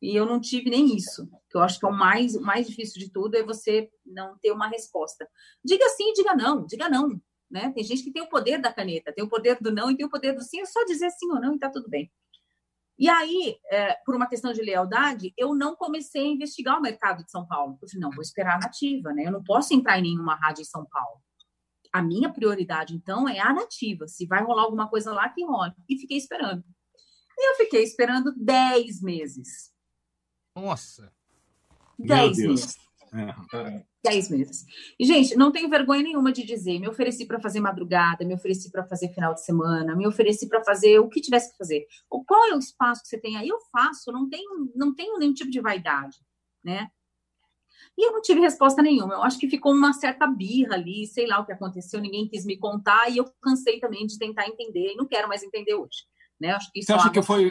[0.00, 1.26] E eu não tive nem isso.
[1.48, 4.36] Que eu acho que é o mais, o mais difícil de tudo é você não
[4.38, 5.26] ter uma resposta.
[5.64, 7.20] Diga sim, diga não, diga não.
[7.50, 7.72] Né?
[7.74, 10.04] Tem gente que tem o poder da caneta, tem o poder do não e tem
[10.04, 12.12] o poder do sim, é só dizer sim ou não e tá tudo bem.
[12.98, 17.24] E aí, é, por uma questão de lealdade, eu não comecei a investigar o mercado
[17.24, 17.76] de São Paulo.
[17.82, 19.26] Eu falei, não, vou esperar a nativa, né?
[19.26, 21.20] Eu não posso entrar em nenhuma rádio em São Paulo.
[21.92, 24.06] A minha prioridade, então, é a nativa.
[24.06, 25.72] Se vai rolar alguma coisa lá, que role.
[25.88, 26.64] E fiquei esperando.
[27.36, 29.72] E eu fiquei esperando 10 meses.
[30.54, 31.12] Nossa!
[31.98, 32.76] 10 meses.
[33.12, 33.84] É.
[34.04, 34.66] 10 meses.
[35.00, 36.78] E, gente, não tenho vergonha nenhuma de dizer.
[36.78, 40.62] Me ofereci para fazer madrugada, me ofereci para fazer final de semana, me ofereci para
[40.62, 41.86] fazer o que tivesse que fazer.
[42.10, 43.48] Ou qual é o espaço que você tem aí?
[43.48, 46.18] Eu faço, não tenho, não tenho nenhum tipo de vaidade,
[46.62, 46.88] né?
[47.96, 49.14] E eu não tive resposta nenhuma.
[49.14, 52.44] Eu acho que ficou uma certa birra ali, sei lá o que aconteceu, ninguém quis
[52.44, 56.04] me contar e eu cansei também de tentar entender e não quero mais entender hoje.
[56.38, 56.50] Né?
[56.50, 57.50] Acho que isso você acha que foi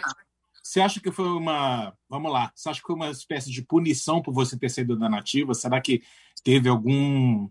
[0.64, 1.94] você acha que foi uma.
[2.10, 2.52] Vamos lá.
[2.56, 5.54] Você acha que foi uma espécie de punição por você ter saído da nativa?
[5.54, 6.02] Será que
[6.42, 7.50] teve algum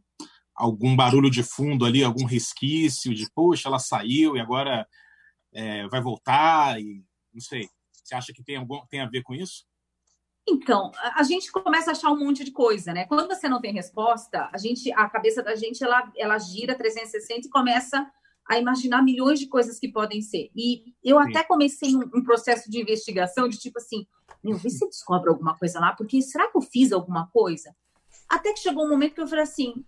[0.55, 4.87] algum barulho de fundo ali, algum resquício de, poxa, ela saiu e agora
[5.53, 6.81] é, vai voltar?
[6.81, 7.69] E não sei.
[7.93, 9.65] Você acha que tem, algum, tem a ver com isso?
[10.49, 13.05] Então, a gente começa a achar um monte de coisa, né?
[13.07, 17.47] Quando você não tem resposta, a gente, a cabeça da gente ela, ela gira 360
[17.47, 18.11] e começa
[18.49, 20.51] a imaginar milhões de coisas que podem ser.
[20.55, 21.31] E eu Sim.
[21.31, 24.07] até comecei um, um, processo de investigação de tipo assim,
[24.43, 27.75] meu, vê se descobre alguma coisa lá, porque será que eu fiz alguma coisa?
[28.29, 29.85] Até que chegou um momento que eu falei assim,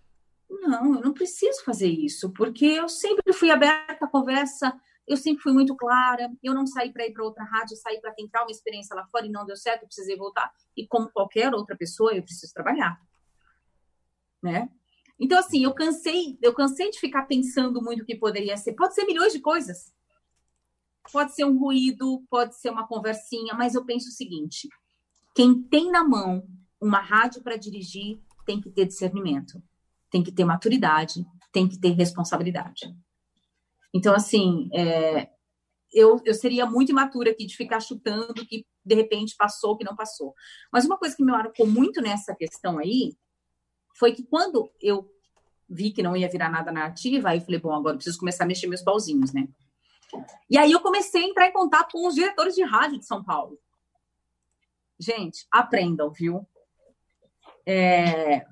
[0.49, 4.73] não, eu não preciso fazer isso, porque eu sempre fui aberta à conversa,
[5.07, 8.13] eu sempre fui muito clara, eu não saí para ir para outra rádio, saí para
[8.13, 10.51] tentar uma experiência lá fora e não deu certo, eu precisei voltar.
[10.75, 12.99] E como qualquer outra pessoa, eu preciso trabalhar.
[14.41, 14.69] Né?
[15.19, 18.73] Então, assim, eu cansei, eu cansei de ficar pensando muito o que poderia ser.
[18.73, 19.93] Pode ser milhões de coisas.
[21.11, 24.67] Pode ser um ruído, pode ser uma conversinha, mas eu penso o seguinte:
[25.33, 26.47] quem tem na mão
[26.81, 29.61] uma rádio para dirigir tem que ter discernimento,
[30.09, 32.93] tem que ter maturidade, tem que ter responsabilidade.
[33.93, 35.29] Então, assim, é,
[35.93, 39.95] eu, eu seria muito imatura aqui de ficar chutando que de repente passou, que não
[39.95, 40.33] passou.
[40.71, 43.15] Mas uma coisa que me marcou muito nessa questão aí
[43.95, 45.09] foi que quando eu
[45.67, 48.43] vi que não ia virar nada na ativa, aí eu falei, bom, agora preciso começar
[48.43, 49.47] a mexer meus pauzinhos, né?
[50.49, 53.23] E aí eu comecei a entrar em contato com os diretores de rádio de São
[53.23, 53.59] Paulo.
[54.99, 56.47] Gente, aprendam, viu?
[57.65, 58.45] É,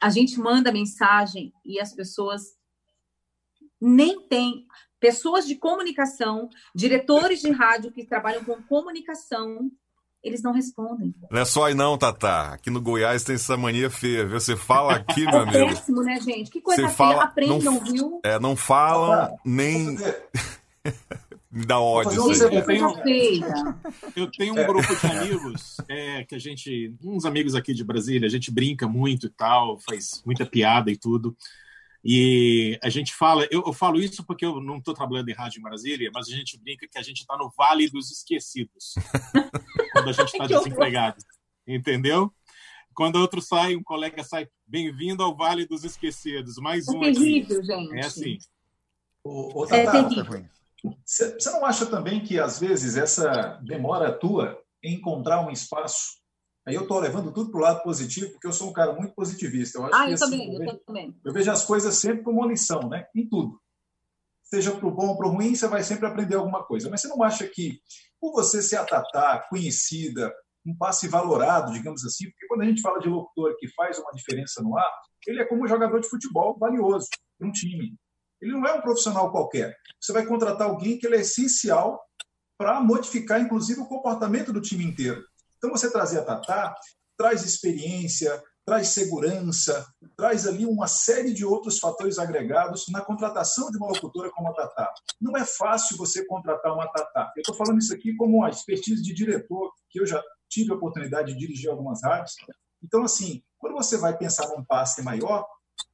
[0.00, 2.56] a gente manda mensagem e as pessoas
[3.80, 4.66] nem têm.
[4.98, 9.70] Pessoas de comunicação, diretores de rádio que trabalham com comunicação,
[10.22, 11.14] eles não respondem.
[11.30, 12.52] Não é só aí não, Tatá.
[12.54, 14.38] Aqui no Goiás tem essa mania feia, viu?
[14.40, 15.66] Você fala aqui, meu É amigo.
[15.68, 16.50] péssimo, né, gente?
[16.50, 16.96] Que coisa Você feia.
[16.96, 18.20] fala, Aprendam, não, viu?
[18.24, 19.96] É, não falam, nem.
[21.52, 23.76] Me dá ódio isso Eu Coisa feia.
[24.14, 28.26] Eu tenho um grupo de amigos é, que a gente, uns amigos aqui de Brasília,
[28.28, 31.36] a gente brinca muito e tal, faz muita piada e tudo.
[32.04, 35.58] E a gente fala, eu, eu falo isso porque eu não estou trabalhando em rádio
[35.58, 38.94] em Brasília, mas a gente brinca que a gente está no Vale dos Esquecidos
[40.00, 41.16] quando a gente está desempregado,
[41.66, 42.32] entendeu?
[42.94, 47.14] Quando outro sai, um colega sai, bem-vindo ao Vale dos Esquecidos, mais É um aqui.
[47.14, 47.96] terrível, gente.
[47.96, 48.38] É assim.
[49.22, 50.44] Ô, ô, É Tatá, terrível.
[51.04, 56.18] Você não acha também que, às vezes, essa demora tua em encontrar um espaço?
[56.66, 59.14] Aí eu estou levando tudo para o lado positivo, porque eu sou um cara muito
[59.14, 59.78] positivista.
[59.78, 61.16] Eu acho Ah, que, eu assim, também, eu, eu vejo, também.
[61.24, 63.06] eu vejo as coisas sempre como uma lição, né?
[63.14, 63.60] Em tudo.
[64.52, 66.90] Seja para o bom ou para o ruim, você vai sempre aprender alguma coisa.
[66.90, 67.80] Mas você não acha que,
[68.20, 70.32] por você ser a Tatá, conhecida,
[70.66, 74.12] um passe valorado, digamos assim, porque quando a gente fala de locutor que faz uma
[74.12, 74.92] diferença no ar,
[75.26, 77.08] ele é como um jogador de futebol valioso
[77.38, 77.96] para um time.
[78.40, 79.76] Ele não é um profissional qualquer.
[80.00, 82.00] Você vai contratar alguém que ele é essencial
[82.58, 85.22] para modificar, inclusive, o comportamento do time inteiro.
[85.58, 86.74] Então, você trazer a Tatá
[87.16, 89.84] traz experiência, traz segurança,
[90.16, 94.52] traz ali uma série de outros fatores agregados na contratação de uma locutora como a
[94.52, 94.94] Tatá.
[95.20, 97.32] Não é fácil você contratar uma Tatá.
[97.36, 100.76] Eu estou falando isso aqui como uma expertise de diretor, que eu já tive a
[100.76, 102.36] oportunidade de dirigir algumas rádios.
[102.80, 105.44] Então, assim, quando você vai pensar num passe maior,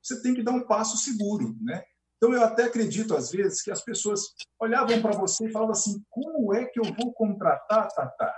[0.02, 1.82] você tem que dar um passo seguro, né?
[2.18, 6.04] Então, eu até acredito, às vezes, que as pessoas olhavam para você e falavam assim:
[6.10, 8.34] como é que eu vou contratar a Tatá?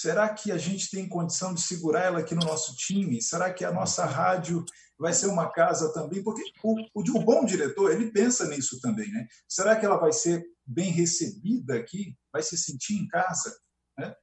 [0.00, 3.20] Será que a gente tem condição de segurar ela aqui no nosso time?
[3.20, 4.64] Será que a nossa rádio
[4.98, 6.22] vai ser uma casa também?
[6.22, 9.26] Porque o, o, o bom diretor, ele pensa nisso também, né?
[9.46, 12.16] Será que ela vai ser bem recebida aqui?
[12.32, 13.54] Vai se sentir em casa?
[13.98, 14.14] Né?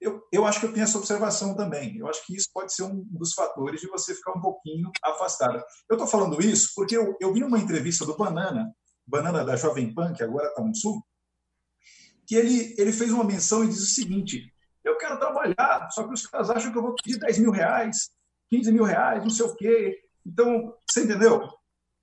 [0.00, 1.96] Eu, eu acho que eu tenho essa observação também.
[1.96, 5.64] Eu acho que isso pode ser um dos fatores de você ficar um pouquinho afastada.
[5.88, 8.68] Eu estou falando isso porque eu, eu vi uma entrevista do Banana,
[9.06, 11.00] Banana da Jovem Pan, que agora está no Sul,
[12.26, 14.52] que ele, ele fez uma menção e diz o seguinte:
[14.84, 18.10] eu quero trabalhar, só que os caras acham que eu vou pedir 10 mil reais,
[18.50, 19.98] 15 mil reais, não sei o quê.
[20.26, 21.48] Então, você entendeu?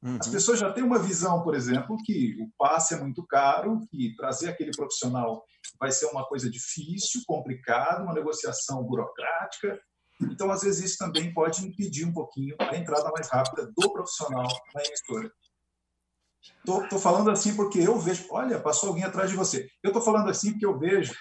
[0.02, 0.18] Uhum.
[0.20, 4.16] As pessoas já têm uma visão, por exemplo, que o passe é muito caro, que
[4.16, 5.44] trazer aquele profissional
[5.80, 9.80] vai ser uma coisa difícil, complicada, uma negociação burocrática.
[10.22, 14.48] Então, às vezes, isso também pode impedir um pouquinho a entrada mais rápida do profissional
[14.74, 15.32] na emissora.
[16.66, 18.26] Estou falando assim porque eu vejo.
[18.32, 19.70] Olha, passou alguém atrás de você.
[19.84, 21.14] Eu estou falando assim porque eu vejo.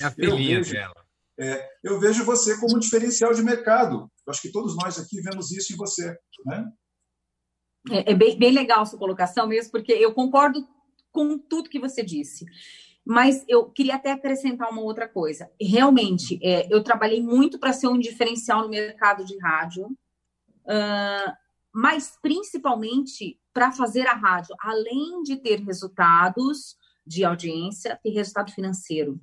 [0.00, 1.06] É a filhinha eu vejo, dela.
[1.38, 4.10] É, eu vejo você como um diferencial de mercado.
[4.26, 6.16] Eu acho que todos nós aqui vemos isso em você.
[6.46, 6.72] Né?
[7.90, 10.66] É, é bem, bem legal a sua colocação mesmo, porque eu concordo
[11.10, 12.44] com tudo que você disse.
[13.04, 15.50] Mas eu queria até acrescentar uma outra coisa.
[15.60, 21.32] Realmente, é, eu trabalhei muito para ser um diferencial no mercado de rádio, uh,
[21.74, 29.20] mas principalmente para fazer a rádio, além de ter resultados de audiência, ter resultado financeiro.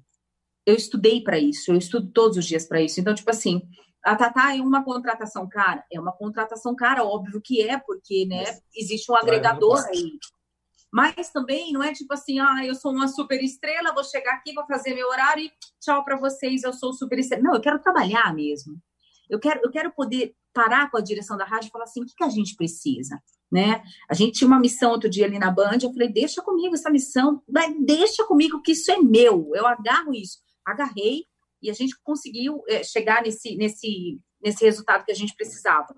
[0.69, 2.99] Eu estudei para isso, eu estudo todos os dias para isso.
[2.99, 3.61] Então, tipo assim,
[4.03, 5.83] a Tatá é uma contratação cara?
[5.91, 8.43] É uma contratação cara, óbvio que é, porque né,
[8.75, 10.19] existe um agregador aí.
[10.91, 14.53] Mas também não é tipo assim, ah, eu sou uma super estrela, vou chegar aqui,
[14.53, 17.43] vou fazer meu horário e tchau para vocês, eu sou super estrela.
[17.43, 18.77] Não, eu quero trabalhar mesmo.
[19.27, 22.05] Eu quero, eu quero poder parar com a direção da rádio e falar assim, o
[22.05, 23.19] que, que a gente precisa?
[23.51, 23.83] Né?
[24.07, 26.89] A gente tinha uma missão outro dia ali na Band, eu falei, deixa comigo essa
[26.89, 27.41] missão,
[27.85, 30.39] deixa comigo que isso é meu, eu agarro isso.
[30.71, 31.25] Agarrei
[31.61, 35.95] e a gente conseguiu é, chegar nesse, nesse, nesse resultado que a gente precisava.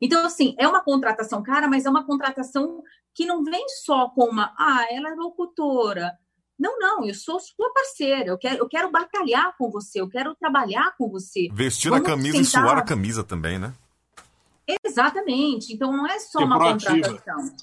[0.00, 2.82] Então, assim, é uma contratação cara, mas é uma contratação
[3.14, 6.12] que não vem só com uma, ah, ela é locutora.
[6.58, 10.34] Não, não, eu sou sua parceira, eu quero, eu quero batalhar com você, eu quero
[10.34, 11.48] trabalhar com você.
[11.52, 12.42] Vestir Vamos a camisa tentar...
[12.42, 13.74] e suar a camisa também, né?
[14.84, 15.72] Exatamente.
[15.72, 16.94] Então, não é só uma proativa.
[16.94, 17.56] contratação.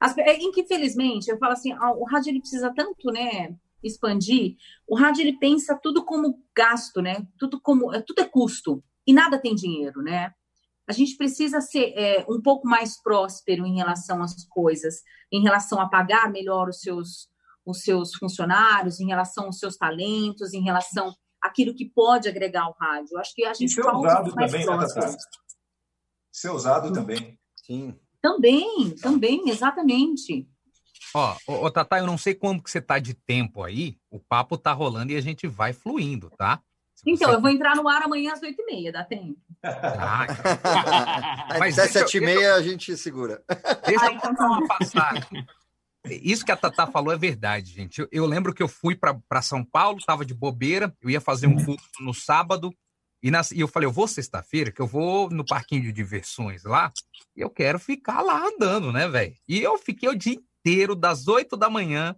[0.00, 3.54] As, é, em que, infelizmente, eu falo assim, ah, o rádio ele precisa tanto, né,
[3.84, 4.56] expandir.
[4.86, 7.26] O rádio ele pensa tudo como gasto, né?
[7.38, 10.32] Tudo como, tudo é custo e nada tem dinheiro, né?
[10.86, 14.96] A gente precisa ser é, um pouco mais próspero em relação às coisas,
[15.32, 17.28] em relação a pagar melhor os seus,
[17.64, 22.76] os seus funcionários, em relação aos seus talentos, em relação àquilo que pode agregar ao
[22.78, 23.18] rádio.
[23.18, 25.16] Acho que a gente e ser usado também, né?
[26.30, 27.38] Ser usado também.
[27.56, 27.98] Sim.
[28.20, 30.48] Também, também, exatamente.
[31.14, 34.18] Ó, ô, ô Tatá, eu não sei como que você tá de tempo aí, o
[34.18, 36.60] papo tá rolando e a gente vai fluindo, tá?
[36.94, 39.38] Se Então, eu vou entrar no ar amanhã às 8h30, dá tempo.
[39.62, 43.42] Até Mas eu- sete e meia a gente segura.
[43.86, 45.46] Deixa eu contar uma passagem.
[46.06, 48.00] Isso que a Tatá falou é verdade, gente.
[48.00, 51.46] Eu, eu lembro que eu fui para São Paulo, estava de bobeira, eu ia fazer
[51.46, 52.74] um curso no sábado,
[53.22, 56.64] e, na- e eu falei, eu vou sexta-feira, que eu vou no parquinho de diversões
[56.64, 56.92] lá,
[57.34, 59.34] e eu quero ficar lá andando, né, velho?
[59.48, 62.16] E eu fiquei o dia inteiro, das 8 da manhã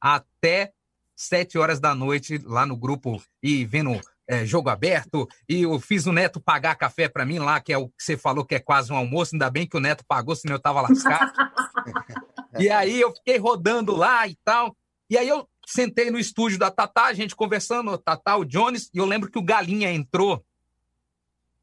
[0.00, 0.72] até
[1.14, 6.06] 7 horas da noite, lá no grupo, e vendo é, jogo aberto, e eu fiz
[6.06, 8.58] o Neto pagar café para mim lá, que é o que você falou que é
[8.58, 11.32] quase um almoço, ainda bem que o Neto pagou, senão eu tava lascado.
[12.56, 14.76] E aí eu fiquei rodando lá e tal.
[15.10, 18.88] E aí eu sentei no estúdio da Tatá, a gente conversando, o Tatá, o Jones,
[18.94, 20.46] e eu lembro que o Galinha entrou.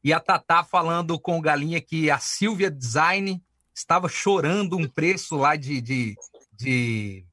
[0.04, 3.42] E a Tatá falando com o Galinha que a Silvia Design
[3.74, 5.80] estava chorando um preço lá de.
[5.80, 6.16] de,
[6.52, 7.24] de,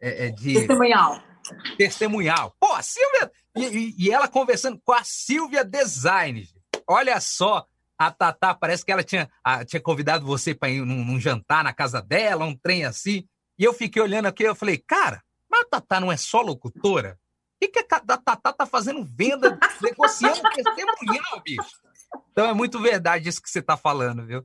[0.00, 1.22] é, é, de Testemunhal.
[1.78, 2.54] testemunhal.
[2.58, 3.30] Pô, a Silvia.
[3.56, 6.48] E, e- ela conversando com a Silvia Design.
[6.88, 7.66] Olha só,
[7.98, 11.62] a Tatá, parece que ela tinha, ah, tinha convidado você para ir num, num jantar
[11.64, 13.26] na casa dela, um trem assim.
[13.58, 17.18] E eu fiquei olhando aqui, eu falei, cara, mas a Tatá não é só locutora?
[17.62, 21.80] O que, que a a Tatá tá fazendo venda, negociando testemunhal, bicho?
[22.32, 24.44] Então é muito verdade isso que você tá falando, viu?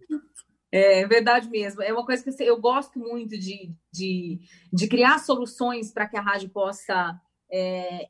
[0.71, 1.81] É verdade mesmo.
[1.81, 4.39] É uma coisa que eu gosto muito de, de,
[4.71, 7.19] de criar soluções para que a rádio possa.
[7.51, 8.07] é,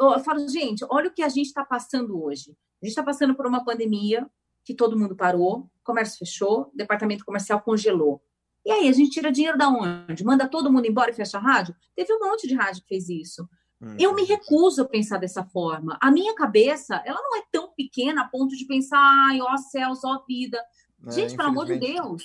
[0.00, 2.56] eu falo, gente, olha o que a gente está passando hoje.
[2.82, 4.28] A gente está passando por uma pandemia
[4.64, 8.20] que todo mundo parou, comércio fechou, departamento comercial congelou.
[8.66, 10.24] E aí, a gente tira dinheiro da onde?
[10.24, 11.74] Manda todo mundo embora e fecha a rádio?
[11.96, 13.48] Teve um monte de rádio que fez isso.
[13.98, 15.96] Eu me recuso a pensar dessa forma.
[16.02, 20.02] A minha cabeça, ela não é tão pequena a ponto de pensar, ai, ó céus,
[20.04, 20.60] ó vida.
[21.06, 21.78] É, Gente, pelo amor de.
[21.78, 22.24] Deus,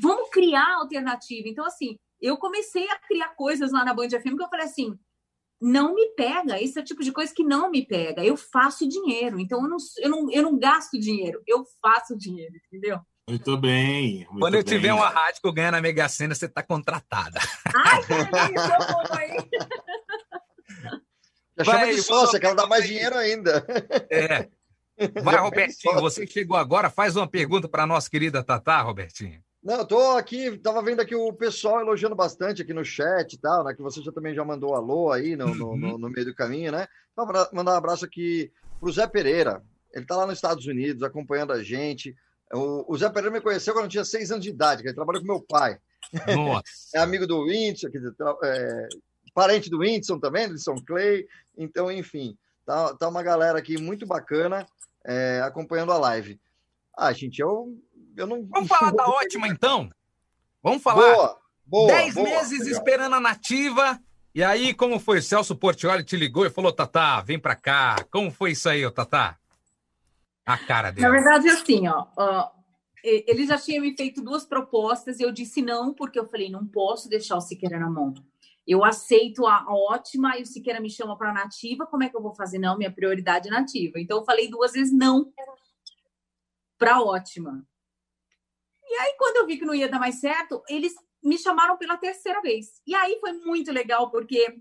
[0.00, 1.48] vamos criar alternativa.
[1.48, 4.98] Então, assim, eu comecei a criar coisas lá na Band FM que eu falei assim,
[5.60, 6.60] não me pega.
[6.60, 8.24] Esse é o tipo de coisa que não me pega.
[8.24, 9.40] Eu faço dinheiro.
[9.40, 11.42] Então, eu não, eu não, eu não gasto dinheiro.
[11.46, 13.00] Eu faço dinheiro, entendeu?
[13.28, 14.26] Muito bem.
[14.30, 14.74] muito Quando eu bem.
[14.74, 17.38] tiver uma rádio que eu ganhar na Mega Sena, você tá contratada.
[17.74, 18.00] Ai,
[19.18, 19.48] aí.
[21.58, 23.66] Já chama Vai, de vou sócia, que ela dá colocar mais dinheiro ainda.
[24.10, 24.48] É.
[25.22, 29.40] Vai, Robertinho, você que chegou agora, faz uma pergunta para nossa querida Tatá, Robertinho.
[29.62, 33.38] Não, eu tô aqui, tava vendo aqui o pessoal elogiando bastante aqui no chat e
[33.38, 33.74] tal, né?
[33.74, 36.70] Que você já também já mandou alô aí no, no, no- no meio do caminho,
[36.72, 36.86] né?
[37.12, 39.62] Então, mandar um abraço aqui pro Zé Pereira.
[39.92, 42.14] Ele tá lá nos Estados Unidos acompanhando a gente.
[42.52, 44.94] O, o Zé Pereira me conheceu quando eu tinha seis anos de idade, que ele
[44.94, 45.78] trabalha com meu pai.
[46.34, 46.62] Nossa.
[46.94, 48.88] É amigo do Whindersson, quer dizer, tra- é,
[49.34, 51.26] parente do Whindersson também, do Wilson Clay.
[51.56, 54.64] Então, enfim, tá, tá uma galera aqui muito bacana
[55.06, 56.40] é, acompanhando a live.
[56.96, 57.76] Ah, gente, eu,
[58.16, 58.44] eu não.
[58.46, 59.88] Vamos falar da ótima, então?
[60.62, 61.14] Vamos falar.
[61.14, 61.92] Boa, boa.
[61.92, 62.72] Dez boa, meses legal.
[62.72, 64.00] esperando a nativa.
[64.34, 65.18] E aí, como foi?
[65.18, 67.96] O Celso Portioli te ligou e falou, Tatá, vem pra cá.
[68.10, 69.36] Como foi isso aí, ô Tatá?
[70.44, 71.06] A cara dele.
[71.06, 72.50] Na verdade, assim, ó, ó,
[73.04, 76.66] ele já tinha me feito duas propostas e eu disse não, porque eu falei, não
[76.66, 78.14] posso deixar o Siqueira na mão.
[78.68, 82.20] Eu aceito a, ótima e o Siqueira me chama para nativa, como é que eu
[82.20, 82.58] vou fazer?
[82.58, 83.98] Não, minha prioridade é nativa.
[83.98, 85.32] Então eu falei duas vezes não
[86.76, 87.66] para ótima.
[88.86, 91.96] E aí, quando eu vi que não ia dar mais certo, eles me chamaram pela
[91.96, 92.82] terceira vez.
[92.86, 94.60] E aí foi muito legal, porque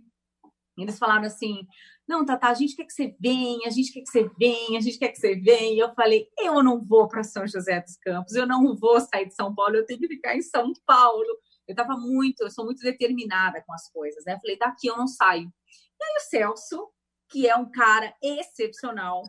[0.78, 1.68] eles falaram assim:
[2.08, 4.82] não, Tata, a gente quer que você venha, a gente quer que você venha, a
[4.82, 5.74] gente quer que você venha.
[5.74, 9.26] E eu falei: eu não vou para São José dos Campos, eu não vou sair
[9.26, 11.28] de São Paulo, eu tenho que ficar em São Paulo.
[11.68, 14.34] Eu estava muito, eu sou muito determinada com as coisas, né?
[14.34, 15.52] Eu falei: daqui eu não saio.
[16.00, 16.90] E aí o Celso,
[17.30, 19.24] que é um cara excepcional,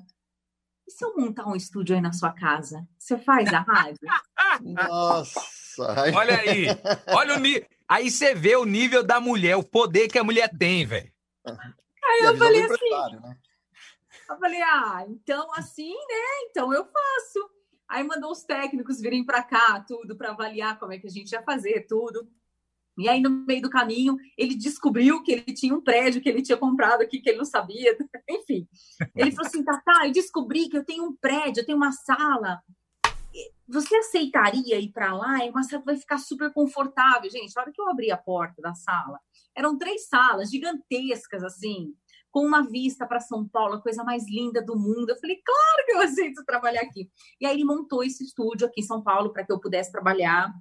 [0.87, 2.87] e se eu montar um estúdio aí na sua casa?
[2.99, 4.01] Você faz a rádio?
[4.89, 5.41] Nossa.
[5.97, 6.13] ai.
[6.13, 6.67] Olha aí.
[7.09, 7.69] Olha o nível.
[7.87, 11.13] Aí você vê o nível da mulher, o poder que a mulher tem, velho.
[11.47, 13.39] Aí eu falei assim, né?
[14.31, 16.25] Eu falei, ah, então assim, né?
[16.51, 17.51] Então eu faço.
[17.89, 21.33] Aí mandou os técnicos virem para cá, tudo, para avaliar como é que a gente
[21.33, 22.29] ia fazer, tudo.
[22.99, 26.43] E aí, no meio do caminho, ele descobriu que ele tinha um prédio que ele
[26.43, 27.97] tinha comprado aqui, que ele não sabia.
[28.29, 28.69] Enfim.
[29.15, 32.61] Ele falou assim: Tatá, eu descobri que eu tenho um prédio, eu tenho uma sala.
[33.69, 35.45] Você aceitaria ir para lá?
[35.45, 37.31] É uma sala vai ficar super confortável.
[37.31, 39.21] Gente, na hora que eu abri a porta da sala,
[39.57, 41.95] eram três salas gigantescas, assim,
[42.31, 45.11] com uma vista para São Paulo, a coisa mais linda do mundo.
[45.11, 47.11] Eu falei, claro que eu aceito trabalhar aqui.
[47.41, 50.53] E aí ele montou esse estúdio aqui em São Paulo para que eu pudesse trabalhar.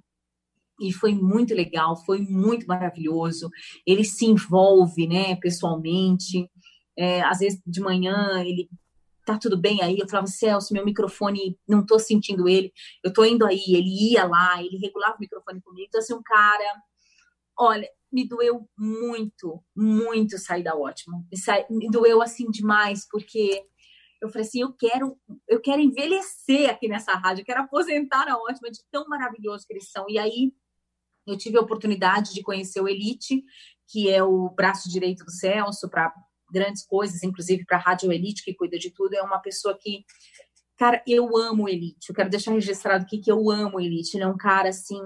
[0.80, 3.50] E foi muito legal, foi muito maravilhoso.
[3.86, 6.48] Ele se envolve, né, pessoalmente.
[6.96, 8.68] É, às vezes de manhã ele
[9.28, 9.98] tá tudo bem aí.
[9.98, 12.72] Eu falava, Celso, meu microfone, não tô sentindo ele.
[13.04, 13.62] Eu tô indo aí.
[13.68, 15.86] Ele ia lá, ele regulava o microfone comigo.
[15.88, 16.82] Então, assim, um cara,
[17.58, 21.22] olha, me doeu muito, muito sair da ótima.
[21.70, 23.64] Me, doeu assim demais, porque
[24.20, 25.16] Eu falei assim, eu quero,
[25.46, 29.72] eu quero envelhecer aqui nessa rádio, eu quero aposentar na ótima de tão maravilhoso que
[29.72, 30.06] eles são.
[30.08, 30.52] E aí
[31.26, 33.44] eu tive a oportunidade de conhecer o Elite,
[33.88, 36.12] que é o braço direito do Celso para
[36.50, 39.14] grandes coisas, inclusive para a Rádio Elite, que cuida de tudo.
[39.14, 40.04] É uma pessoa que,
[40.76, 42.08] cara, eu amo o Elite.
[42.08, 44.16] Eu quero deixar registrado aqui que eu amo o Elite.
[44.16, 45.00] Ele é um cara assim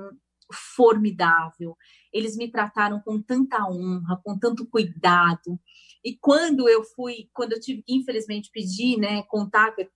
[0.75, 1.77] formidável.
[2.13, 5.59] Eles me trataram com tanta honra, com tanto cuidado.
[6.05, 9.89] E quando eu fui, quando eu tive que, infelizmente, pedir, né, contar que,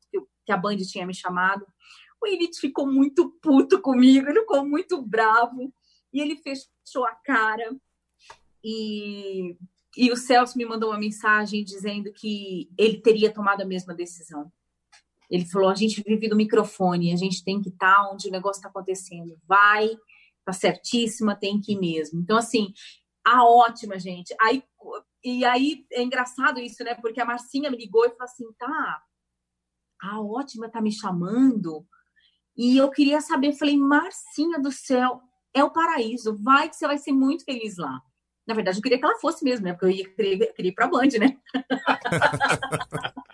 [0.45, 1.67] que a Band tinha me chamado,
[2.23, 5.73] o Elite ficou muito puto comigo, ele ficou muito bravo.
[6.13, 7.77] E ele fechou a cara.
[8.65, 9.57] E,
[9.97, 14.51] e o Celso me mandou uma mensagem dizendo que ele teria tomado a mesma decisão.
[15.31, 18.33] Ele falou: a gente vive do microfone, a gente tem que estar tá onde o
[18.33, 19.37] negócio está acontecendo.
[19.47, 19.91] Vai,
[20.47, 22.21] tá certíssima, tem que ir mesmo.
[22.21, 22.73] Então, assim,
[23.25, 24.35] a ótima, gente.
[24.41, 24.63] Aí,
[25.25, 26.95] e aí é engraçado isso, né?
[26.95, 29.03] Porque a Marcinha me ligou e falou assim: tá,
[30.01, 31.85] a ótima tá me chamando.
[32.57, 35.21] E eu queria saber, falei, Marcinha do céu,
[35.53, 36.39] é o paraíso.
[36.41, 38.01] Vai que você vai ser muito feliz lá.
[38.47, 39.73] Na verdade, eu queria que ela fosse mesmo, né?
[39.73, 41.37] Porque eu ia querer, queria ir pra Band, né?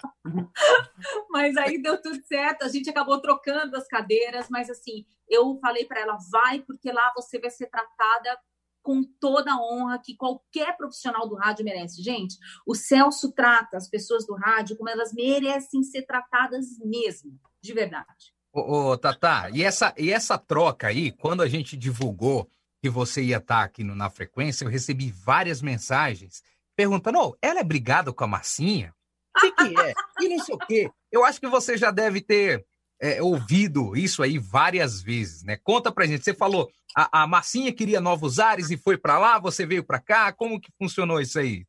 [1.30, 5.86] mas aí deu tudo certo, a gente acabou trocando as cadeiras, mas assim, eu falei
[5.86, 8.38] para ela, vai, porque lá você vai ser tratada
[8.82, 12.02] com toda a honra que qualquer profissional do rádio merece.
[12.02, 12.36] Gente,
[12.66, 18.34] o Celso trata as pessoas do rádio como elas merecem ser tratadas mesmo, de verdade.
[18.52, 22.50] Ô, ô Tatá, e essa, e essa troca aí, quando a gente divulgou
[22.82, 26.42] que você ia estar aqui no, na frequência, eu recebi várias mensagens
[26.76, 28.92] perguntando: oh, ela é brigada com a Marcinha?
[29.34, 29.94] O que, que é?
[30.20, 30.90] E não sei o quê.
[31.10, 32.66] Eu acho que você já deve ter
[33.02, 35.56] é, ouvido isso aí várias vezes, né?
[35.56, 36.22] Conta pra gente.
[36.22, 39.98] Você falou, a, a Marcinha queria novos ares e foi para lá, você veio para
[39.98, 40.32] cá.
[40.32, 41.66] Como que funcionou isso aí?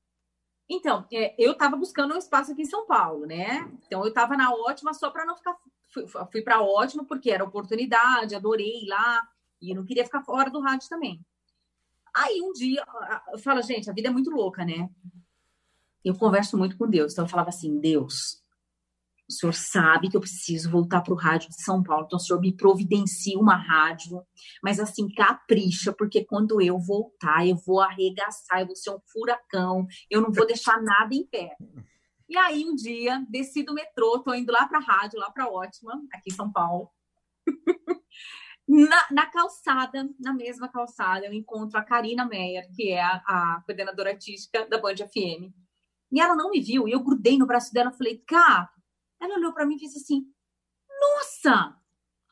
[0.69, 3.67] Então, é, eu estava buscando um espaço aqui em São Paulo, né?
[3.87, 5.55] Então, eu estava na ótima só para não ficar
[5.89, 9.27] fui, fui para ótimo porque era oportunidade, adorei lá
[9.59, 11.19] e não queria ficar fora do rádio também.
[12.15, 12.85] Aí um dia
[13.31, 14.87] eu falo, gente, a vida é muito louca, né?
[16.05, 18.42] Eu converso muito com Deus, então eu falava assim, Deus,
[19.29, 22.19] o senhor sabe que eu preciso voltar para o rádio de São Paulo, então o
[22.19, 24.21] senhor me providencia uma rádio,
[24.61, 29.87] mas assim, capricha, porque quando eu voltar, eu vou arregaçar, eu vou ser um furacão,
[30.09, 31.55] eu não vou deixar nada em pé.
[32.27, 35.49] E aí, um dia, desci do metrô, tô indo lá para a rádio, lá para
[35.49, 36.89] Ótima, aqui em São Paulo.
[38.67, 43.61] na, na, calçada, na mesma calçada, eu encontro a Karina Meyer, que é a, a
[43.65, 45.53] coordenadora artística da Band FM.
[46.11, 48.69] E ela não me viu, e eu grudei no braço dela e falei, cá.
[49.23, 50.29] Ela olhou para mim e fez assim:
[50.99, 51.77] Nossa,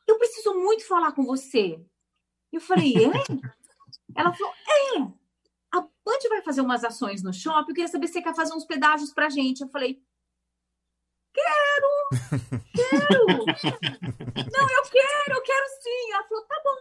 [0.06, 1.82] eu preciso muito falar com você.
[2.52, 3.08] Eu falei, é?
[4.14, 4.98] Ela falou, é
[5.74, 8.52] a Band vai fazer umas ações no shopping, eu queria saber se você quer fazer
[8.52, 9.62] uns pedágios pra gente.
[9.62, 10.02] Eu falei,
[11.32, 12.28] quero,
[12.74, 13.26] quero.
[14.52, 16.12] Não, eu quero, eu quero sim.
[16.12, 16.76] Ela falou, tá bom.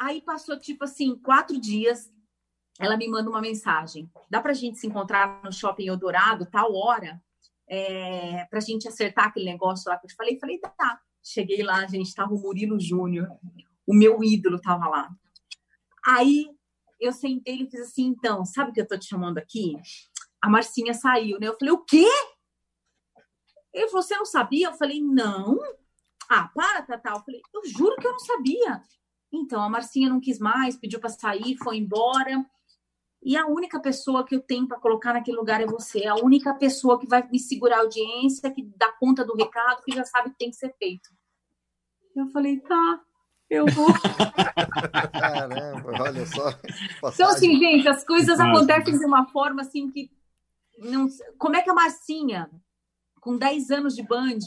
[0.00, 2.12] Aí passou, tipo assim, quatro dias,
[2.78, 4.12] ela me manda uma mensagem.
[4.28, 7.18] Dá pra gente se encontrar no shopping Eldorado, tal hora,
[7.68, 10.38] é, pra gente acertar aquele negócio lá que eu te falei?
[10.38, 11.00] Falei, tá.
[11.22, 13.28] Cheguei lá, gente, tava o Murilo Júnior,
[13.86, 15.10] o meu ídolo tava lá.
[16.06, 16.46] Aí
[17.00, 19.76] eu sentei e fiz assim, então, sabe o que eu tô te chamando aqui?
[20.40, 21.48] A Marcinha saiu, né?
[21.48, 22.08] Eu falei, o quê?
[23.72, 24.68] Ele falou, você não sabia?
[24.68, 25.58] Eu falei, não.
[26.28, 27.10] Ah, para, Tatá.
[27.10, 28.82] Eu falei, eu juro que eu não sabia.
[29.32, 32.44] Então, a Marcinha não quis mais, pediu para sair, foi embora.
[33.22, 36.06] E a única pessoa que eu tenho para colocar naquele lugar é você.
[36.06, 39.94] A única pessoa que vai me segurar a audiência, que dá conta do recado, que
[39.94, 41.10] já sabe que tem que ser feito.
[42.14, 43.00] Eu falei, tá.
[43.50, 43.88] Eu vou.
[45.12, 46.52] Caramba, olha só.
[47.00, 47.14] Passagem.
[47.14, 50.10] Então, assim, gente, as coisas acontecem de uma forma assim que.
[50.78, 51.08] Não...
[51.38, 52.50] Como é que a Marcinha,
[53.20, 54.38] com 10 anos de band,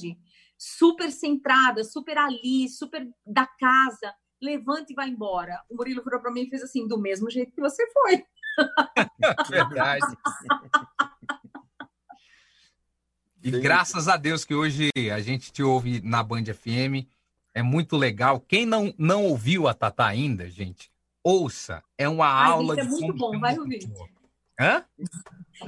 [0.57, 5.59] super centrada, super ali, super da casa, levanta e vai embora?
[5.69, 8.23] O Murilo virou para mim e fez assim: do mesmo jeito que você foi.
[9.49, 10.17] Verdade.
[13.43, 17.07] E graças a Deus que hoje a gente te ouve na Band FM
[17.53, 18.39] é muito legal.
[18.39, 20.91] Quem não, não ouviu a Tatá ainda, gente,
[21.23, 21.83] ouça.
[21.97, 22.87] É uma Ai, aula é de.
[22.87, 23.89] É muito bom, vai ouvir.
[24.61, 24.85] Hã?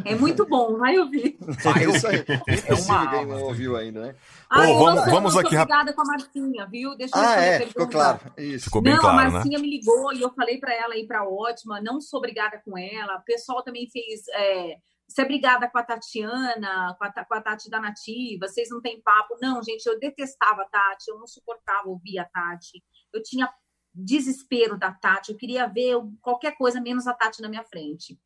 [0.05, 1.37] É muito bom, vai ouvir.
[1.39, 2.23] Vai isso aí.
[2.67, 4.15] É uma quem não ouviu ainda, né?
[4.49, 6.95] Ah, oh, vamos, vamos aqui obrigada com a Marcinha, viu?
[6.95, 8.19] Deixa eu ah, é, ficou claro.
[8.37, 8.65] Isso.
[8.65, 9.63] Ficou bem não, claro, a Marcinha né?
[9.63, 13.17] me ligou e eu falei para ela ir para ótima, não sou obrigada com ela.
[13.17, 17.41] O pessoal também fez é, você é brigada com a Tatiana, com a, com a
[17.41, 19.37] Tati da Nativa, vocês não têm papo.
[19.41, 22.83] Não, gente, eu detestava a Tati, eu não suportava ouvir a Tati.
[23.13, 23.49] Eu tinha
[23.93, 28.17] desespero da Tati, eu queria ver qualquer coisa menos a Tati na minha frente.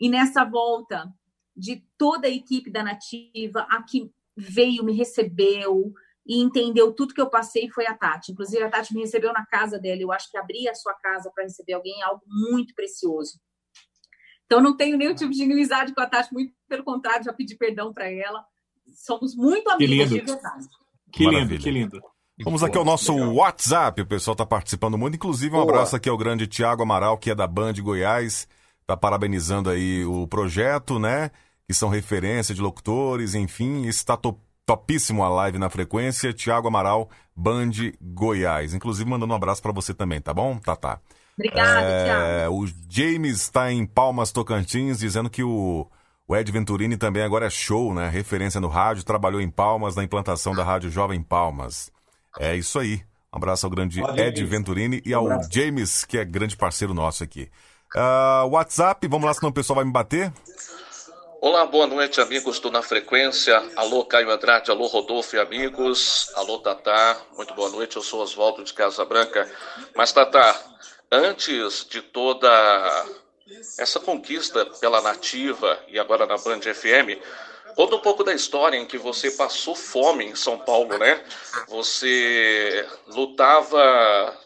[0.00, 1.12] E nessa volta
[1.56, 5.92] de toda a equipe da Nativa, a que veio, me recebeu
[6.26, 8.32] e entendeu tudo que eu passei foi a Tati.
[8.32, 10.00] Inclusive, a Tati me recebeu na casa dela.
[10.00, 13.38] Eu acho que abrir a sua casa para receber alguém é algo muito precioso.
[14.46, 17.56] Então, não tenho nenhum tipo de inimizade com a Tati, muito pelo contrário, já pedi
[17.56, 18.44] perdão para ela.
[18.94, 20.66] Somos muito amigos de verdade.
[21.12, 21.50] Que Maravilha.
[21.50, 22.02] lindo, que lindo.
[22.42, 25.14] Vamos aqui ao nosso WhatsApp, o pessoal está participando muito.
[25.14, 25.64] Inclusive, um Boa.
[25.64, 28.48] abraço aqui ao grande Tiago Amaral, que é da Band Goiás,
[28.90, 31.30] está parabenizando aí o projeto, né?
[31.66, 34.36] Que são referência de locutores, enfim, está to
[34.66, 36.32] topíssimo a live na frequência.
[36.32, 38.72] Tiago Amaral, Band Goiás.
[38.72, 41.00] Inclusive, mandando um abraço para você também, tá bom, Tatá?
[41.36, 42.54] Obrigada, É, Thiago.
[42.54, 45.88] o James está em Palmas Tocantins, dizendo que o,
[46.28, 48.08] o Ed Venturini também agora é show, né?
[48.08, 51.90] Referência no rádio, trabalhou em Palmas na implantação da rádio Jovem Palmas.
[52.38, 53.02] É isso aí.
[53.32, 54.44] Um abraço ao grande Ed.
[54.44, 55.26] Venturini e ao.
[55.50, 57.48] James, que é grande parceiro nosso aqui.
[57.94, 60.32] Ah, WhatsApp, vamos lá, senão o pessoal vai me bater.
[61.40, 63.60] Olá, boa noite, amigos do Na Frequência.
[63.74, 66.30] Alô, Caio Andrade, alô, Rodolfo e amigos.
[66.36, 67.96] Alô, Tatá, muito boa noite.
[67.96, 69.50] Eu sou Oswaldo de Casa Branca.
[69.96, 70.54] Mas, Tatá,
[71.10, 72.48] antes de toda
[73.78, 77.18] essa conquista pela Nativa e agora na Band FM,
[77.74, 81.24] conta um pouco da história em que você passou fome em São Paulo, né?
[81.66, 84.36] Você lutava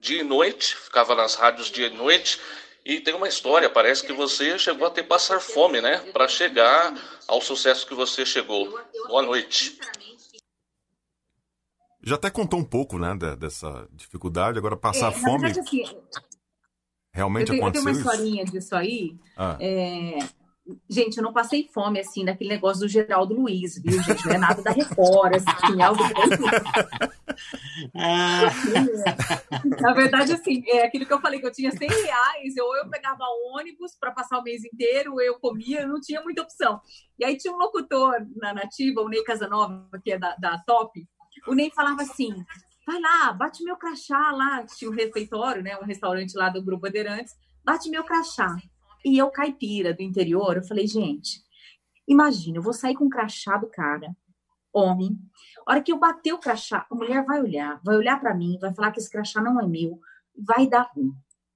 [0.00, 2.40] dia e noite, ficava nas rádios dia e noite.
[2.84, 5.98] E tem uma história, parece que você chegou a ter passar fome, né?
[6.12, 6.94] Para chegar
[7.28, 8.78] ao sucesso que você chegou.
[9.06, 9.78] Boa noite.
[12.02, 14.58] Já até contou um pouco, né, de- dessa dificuldade.
[14.58, 16.02] Agora, passar É, na fome, verdade, assim, eu
[17.12, 18.00] realmente tenho, eu tenho aconteceu uma isso?
[18.00, 19.16] historinha disso aí.
[19.36, 19.56] Ah.
[19.60, 20.18] É,
[20.88, 24.24] Gente, eu não passei fome, assim, daquele negócio do Geraldo Luiz, viu, gente?
[24.26, 26.00] Não é nada da Record, assim, algo
[29.80, 32.88] Na verdade, assim, é aquilo que eu falei, que eu tinha 100 reais, ou eu
[32.88, 33.24] pegava
[33.54, 36.80] ônibus para passar o mês inteiro, ou eu comia, não tinha muita opção.
[37.18, 40.92] E aí tinha um locutor na Nativa, o Ney Casanova, que é da, da Top,
[41.46, 42.44] o Ney falava assim,
[42.86, 46.82] vai lá, bate meu crachá lá, tinha um refeitório, né, um restaurante lá do Grupo
[46.82, 47.34] Bandeirantes,
[47.64, 48.56] bate meu crachá.
[49.04, 51.42] E eu, caipira do interior, eu falei, gente,
[52.06, 54.14] imagina, eu vou sair com o crachá do cara,
[54.72, 55.18] homem.
[55.70, 58.58] A hora que eu bater o crachá, a mulher vai olhar, vai olhar para mim,
[58.60, 60.00] vai falar que esse crachá não é meu,
[60.36, 61.12] vai dar ruim.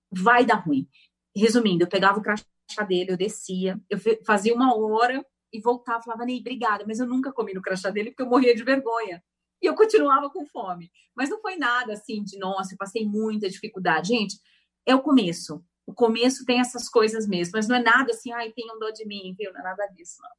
[0.09, 0.89] Vai dar ruim.
[1.35, 2.45] Resumindo, eu pegava o crachá
[2.87, 7.33] dele, eu descia, eu fazia uma hora e voltava, falava, Ney, obrigada, mas eu nunca
[7.33, 9.21] comi no crachá dele porque eu morria de vergonha.
[9.61, 10.93] E eu continuava com fome.
[11.13, 14.11] Mas não foi nada assim de, nossa, eu passei muita dificuldade.
[14.11, 14.39] Gente,
[14.87, 15.61] é o começo.
[15.85, 19.05] O começo tem essas coisas mesmo, mas não é nada assim, ai, tenham dó de
[19.05, 19.53] mim, viu?
[19.53, 20.31] Não é nada disso, não.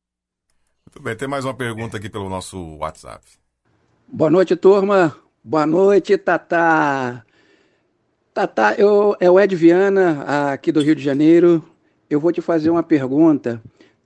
[0.86, 3.44] Muito bem, tem mais uma pergunta aqui pelo nosso WhatsApp.
[4.08, 5.16] Boa noite, turma.
[5.44, 7.26] Boa noite, Tatá.
[8.34, 11.64] Tatá, eu, é o Ed Viana, aqui do Rio de Janeiro.
[12.08, 13.62] Eu vou te fazer uma pergunta.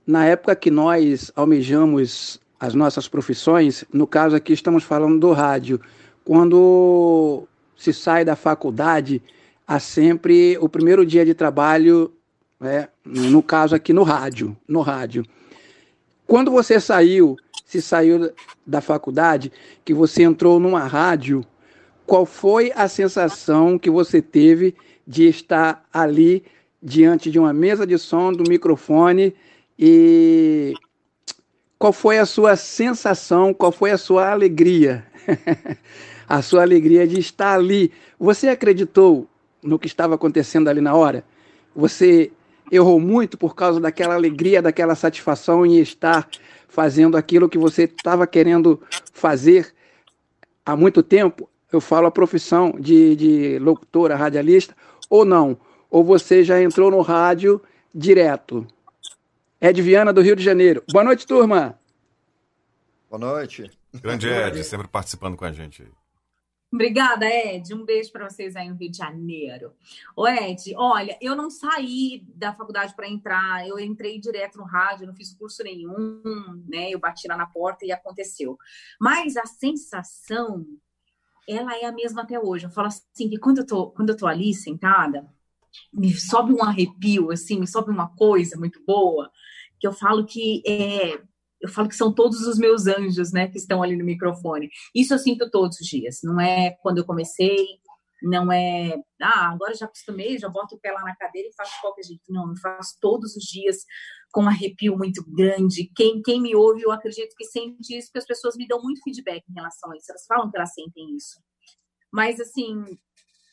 [0.06, 5.78] Na época que nós almejamos as nossas profissões, no caso aqui estamos falando do rádio,
[6.24, 7.46] quando
[7.76, 9.22] se sai da faculdade,
[9.66, 12.10] há sempre o primeiro dia de trabalho,
[12.58, 15.24] né, no caso aqui no rádio, no rádio.
[16.26, 17.36] Quando você saiu,
[17.70, 18.32] se saiu
[18.66, 19.52] da faculdade,
[19.84, 21.44] que você entrou numa rádio,
[22.04, 24.74] qual foi a sensação que você teve
[25.06, 26.42] de estar ali
[26.82, 29.32] diante de uma mesa de som, do microfone
[29.78, 30.74] e
[31.78, 35.06] qual foi a sua sensação, qual foi a sua alegria?
[36.28, 37.92] a sua alegria de estar ali.
[38.18, 39.28] Você acreditou
[39.62, 41.24] no que estava acontecendo ali na hora?
[41.76, 42.32] Você
[42.72, 46.28] errou muito por causa daquela alegria, daquela satisfação em estar
[46.70, 48.80] fazendo aquilo que você estava querendo
[49.12, 49.74] fazer
[50.64, 51.50] há muito tempo?
[51.70, 54.74] Eu falo a profissão de, de locutora, radialista,
[55.08, 55.58] ou não?
[55.90, 57.60] Ou você já entrou no rádio
[57.94, 58.66] direto?
[59.60, 60.82] Ed Viana, do Rio de Janeiro.
[60.90, 61.78] Boa noite, turma.
[63.10, 63.70] Boa noite.
[63.92, 65.99] Grande Ed, sempre participando com a gente aí.
[66.72, 67.74] Obrigada, Ed.
[67.74, 69.74] Um beijo para vocês aí no Rio de Janeiro.
[70.14, 75.06] Ô, Ed, olha, eu não saí da faculdade para entrar, eu entrei direto no rádio,
[75.06, 76.22] não fiz curso nenhum,
[76.68, 76.90] né?
[76.90, 78.56] Eu bati lá na porta e aconteceu.
[79.00, 80.64] Mas a sensação,
[81.48, 82.66] ela é a mesma até hoje.
[82.66, 85.28] Eu falo assim, que quando eu tô, quando eu tô ali sentada,
[85.92, 89.30] me sobe um arrepio, assim, me sobe uma coisa muito boa,
[89.80, 91.20] que eu falo que é,
[91.60, 94.70] eu falo que são todos os meus anjos, né, que estão ali no microfone.
[94.94, 96.20] Isso eu sinto todos os dias.
[96.22, 97.66] Não é quando eu comecei,
[98.22, 101.80] não é, ah, agora já acostumei, já boto o pé lá na cadeira e faço
[101.80, 102.22] qualquer jeito.
[102.28, 103.84] Não, eu faço todos os dias
[104.30, 105.90] com um arrepio muito grande.
[105.94, 109.02] Quem, quem me ouve, eu acredito que sente isso, porque as pessoas me dão muito
[109.02, 110.10] feedback em relação a isso.
[110.10, 111.40] Elas falam que elas sentem isso.
[112.12, 112.84] Mas, assim,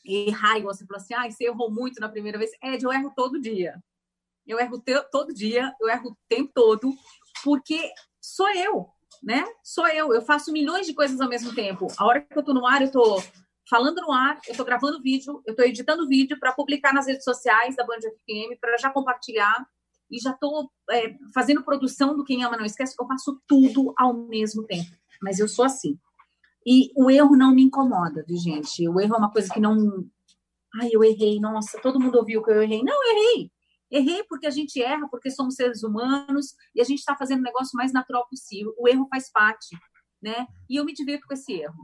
[0.04, 2.50] errar, igual você falou assim, ah, você errou muito na primeira vez.
[2.62, 3.74] Ed, eu erro todo dia.
[4.46, 4.82] Eu erro
[5.12, 6.90] todo dia, eu erro o tempo todo,
[7.44, 8.88] porque sou eu.
[9.22, 9.44] né?
[9.64, 11.88] Sou eu, eu faço milhões de coisas ao mesmo tempo.
[11.96, 13.22] A hora que eu tô no ar, eu tô
[13.68, 17.24] falando no ar, eu tô gravando vídeo, eu tô editando vídeo para publicar nas redes
[17.24, 19.66] sociais da Band FM, para já compartilhar
[20.10, 24.14] e já tô é, fazendo produção do Quem Ama Não Esquece, eu faço tudo ao
[24.14, 24.90] mesmo tempo.
[25.20, 25.98] Mas eu sou assim.
[26.66, 28.88] E o erro não me incomoda, viu, gente?
[28.88, 30.06] O erro é uma coisa que não.
[30.80, 32.82] Ai, eu errei, nossa, todo mundo ouviu que eu errei.
[32.82, 33.50] Não, eu errei.
[33.90, 37.44] Errei porque a gente erra, porque somos seres humanos e a gente está fazendo o
[37.44, 38.74] negócio mais natural possível.
[38.78, 39.76] O erro faz parte,
[40.22, 40.46] né?
[40.68, 41.74] E eu me divirto com esse erro.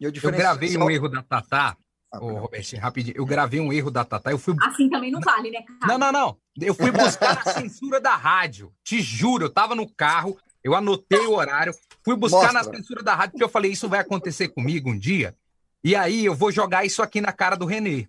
[0.00, 1.76] Eu, eu gravei um erro da Tatá,
[2.12, 3.16] ah, Ô, Roberto, rapidinho.
[3.16, 4.30] Eu gravei um erro da Tatá.
[4.30, 4.54] Eu fui...
[4.60, 5.78] Assim também não vale, né, cara?
[5.86, 6.36] Não, não, não.
[6.60, 8.70] Eu fui buscar a censura da rádio.
[8.84, 11.72] Te juro, eu tava no carro, eu anotei o horário,
[12.04, 12.70] fui buscar Mostra.
[12.70, 15.34] na censura da rádio, porque eu falei, isso vai acontecer comigo um dia.
[15.82, 18.06] E aí eu vou jogar isso aqui na cara do Renê.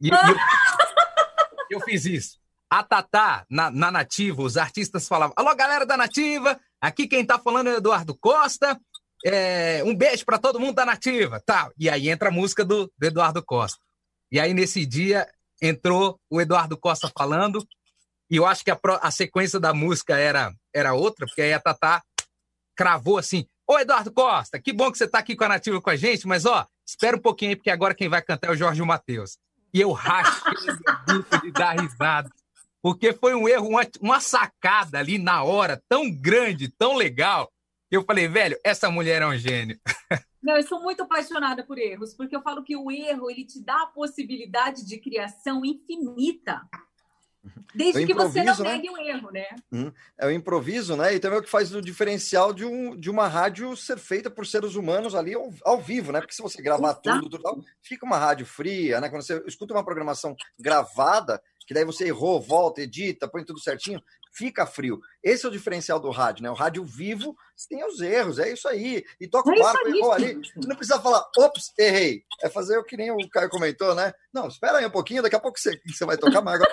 [0.00, 0.36] E, e eu,
[1.78, 2.40] eu fiz isso.
[2.68, 7.38] A Tatá, na, na Nativa, os artistas falavam: Alô, galera da Nativa, aqui quem tá
[7.38, 8.78] falando é Eduardo Costa.
[9.24, 11.40] É, um beijo para todo mundo da Nativa.
[11.46, 11.72] Tal.
[11.78, 13.78] E aí entra a música do, do Eduardo Costa.
[14.30, 15.28] E aí, nesse dia,
[15.62, 17.66] entrou o Eduardo Costa falando,
[18.28, 21.60] e eu acho que a, a sequência da música era, era outra, porque aí a
[21.60, 22.02] Tatá
[22.76, 25.90] cravou assim: Ô Eduardo Costa, que bom que você tá aqui com a Nativa com
[25.90, 28.56] a gente, mas ó, espera um pouquinho aí, porque agora quem vai cantar é o
[28.56, 29.38] Jorge Matheus.
[29.72, 30.52] E eu rachei
[31.42, 32.30] de dar risada
[32.86, 37.52] porque foi um erro, uma, uma sacada ali na hora, tão grande, tão legal,
[37.90, 39.76] que eu falei, velho, essa mulher é um gênio.
[40.40, 43.60] Não, eu sou muito apaixonada por erros, porque eu falo que o erro ele te
[43.60, 46.62] dá a possibilidade de criação infinita.
[47.74, 48.72] Desde que você não né?
[48.72, 49.46] negue o erro, né?
[49.72, 51.14] Hum, é o improviso, né?
[51.14, 54.30] E também é o que faz o diferencial de, um, de uma rádio ser feita
[54.30, 56.20] por seres humanos ali ao, ao vivo, né?
[56.20, 59.08] Porque se você gravar tudo, tudo, fica uma rádio fria, né?
[59.08, 64.00] Quando você escuta uma programação gravada, que daí você errou, volta, edita, põe tudo certinho,
[64.36, 65.00] fica frio.
[65.22, 66.50] Esse é o diferencial do rádio, né?
[66.50, 67.34] O rádio vivo
[67.68, 69.02] tem os erros, é isso aí.
[69.18, 70.34] E toca é o barco, errou ali.
[70.34, 72.22] Você não precisa falar, ops, errei.
[72.42, 74.12] É fazer o que nem o Caio comentou, né?
[74.32, 76.72] Não, espera aí um pouquinho, daqui a pouco você, você vai tocar, mas agora.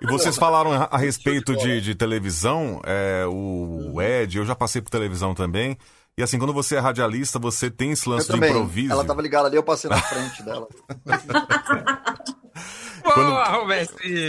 [0.00, 4.90] E vocês falaram a respeito de, de televisão, é, o Ed, eu já passei por
[4.90, 5.78] televisão também.
[6.18, 8.92] E assim, quando você é radialista, você tem esse lance de improviso.
[8.92, 10.68] Ela tava ligada ali, eu passei na frente dela.
[13.02, 13.32] Quando...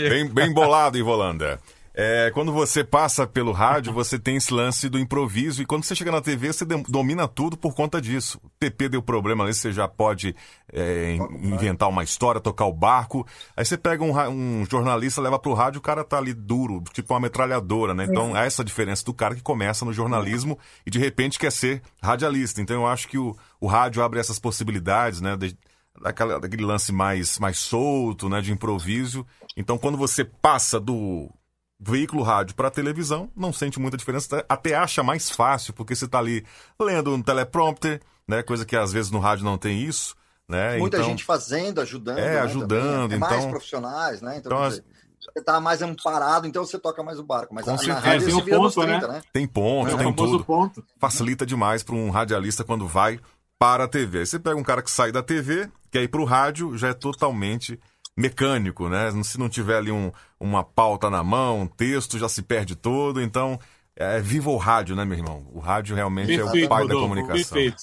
[0.08, 1.60] Bem, bem bolado, Ivolanda.
[1.96, 5.94] É, quando você passa pelo rádio, você tem esse lance do improviso e quando você
[5.94, 8.40] chega na TV, você domina tudo por conta disso.
[8.42, 10.34] O TP deu problema ali, você já pode
[10.72, 13.24] é, inventar uma história, tocar o barco.
[13.56, 17.14] Aí você pega um, um jornalista, leva pro rádio, o cara tá ali duro, tipo
[17.14, 18.06] uma metralhadora, né?
[18.10, 21.80] Então, é essa diferença do cara que começa no jornalismo e de repente quer ser
[22.02, 22.60] radialista.
[22.60, 25.36] Então, eu acho que o, o rádio abre essas possibilidades, né?
[25.36, 25.56] De,
[26.00, 29.26] daquela, daquele lance mais, mais solto, né, de improviso.
[29.56, 31.30] Então, quando você passa do
[31.78, 36.18] veículo rádio para televisão, não sente muita diferença, até acha mais fácil, porque você está
[36.18, 36.44] ali
[36.80, 40.14] lendo um teleprompter, né, coisa que às vezes no rádio não tem isso.
[40.46, 40.76] Né?
[40.76, 42.18] Muita então, gente fazendo, ajudando.
[42.18, 43.12] É, né, ajudando.
[43.12, 44.36] É então, mais profissionais, né?
[44.36, 44.84] Então, então dizer,
[45.18, 47.54] você tá mais amparado, então você toca mais o barco.
[47.54, 47.98] Mas com a, certeza.
[47.98, 49.14] na rádio tem, você vira ponto, 30, né?
[49.14, 49.22] né?
[49.32, 50.44] Tem ponto, é, tem tudo.
[50.44, 50.84] Ponto.
[50.98, 53.18] Facilita demais para um radialista quando vai
[53.58, 54.20] para a TV.
[54.20, 56.88] Aí você pega um cara que sai da TV, quer ir para o rádio, já
[56.88, 57.78] é totalmente
[58.16, 59.10] mecânico, né?
[59.22, 63.20] Se não tiver ali um, uma pauta na mão, um texto, já se perde todo.
[63.20, 63.58] Então,
[63.96, 65.46] é viva o rádio, né, meu irmão?
[65.52, 67.34] O rádio realmente perfeito, é o pai Rodolfo, da comunicação.
[67.36, 67.82] Perfeito.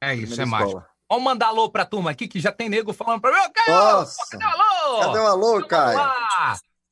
[0.00, 0.82] É isso, é mágico.
[1.08, 3.38] Vamos mandar alô pra turma aqui, que já tem nego falando pra mim.
[3.38, 3.78] Ô, Caio!
[3.78, 4.16] Nossa!
[4.30, 5.00] Cadê o alô?
[5.00, 6.00] Cadê o alô, Caio?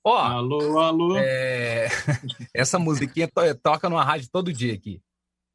[0.04, 1.16] Ó, alô, alô.
[1.16, 1.88] É...
[2.54, 5.00] Essa musiquinha to toca numa rádio todo dia aqui.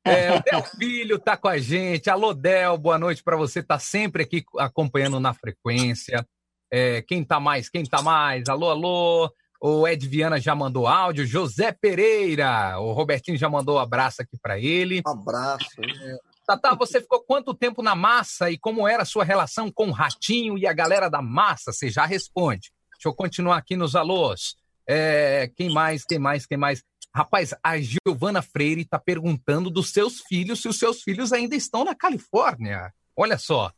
[0.06, 2.10] É, o Del Filho tá com a gente.
[2.12, 3.64] Alô, Del, boa noite para você.
[3.64, 6.26] Tá sempre aqui acompanhando na frequência.
[6.72, 7.70] É, quem tá mais?
[7.70, 8.48] Quem tá mais?
[8.48, 9.34] Alô, alô.
[9.60, 11.26] O Ed Viana já mandou áudio.
[11.26, 12.80] José Pereira.
[12.80, 15.02] O Robertinho já mandou um abraço aqui para ele.
[15.08, 15.66] Um abraço.
[15.82, 19.88] É, Tata, você ficou quanto tempo na massa e como era a sua relação com
[19.88, 21.74] o Ratinho e a galera da massa?
[21.74, 22.72] Você já responde.
[22.94, 24.56] Deixa eu continuar aqui nos alôs.
[24.88, 26.06] É, quem mais?
[26.06, 26.46] Quem mais?
[26.46, 26.84] Quem mais?
[27.16, 31.86] Rapaz, a Giovana Freire está perguntando dos seus filhos se os seus filhos ainda estão
[31.86, 32.94] na Califórnia.
[33.16, 33.72] Olha só.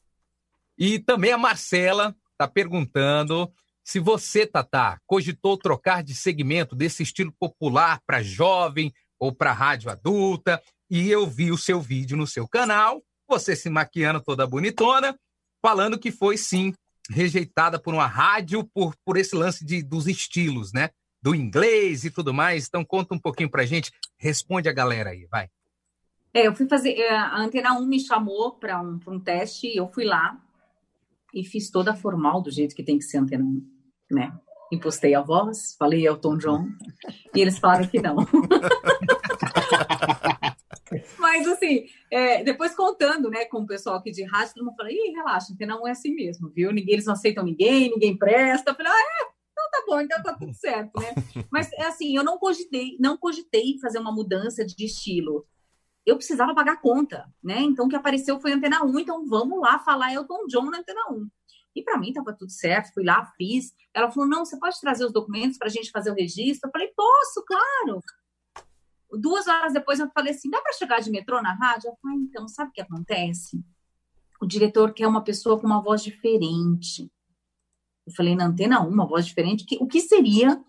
[0.76, 3.54] E também a Marcela está perguntando
[3.84, 9.92] se você, Tatá, cogitou trocar de segmento desse estilo popular para jovem ou para rádio
[9.92, 10.60] adulta.
[10.90, 15.16] E eu vi o seu vídeo no seu canal, você se maquiando toda bonitona,
[15.62, 16.74] falando que foi sim
[17.08, 20.90] rejeitada por uma rádio por, por esse lance de, dos estilos, né?
[21.22, 22.68] Do inglês e tudo mais.
[22.68, 25.50] Então conta um pouquinho pra gente, responde a galera aí, vai.
[26.34, 29.88] É, eu fui fazer, é, a Antena 1 me chamou para um, um teste, eu
[29.88, 30.40] fui lá
[31.34, 33.66] e fiz toda formal do jeito que tem que ser Antena 1,
[34.12, 34.38] né?
[34.72, 36.68] Impostei a voz, falei Elton John,
[37.34, 38.18] e eles falaram que não.
[41.18, 44.92] Mas assim, é, depois contando, né, com o pessoal aqui de rádio, todo mundo fala,
[44.92, 46.72] ih, relaxa, Antena 1 é assim mesmo, viu?
[46.72, 48.72] Ninguém, eles não aceitam ninguém, ninguém presta.
[48.72, 49.37] Eu falei, ah, é?
[49.88, 51.16] Bom, então tá tudo certo, né?
[51.50, 55.48] Mas é assim, eu não cogitei, não cogitei fazer uma mudança de estilo.
[56.06, 57.62] Eu precisava pagar conta, né?
[57.62, 61.02] Então o que apareceu foi Antena 1, então vamos lá falar Elton John na Antena
[61.10, 61.30] 1.
[61.74, 63.74] E para mim estava tudo certo, fui lá, fiz.
[63.94, 66.68] Ela falou: não, você pode trazer os documentos para a gente fazer o registro?
[66.68, 68.02] Eu falei: posso, claro.
[69.10, 71.90] Duas horas depois eu falei assim: dá para chegar de metrô na rádio?
[71.90, 73.64] Eu falei: então, sabe o que acontece?
[74.42, 77.10] O diretor quer uma pessoa com uma voz diferente.
[78.08, 79.66] Eu falei: na antena 1, uma voz diferente?
[79.82, 80.60] O que seria,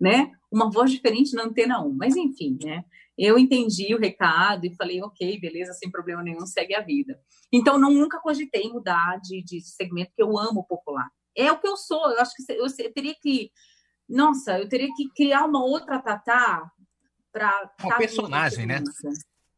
[0.00, 0.32] né?
[0.50, 1.92] Uma voz diferente na antena 1.
[1.92, 2.84] Mas enfim, né?
[3.18, 7.18] Eu entendi o recado e falei, ok, beleza, sem problema nenhum, segue a vida.
[7.50, 11.08] Então, não, nunca cogitei mudar de, de segmento, porque eu amo popular.
[11.34, 13.50] É o que eu sou, eu acho que eu, eu teria que.
[14.08, 16.70] Nossa, eu teria que criar uma outra Tatá
[17.32, 17.74] para.
[17.82, 18.82] Uma personagem, né?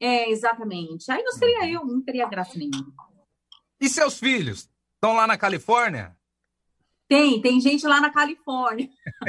[0.00, 1.10] É, exatamente.
[1.10, 2.92] Aí não seria eu, não teria graça nenhuma.
[3.80, 4.68] E seus filhos?
[4.94, 6.16] Estão lá na Califórnia?
[7.08, 8.88] Tem, tem gente lá na Califórnia.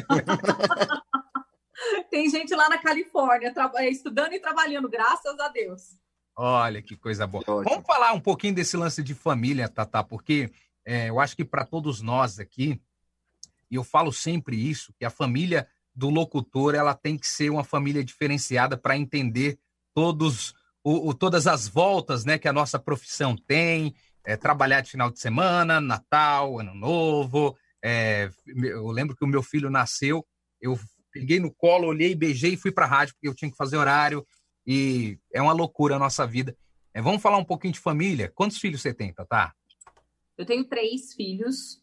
[2.12, 3.54] tem gente lá na Califórnia
[3.90, 5.98] estudando e trabalhando, graças a Deus.
[6.36, 7.44] Olha que coisa boa.
[7.46, 10.52] Vamos falar um pouquinho desse lance de família, Tatá, porque
[10.86, 12.82] é, eu acho que para todos nós aqui,
[13.72, 17.64] e eu falo sempre isso, que a família do locutor ela tem que ser uma
[17.64, 19.60] família diferenciada para entender
[19.94, 20.54] todos
[20.84, 23.94] o, o, todas as voltas né, que a nossa profissão tem,
[24.24, 27.58] é, trabalhar de final de semana, Natal, Ano Novo.
[27.84, 30.26] É, eu lembro que o meu filho nasceu,
[30.62, 30.78] eu
[31.12, 33.78] peguei no colo, olhei, beijei e fui para a rádio, porque eu tinha que fazer
[33.78, 34.26] horário.
[34.66, 36.56] E é uma loucura a nossa vida.
[36.94, 38.32] É, vamos falar um pouquinho de família.
[38.34, 39.54] Quantos filhos você tem, Tatá?
[40.38, 41.82] Eu tenho três filhos,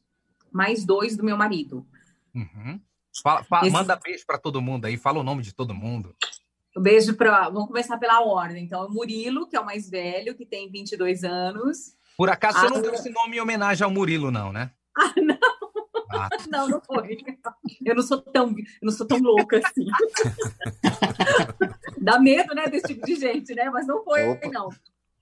[0.52, 1.86] mais dois do meu marido.
[2.34, 2.80] Uhum.
[3.22, 3.72] Fala, fala, Esse...
[3.72, 6.14] Manda beijo para todo mundo aí, fala o nome de todo mundo.
[6.76, 7.48] Um beijo para.
[7.48, 8.64] Vamos começar pela ordem.
[8.64, 11.96] Então, o Murilo, que é o mais velho, que tem 22 anos.
[12.16, 14.70] Por acaso você não deu esse nome em homenagem ao Murilo, não, né?
[14.98, 15.35] Ah, não.
[16.16, 16.28] Ah.
[16.50, 17.18] Não, não foi.
[17.84, 19.86] Eu não sou tão, eu não sou tão louca assim.
[22.00, 23.68] Dá medo, né, desse tipo de gente, né?
[23.70, 24.48] Mas não foi, Opa.
[24.48, 24.68] não.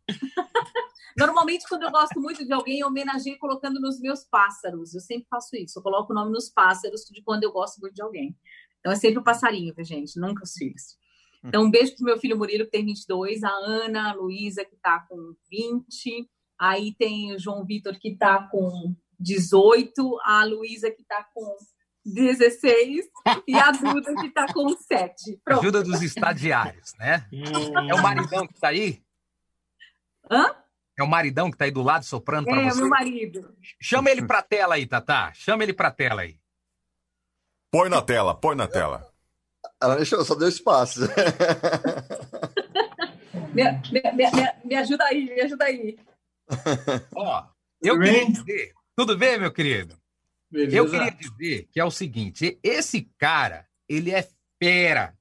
[1.16, 4.94] Normalmente, quando eu gosto muito de alguém, eu homenageio colocando nos meus pássaros.
[4.94, 5.78] Eu sempre faço isso.
[5.78, 8.36] Eu coloco o nome nos pássaros de quando eu gosto muito de alguém.
[8.80, 10.18] Então, é sempre o passarinho, gente?
[10.18, 10.98] Nunca os filhos.
[11.42, 14.76] Então, um beijo pro meu filho Murilo, que tem 22, a Ana, a Luísa, que
[14.76, 16.28] tá com 20.
[16.58, 18.94] Aí tem o João Vitor, que tá com
[19.24, 21.56] 18, a Luísa, que tá com
[22.04, 23.06] 16
[23.48, 25.40] e a Duda, que tá com 7.
[25.42, 25.60] Pronto.
[25.60, 27.26] Ajuda dos estagiários, né?
[27.88, 29.02] é o maridão que tá aí?
[30.30, 30.54] Hã?
[30.96, 32.78] É o maridão que tá aí do lado soprando para é, você?
[32.78, 33.56] É, meu marido.
[33.80, 35.32] Chama ele pra tela aí, Tatá.
[35.34, 36.38] Chama ele pra tela aí.
[37.70, 39.10] Põe na tela, põe na tela.
[39.82, 41.00] Ela deixou, só deu espaço.
[43.52, 44.30] me, me, me,
[44.64, 45.98] me, ajuda aí, me ajuda aí.
[47.16, 47.44] Ó,
[47.82, 48.74] eu queria dizer...
[48.96, 49.96] Tudo bem, meu querido?
[50.50, 50.76] Beleza.
[50.76, 54.26] Eu queria dizer que é o seguinte, esse cara, ele é
[54.62, 55.16] fera,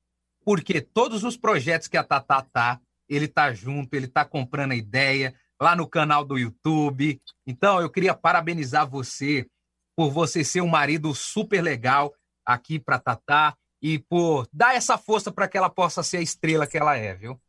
[0.46, 2.80] porque todos os projetos que a Tatá tá,
[3.10, 7.20] ele tá junto, ele tá comprando a ideia, lá no canal do YouTube.
[7.48, 9.48] Então, eu queria parabenizar você
[9.96, 12.14] por você ser um marido super legal
[12.46, 16.68] aqui para Tatá e por dar essa força para que ela possa ser a estrela
[16.68, 17.40] que ela é, viu?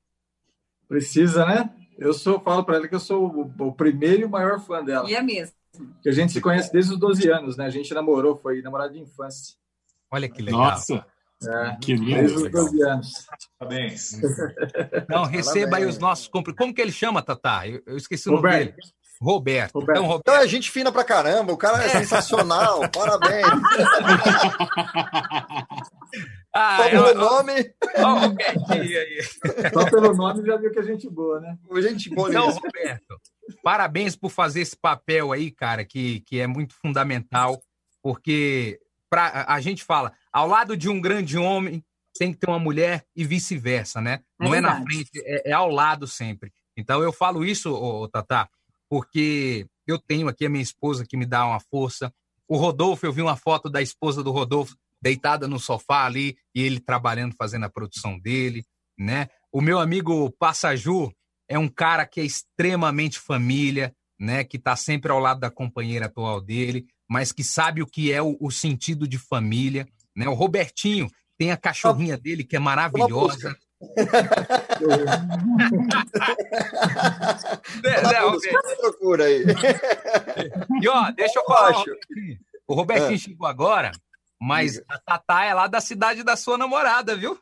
[0.89, 1.75] Precisa, né?
[1.99, 4.83] Eu sou, falo para ela que eu sou o, o, primeiro e o maior fã
[4.83, 5.09] dela.
[5.09, 5.57] E é mesmo.
[6.03, 7.67] Que a gente se conhece desde os 12 anos, né?
[7.67, 9.55] A gente namorou, foi namorado de infância.
[10.11, 10.61] Olha que legal.
[10.61, 11.07] Nossa.
[11.47, 12.15] É, que lindo.
[12.15, 13.27] Desde os 12 anos.
[13.59, 14.13] Parabéns.
[14.13, 15.75] Então, receba Parabéns.
[15.75, 16.65] aí os nossos cumprimentos.
[16.65, 17.67] Como que ele chama, Tatá?
[17.69, 18.59] Eu, eu esqueci o Roberto.
[18.59, 18.95] nome dele.
[19.21, 19.75] Roberto.
[19.75, 19.99] Roberto.
[19.99, 20.23] Então, Roberto.
[20.23, 21.89] Então é gente fina pra caramba, o cara é, é.
[21.91, 23.47] sensacional, parabéns.
[26.57, 27.75] Ah, Só pelo eu, nome.
[29.73, 31.59] Só pelo nome já viu que é gente boa, né?
[31.83, 33.21] Gente boa Então, Roberto,
[33.63, 37.61] parabéns por fazer esse papel aí, cara, que, que é muito fundamental,
[38.03, 38.79] porque
[39.11, 41.85] pra, a gente fala, ao lado de um grande homem
[42.19, 44.21] tem que ter uma mulher e vice-versa, né?
[44.41, 46.53] É Não é na frente, é, é, ao lado sempre.
[46.77, 48.49] Então eu falo isso, ô, Tatá,
[48.89, 52.13] porque eu tenho aqui a minha esposa que me dá uma força.
[52.49, 56.63] O Rodolfo, eu vi uma foto da esposa do Rodolfo deitada no sofá ali e
[56.63, 58.65] ele trabalhando, fazendo a produção dele,
[58.99, 59.29] né?
[59.53, 61.13] O meu amigo Passaju
[61.49, 64.45] é um cara que é extremamente família, né?
[64.45, 68.23] Que está sempre ao lado da companheira atual dele, mas que sabe o que é
[68.23, 70.29] o, o sentido de família, né?
[70.29, 71.09] O Robertinho
[71.39, 73.57] tem a cachorrinha dele que é maravilhosa.
[77.85, 78.19] é, né,
[78.81, 79.45] procura aí.
[80.81, 81.85] E ó, deixa eu falar.
[82.67, 83.19] O Robertinho é.
[83.19, 83.93] chegou agora,
[84.41, 87.39] mas a Tatá é lá da cidade da sua namorada, viu?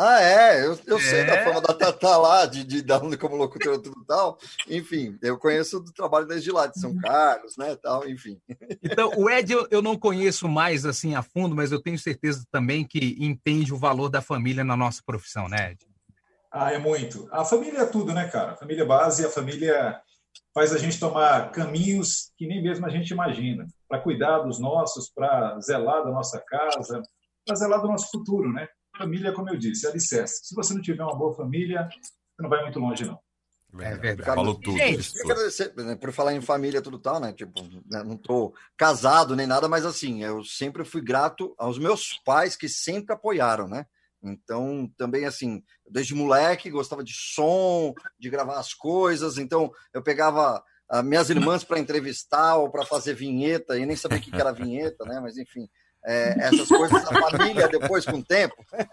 [0.00, 1.00] Ah, é, eu, eu É.
[1.00, 4.38] sei da fama da Tatá lá, de, de dar um como locutora e tudo tal.
[4.68, 8.40] Enfim, eu conheço do trabalho desde lá, de São Carlos, né, tal, enfim.
[8.80, 12.46] Então, o Ed eu, eu não conheço mais assim a fundo, mas eu tenho certeza
[12.48, 15.80] também que entende o valor da família na nossa profissão, né, Ed?
[16.52, 17.28] Ah, é muito.
[17.32, 18.52] A família é tudo, né, cara?
[18.52, 20.00] A família é base, a família
[20.54, 25.10] faz a gente tomar caminhos que nem mesmo a gente imagina, para cuidar dos nossos,
[25.10, 27.02] para zelar da nossa casa,
[27.44, 28.68] para zelar do nosso futuro, né?
[28.98, 30.44] Família, como eu disse, é alicerce.
[30.44, 33.18] Se você não tiver uma boa família, você não vai muito longe, não.
[33.80, 34.24] É verdade.
[34.24, 34.78] Falou tudo.
[34.78, 37.32] Gente, agradecer, né, por falar em família tudo tal, né?
[37.32, 42.18] Tipo, né, não tô casado nem nada, mas assim, eu sempre fui grato aos meus
[42.24, 43.84] pais que sempre apoiaram, né?
[44.22, 50.62] Então, também assim, desde moleque gostava de som, de gravar as coisas, então eu pegava
[50.88, 54.40] ah, minhas irmãs para entrevistar ou para fazer vinheta, e nem sabia o que que
[54.40, 55.20] era vinheta, né?
[55.20, 55.68] Mas enfim,
[56.08, 58.56] é, essas coisas da família depois com o tempo.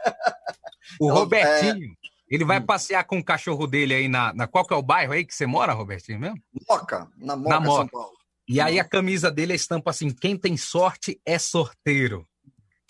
[0.99, 1.95] O Então, Robertinho,
[2.29, 2.47] ele Hum.
[2.47, 4.45] vai passear com o cachorro dele aí na, na.
[4.47, 6.37] Qual que é o bairro aí que você mora, Robertinho mesmo?
[6.69, 7.91] Moca, na Moca, na São Moca.
[7.91, 8.11] Paulo.
[8.47, 12.27] E aí a camisa dele é estampa assim: quem tem sorte é sorteiro.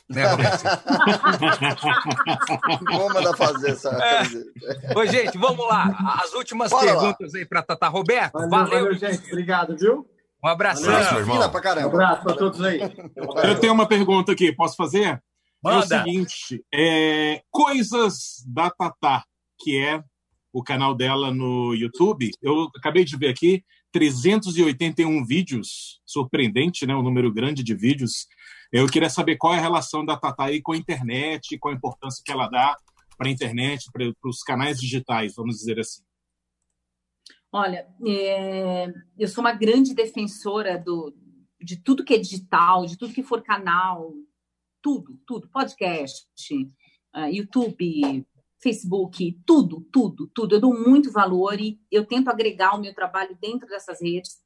[0.10, 0.72] Né, Robertinho?
[2.92, 4.18] Vou mandar fazer essa É.
[4.18, 5.00] camiseta.
[5.00, 6.20] Ô, gente, vamos lá.
[6.24, 7.00] As últimas Bora lá.
[7.00, 8.34] perguntas aí para Tata Roberto.
[8.34, 9.26] Valeu, Valeu, valeu, gente.
[9.28, 10.08] Obrigado, viu?
[10.46, 10.92] Um abração.
[10.92, 11.12] Valeu.
[11.12, 11.36] meu irmão.
[11.38, 11.88] Fina pra caramba.
[11.88, 12.80] Um abraço para todos aí.
[13.44, 15.06] Eu tenho uma pergunta aqui, posso fazer?
[15.06, 15.20] É
[15.64, 16.04] o Manda.
[16.04, 19.26] seguinte: é, coisas da Tatá,
[19.60, 20.04] que é
[20.54, 22.30] o canal dela no YouTube.
[22.44, 26.96] Eu acabei de ver aqui 381 vídeos, surpreendente, né?
[26.96, 28.28] Um número grande de vídeos.
[28.72, 31.78] Eu queria saber qual é a relação da Tatá aí com a internet, qual a
[31.78, 32.78] importância que ela dá
[33.18, 36.04] para a internet, para os canais digitais, vamos dizer assim.
[37.58, 41.16] Olha, é, eu sou uma grande defensora do,
[41.58, 44.14] de tudo que é digital, de tudo que for canal,
[44.82, 46.28] tudo, tudo, podcast,
[47.14, 48.28] ah, YouTube,
[48.62, 50.56] Facebook, tudo, tudo, tudo.
[50.56, 54.38] Eu dou muito valor e eu tento agregar o meu trabalho dentro dessas redes.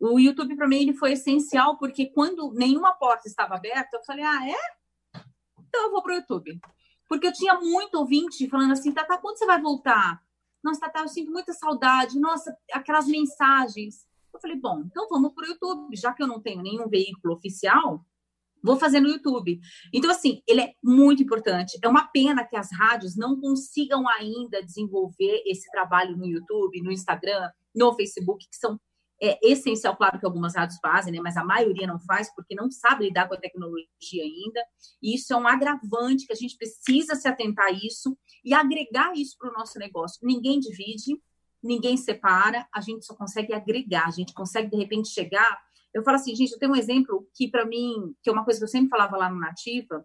[0.00, 4.24] O YouTube, para mim, ele foi essencial, porque quando nenhuma porta estava aberta, eu falei,
[4.24, 5.20] ah, é?
[5.68, 6.58] Então eu vou para o YouTube.
[7.06, 10.22] Porque eu tinha muito ouvinte falando assim, Tata, quando você vai voltar?
[10.62, 12.18] Nossa, Tata, eu sinto muita saudade.
[12.18, 14.06] Nossa, aquelas mensagens.
[14.32, 15.96] Eu falei, bom, então vamos para o YouTube.
[15.96, 18.04] Já que eu não tenho nenhum veículo oficial,
[18.62, 19.60] vou fazer no YouTube.
[19.92, 21.78] Então, assim, ele é muito importante.
[21.82, 26.92] É uma pena que as rádios não consigam ainda desenvolver esse trabalho no YouTube, no
[26.92, 28.78] Instagram, no Facebook, que são
[29.22, 31.20] é essencial, claro que algumas rádios fazem, né?
[31.20, 34.64] Mas a maioria não faz porque não sabe lidar com a tecnologia ainda.
[35.02, 39.12] E isso é um agravante que a gente precisa se atentar a isso e agregar
[39.14, 40.18] isso para o nosso negócio.
[40.22, 41.20] Ninguém divide,
[41.62, 45.60] ninguém separa, a gente só consegue agregar, a gente consegue de repente chegar.
[45.92, 48.58] Eu falo assim, gente, eu tenho um exemplo que para mim, que é uma coisa
[48.58, 50.04] que eu sempre falava lá no Nativa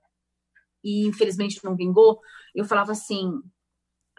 [0.83, 2.19] e infelizmente não vingou.
[2.53, 3.41] Eu falava assim: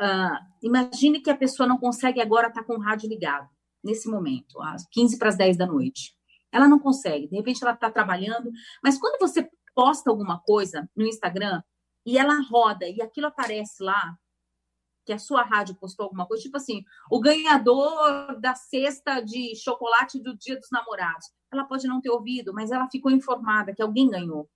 [0.01, 3.56] ah, imagine que a pessoa não consegue agora estar com o rádio ligado
[3.87, 6.15] nesse momento, às 15 para as 10 da noite.
[6.53, 8.51] Ela não consegue, de repente ela está trabalhando,
[8.83, 11.63] mas quando você posta alguma coisa no Instagram
[12.05, 14.17] e ela roda e aquilo aparece lá,
[15.05, 20.21] que a sua rádio postou alguma coisa, tipo assim, o ganhador da cesta de chocolate
[20.21, 21.27] do Dia dos Namorados.
[21.53, 24.51] Ela pode não ter ouvido, mas ela ficou informada que alguém ganhou.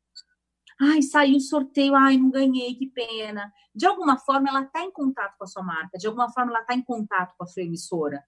[0.81, 3.53] Ai, saiu o sorteio, ai, não ganhei, que pena.
[3.73, 6.63] De alguma forma, ela está em contato com a sua marca, de alguma forma, ela
[6.63, 8.25] está em contato com a sua emissora.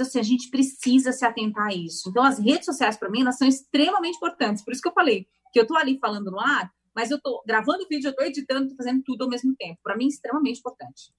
[0.00, 2.08] Então, assim, a gente precisa se atentar a isso.
[2.08, 4.64] Então, as redes sociais, para mim, elas são extremamente importantes.
[4.64, 7.42] Por isso que eu falei que eu estou ali falando no ar, mas eu estou
[7.46, 9.78] gravando vídeo, eu estou editando, estou fazendo tudo ao mesmo tempo.
[9.82, 11.12] Para mim, extremamente importante.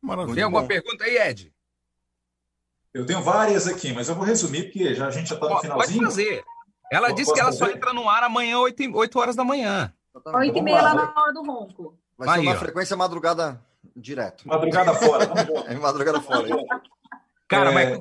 [0.00, 0.34] Maravilha.
[0.36, 1.52] Tem alguma pergunta aí, Ed?
[2.94, 5.52] Eu tenho várias aqui, mas eu vou resumir, porque já, a gente já está no
[5.56, 6.04] Pode finalzinho.
[6.04, 6.44] fazer.
[6.90, 7.76] Ela Posso disse que ela só fazer?
[7.76, 9.92] entra no ar amanhã, 8, 8 horas da manhã.
[10.14, 11.98] Oito e meia lá na hora do ronco.
[12.16, 12.58] Vai ser Aí, uma ó.
[12.58, 13.62] frequência madrugada
[13.94, 14.46] direto.
[14.48, 15.28] Madrugada fora.
[15.68, 16.48] É madrugada fora.
[17.48, 18.00] Cara, É, mas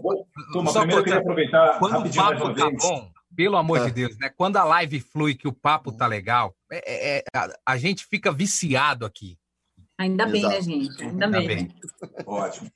[0.51, 2.77] Turma, só primeiro eu queria aproveitar quando o papo tá vez.
[2.83, 3.85] bom, pelo amor É.
[3.85, 4.29] de Deus, né?
[4.35, 8.05] Quando a live flui, que o papo tá legal, é- é- é- a, a gente
[8.05, 9.37] fica viciado aqui.
[9.97, 10.55] Ainda bem, Exato.
[10.55, 11.01] né, gente?
[11.03, 11.47] Ainda, Ainda bem.
[11.47, 11.75] bem.
[12.25, 12.69] Ótimo.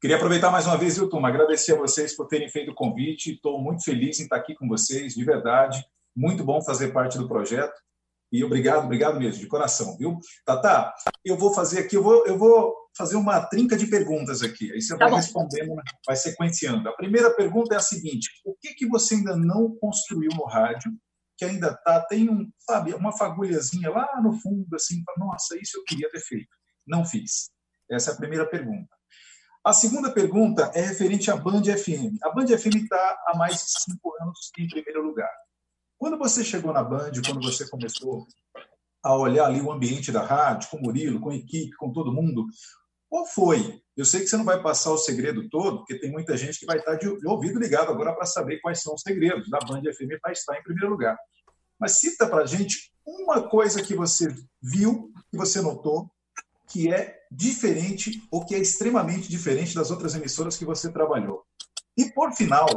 [0.00, 1.28] Queria aproveitar mais uma vez, viu, turma?
[1.28, 3.32] Agradecer a vocês por terem feito o convite.
[3.32, 5.84] Estou muito feliz em estar aqui com vocês, de verdade.
[6.16, 7.74] Muito bom fazer parte do projeto.
[8.32, 10.18] E obrigado, obrigado mesmo, de coração, viu?
[10.44, 10.94] Tatá,
[11.24, 14.70] eu vou fazer aqui, eu vou, eu vou fazer uma trinca de perguntas aqui.
[14.72, 15.16] Aí você Tá vai bom.
[15.16, 15.74] respondendo,
[16.06, 16.88] vai sequenciando.
[16.88, 20.92] A primeira pergunta é a seguinte: o que, que você ainda não construiu no rádio?
[21.38, 25.78] Que ainda tá, tem um, sabe, uma fagulhazinha lá no fundo, assim, fala, nossa, isso
[25.78, 26.50] eu queria ter feito.
[26.86, 27.48] Não fiz.
[27.90, 28.88] Essa é a primeira pergunta.
[29.64, 32.16] A segunda pergunta é referente à Band FM.
[32.22, 35.30] A Band FM está há mais de cinco anos em primeiro lugar.
[35.98, 38.26] Quando você chegou na Band, quando você começou,
[39.02, 42.12] a olhar ali o ambiente da rádio, com o Murilo, com a equipe, com todo
[42.12, 42.46] mundo?
[43.10, 43.82] Qual foi?
[43.96, 46.64] Eu sei que você não vai passar o segredo todo, porque tem muita gente que
[46.64, 50.20] vai estar de ouvido ligado agora para saber quais são os segredos da Band FM
[50.22, 51.18] para estar em primeiro lugar.
[51.76, 54.32] Mas cita para a gente uma coisa que você
[54.62, 56.08] viu, que você notou,
[56.68, 61.44] que é diferente ou que é extremamente diferente das outras emissoras que você trabalhou.
[61.96, 62.68] E por final,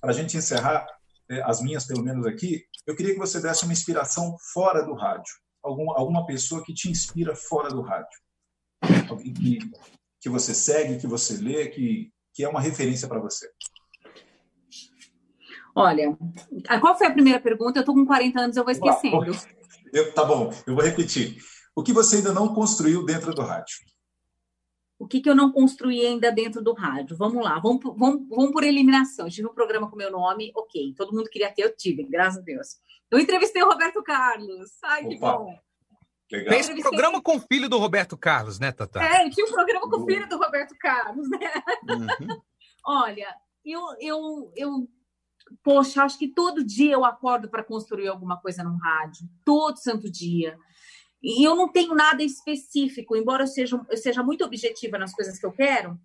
[0.00, 0.88] para a gente encerrar,
[1.30, 4.94] é, as minhas pelo menos aqui, eu queria que você desse uma inspiração fora do
[4.94, 5.32] rádio.
[5.62, 8.18] Alguma pessoa que te inspira fora do rádio.
[9.08, 9.58] Alguém que,
[10.20, 13.48] que você segue, que você lê, que, que é uma referência para você.
[15.74, 16.16] Olha,
[16.80, 17.78] qual foi a primeira pergunta?
[17.78, 19.30] Eu estou com 40 anos, eu vou esquecendo.
[19.92, 21.36] Eu, tá bom, eu vou repetir.
[21.74, 23.76] O que você ainda não construiu dentro do rádio?
[24.98, 27.16] O que, que eu não construí ainda dentro do rádio?
[27.16, 29.26] Vamos lá, vamos, vamos, vamos por eliminação.
[29.26, 30.92] Eu tive um programa com meu nome, ok.
[30.96, 32.76] Todo mundo queria ter, eu tive, graças a Deus.
[33.08, 34.70] Eu entrevistei o Roberto Carlos.
[34.82, 35.08] Ai, Opa.
[35.08, 35.58] que bom.
[36.30, 36.50] Legal.
[36.50, 39.02] Tem esse programa com o filho do Roberto Carlos, né, Tata?
[39.02, 41.38] É, eu tinha um programa com o filho do Roberto Carlos, né?
[41.88, 42.40] Uhum.
[42.86, 43.34] Olha,
[43.64, 44.88] eu, eu, eu,
[45.62, 50.10] poxa, acho que todo dia eu acordo para construir alguma coisa no rádio, todo santo
[50.10, 50.58] dia.
[51.22, 55.38] E eu não tenho nada específico, embora eu seja, eu seja muito objetiva nas coisas
[55.38, 55.98] que eu quero,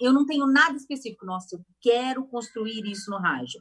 [0.00, 1.26] eu não tenho nada específico.
[1.26, 3.60] Nossa, eu quero construir isso no rádio.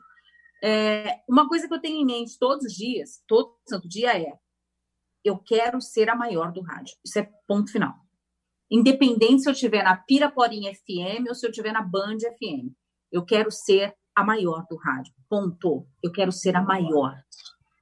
[0.63, 4.33] É, uma coisa que eu tenho em mente todos os dias, todo santo dia, é
[5.23, 6.95] eu quero ser a maior do rádio.
[7.05, 7.93] Isso é ponto final.
[8.69, 12.71] Independente se eu estiver na Piraporinha FM ou se eu estiver na Band FM.
[13.11, 15.13] Eu quero ser a maior do rádio.
[15.29, 15.87] Ponto.
[16.03, 17.15] Eu quero ser a maior,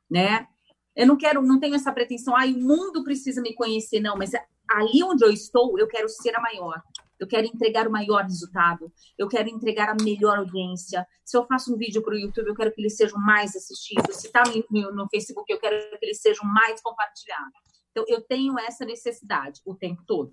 [0.09, 0.47] né?
[0.95, 4.31] Eu não quero, não tenho essa pretensão, ah, o mundo precisa me conhecer, não, mas
[4.69, 6.81] ali onde eu estou, eu quero ser a maior.
[7.19, 8.91] Eu quero entregar o maior resultado.
[9.17, 11.07] Eu quero entregar a melhor audiência.
[11.23, 14.11] Se eu faço um vídeo para o YouTube, eu quero que ele seja mais assistido.
[14.11, 17.51] Se está no, no, Facebook, eu quero que ele seja mais compartilhado.
[17.91, 20.31] Então, eu tenho essa necessidade o tempo todo.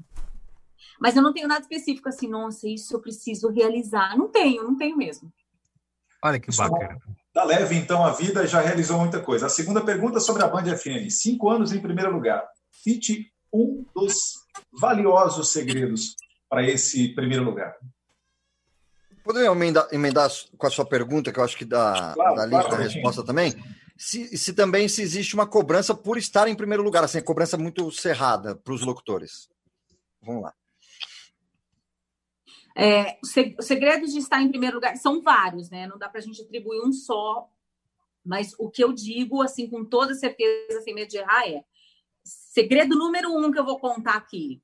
[1.00, 4.16] Mas eu não tenho nada específico assim, nossa, isso eu preciso realizar.
[4.16, 5.32] Não tenho, não tenho mesmo.
[6.24, 6.98] Olha que bacana.
[7.32, 9.46] Da leve, então, a vida já realizou muita coisa.
[9.46, 11.08] A segunda pergunta sobre a Band FM.
[11.08, 12.46] Cinco anos em primeiro lugar.
[12.70, 14.42] Cite um dos
[14.80, 16.16] valiosos segredos
[16.52, 17.78] para esse primeiro lugar.
[19.24, 22.68] Poderia emendar, emendar, com a sua pergunta, que eu acho que dá, claro, dá claro,
[22.68, 23.54] da resposta também?
[23.96, 27.90] Se, se, também se existe uma cobrança por estar em primeiro lugar, assim, cobrança muito
[27.90, 29.48] cerrada para os locutores.
[30.20, 30.54] Vamos lá.
[32.76, 33.32] É, os
[33.64, 35.86] segredos de estar em primeiro lugar são vários, né?
[35.86, 37.48] Não dá para a gente atribuir um só,
[38.22, 41.64] mas o que eu digo, assim, com toda certeza, sem medo de errar, é
[42.22, 44.60] segredo número um que eu vou contar aqui: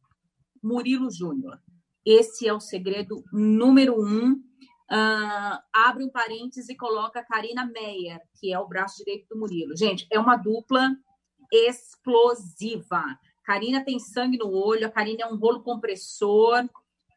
[0.63, 1.59] Murilo Júnior.
[2.11, 4.33] Esse é o segredo número um.
[4.33, 9.39] Uh, abre um parênteses e coloca a Karina Meyer, que é o braço direito do
[9.39, 9.77] Murilo.
[9.77, 10.97] Gente, é uma dupla
[11.53, 13.05] explosiva.
[13.45, 16.67] Karina tem sangue no olho, a Karina é um rolo compressor.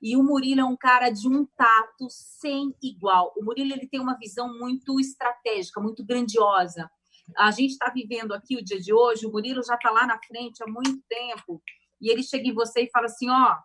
[0.02, 3.34] E o Murilo é um cara de um tato sem igual.
[3.38, 6.92] O Murilo ele tem uma visão muito estratégica, muito grandiosa.
[7.38, 10.20] A gente está vivendo aqui o dia de hoje, o Murilo já está lá na
[10.22, 11.64] frente há muito tempo.
[12.02, 13.56] E ele chega em você e fala assim: ó,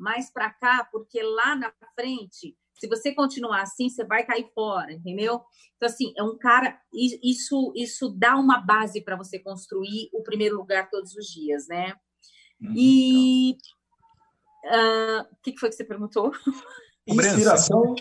[0.00, 4.92] mais para cá, porque lá na frente, se você continuar assim, você vai cair fora,
[4.92, 5.40] entendeu?
[5.76, 6.80] Então, assim, é um cara.
[6.92, 11.94] Isso, isso dá uma base para você construir o primeiro lugar todos os dias, né?
[12.60, 13.56] Uhum, e
[14.66, 16.32] ah, o que foi que você perguntou?
[17.06, 17.94] Inspiração.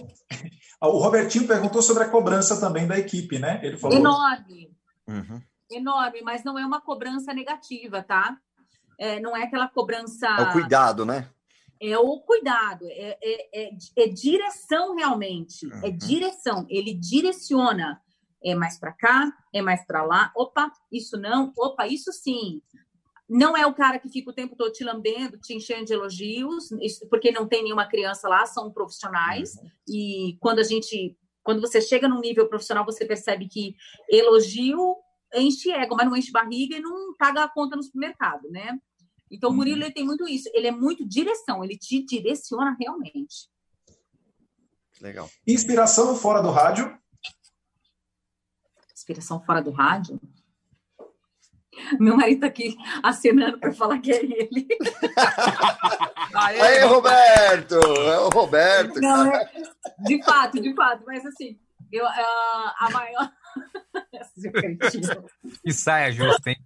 [0.81, 3.59] O Robertinho perguntou sobre a cobrança também da equipe, né?
[3.63, 3.97] Ele falou.
[3.97, 4.71] Enorme.
[5.07, 5.41] Uhum.
[5.71, 8.37] Enorme, mas não é uma cobrança negativa, tá?
[8.97, 10.27] É, não é aquela cobrança.
[10.27, 11.29] É o cuidado, né?
[11.81, 15.65] É o cuidado, é, é, é, é direção realmente.
[15.65, 15.85] É uhum.
[15.85, 16.65] É direção.
[16.69, 18.01] Ele direciona.
[18.41, 20.31] É mais para cá, é mais para lá.
[20.35, 21.51] Opa, isso não.
[21.57, 22.61] Opa, isso sim
[23.29, 26.69] não é o cara que fica o tempo todo te lambendo, te enchendo de elogios,
[27.11, 29.55] porque não tem nenhuma criança lá, são profissionais.
[29.55, 29.69] Uhum.
[29.87, 33.75] E quando a gente, quando você chega num nível profissional, você percebe que
[34.09, 34.95] elogio
[35.35, 38.79] enche ego, mas não enche barriga e não paga a conta no supermercado, né?
[39.31, 39.85] Então, o Murilo uhum.
[39.85, 40.49] ele tem muito isso.
[40.53, 43.47] Ele é muito direção, ele te direciona realmente.
[45.01, 45.29] Legal.
[45.47, 46.97] Inspiração fora do rádio?
[48.93, 50.19] Inspiração fora do rádio?
[51.99, 54.67] Meu marido tá aqui acenando para falar que é ele.
[56.35, 57.75] Aê, Aê Roberto!
[57.75, 58.99] É o Roberto.
[58.99, 59.49] Não, é,
[60.05, 61.03] de fato, de fato.
[61.05, 61.57] Mas assim,
[61.91, 63.31] eu, uh, a maior.
[65.63, 66.57] que saia justa, hein?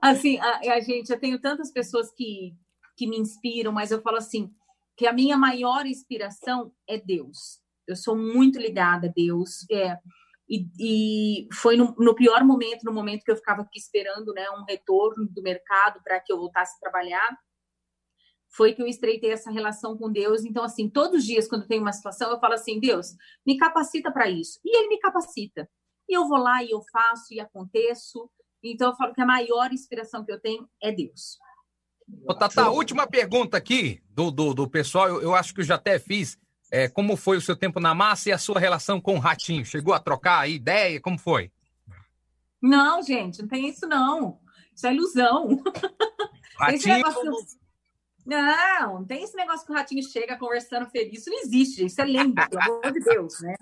[0.00, 2.54] Assim, a, a, gente, eu tenho tantas pessoas que,
[2.96, 4.52] que me inspiram, mas eu falo assim,
[4.96, 7.60] que a minha maior inspiração é Deus.
[7.86, 9.64] Eu sou muito ligada a Deus.
[9.70, 9.98] É,
[10.48, 14.48] E, e foi no, no, pior momento, no momento que eu ficava aqui esperando né,
[14.50, 17.36] um retorno do mercado para que eu voltasse a trabalhar,
[18.48, 20.44] foi que eu estreitei essa relação com Deus.
[20.44, 23.08] Então, assim, todos os dias, quando tem uma situação, eu falo assim: Deus,
[23.46, 24.58] me capacita para isso.
[24.64, 25.68] E Ele me capacita.
[26.08, 28.30] E eu vou lá e eu faço e aconteço.
[28.62, 31.38] Então, eu falo que a maior inspiração que eu tenho é Deus.
[32.26, 35.08] Ô, Tata, última pergunta aqui do, do, do pessoal.
[35.08, 36.38] Eu, eu, acho que eu já até fiz.
[36.70, 39.64] É, como foi o seu tempo na massa e a sua relação com o Ratinho?
[39.64, 41.00] Chegou a trocar a ideia?
[41.00, 41.50] Como foi?
[42.60, 44.40] Não, gente, não tem isso não.
[44.74, 45.62] Isso é ilusão.
[46.58, 47.04] Ratinho...
[48.26, 51.20] Não, não tem esse negócio que o ratinho chega conversando feliz.
[51.20, 53.54] Isso não existe, isso é lenda, pelo amor de Deus, né?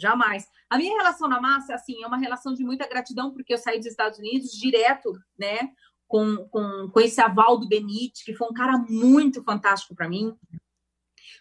[0.00, 0.48] Jamais.
[0.70, 3.78] A minha relação na massa, assim, é uma relação de muita gratidão, porque eu saí
[3.78, 5.70] dos Estados Unidos direto, né?
[6.08, 10.34] Com, com, com esse aval do Benite, que foi um cara muito fantástico para mim.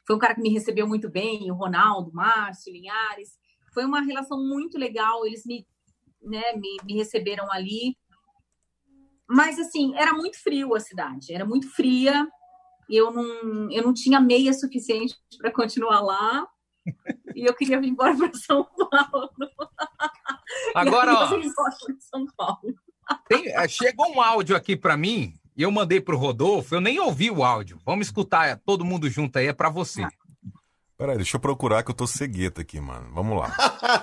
[0.05, 3.37] Foi um cara que me recebeu muito bem, o Ronaldo, o Márcio, o Linhares.
[3.73, 5.65] Foi uma relação muito legal, eles me,
[6.21, 7.95] né, me, me receberam ali.
[9.27, 12.27] Mas, assim, era muito frio a cidade, era muito fria,
[12.89, 16.47] eu não, eu não tinha meia suficiente para continuar lá.
[17.39, 19.29] e eu queria vir embora para São Paulo.
[20.75, 21.27] Agora, ó,
[21.99, 22.75] São Paulo.
[23.27, 26.75] Tem, é, chegou um áudio aqui para mim e eu mandei para o Rodolfo.
[26.75, 27.79] Eu nem ouvi o áudio.
[27.85, 30.05] Vamos escutar é, todo mundo junto aí, é para você.
[30.97, 33.09] Peraí, deixa eu procurar que eu tô cegueta aqui, mano.
[33.13, 33.49] Vamos lá.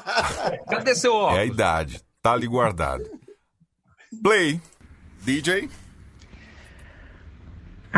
[0.69, 1.39] Cadê seu óculos?
[1.39, 2.03] É a idade.
[2.23, 3.05] Tá ali guardado.
[4.23, 4.61] Play.
[5.23, 5.69] DJ.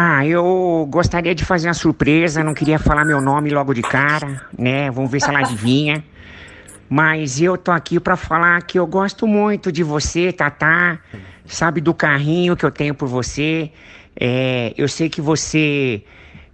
[0.01, 4.43] Ah, eu gostaria de fazer uma surpresa, não queria falar meu nome logo de cara,
[4.57, 4.89] né?
[4.93, 6.05] Vamos ver se ela adivinha.
[6.89, 11.01] Mas eu tô aqui para falar que eu gosto muito de você, Tatá.
[11.45, 13.73] Sabe do carrinho que eu tenho por você.
[14.15, 16.05] É, eu sei que você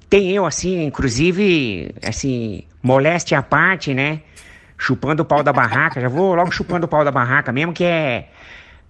[0.08, 4.22] tem eu assim, inclusive, assim, moléstia à parte, né?
[4.78, 6.00] Chupando o pau da barraca.
[6.00, 8.30] Já vou logo chupando o pau da barraca, mesmo que é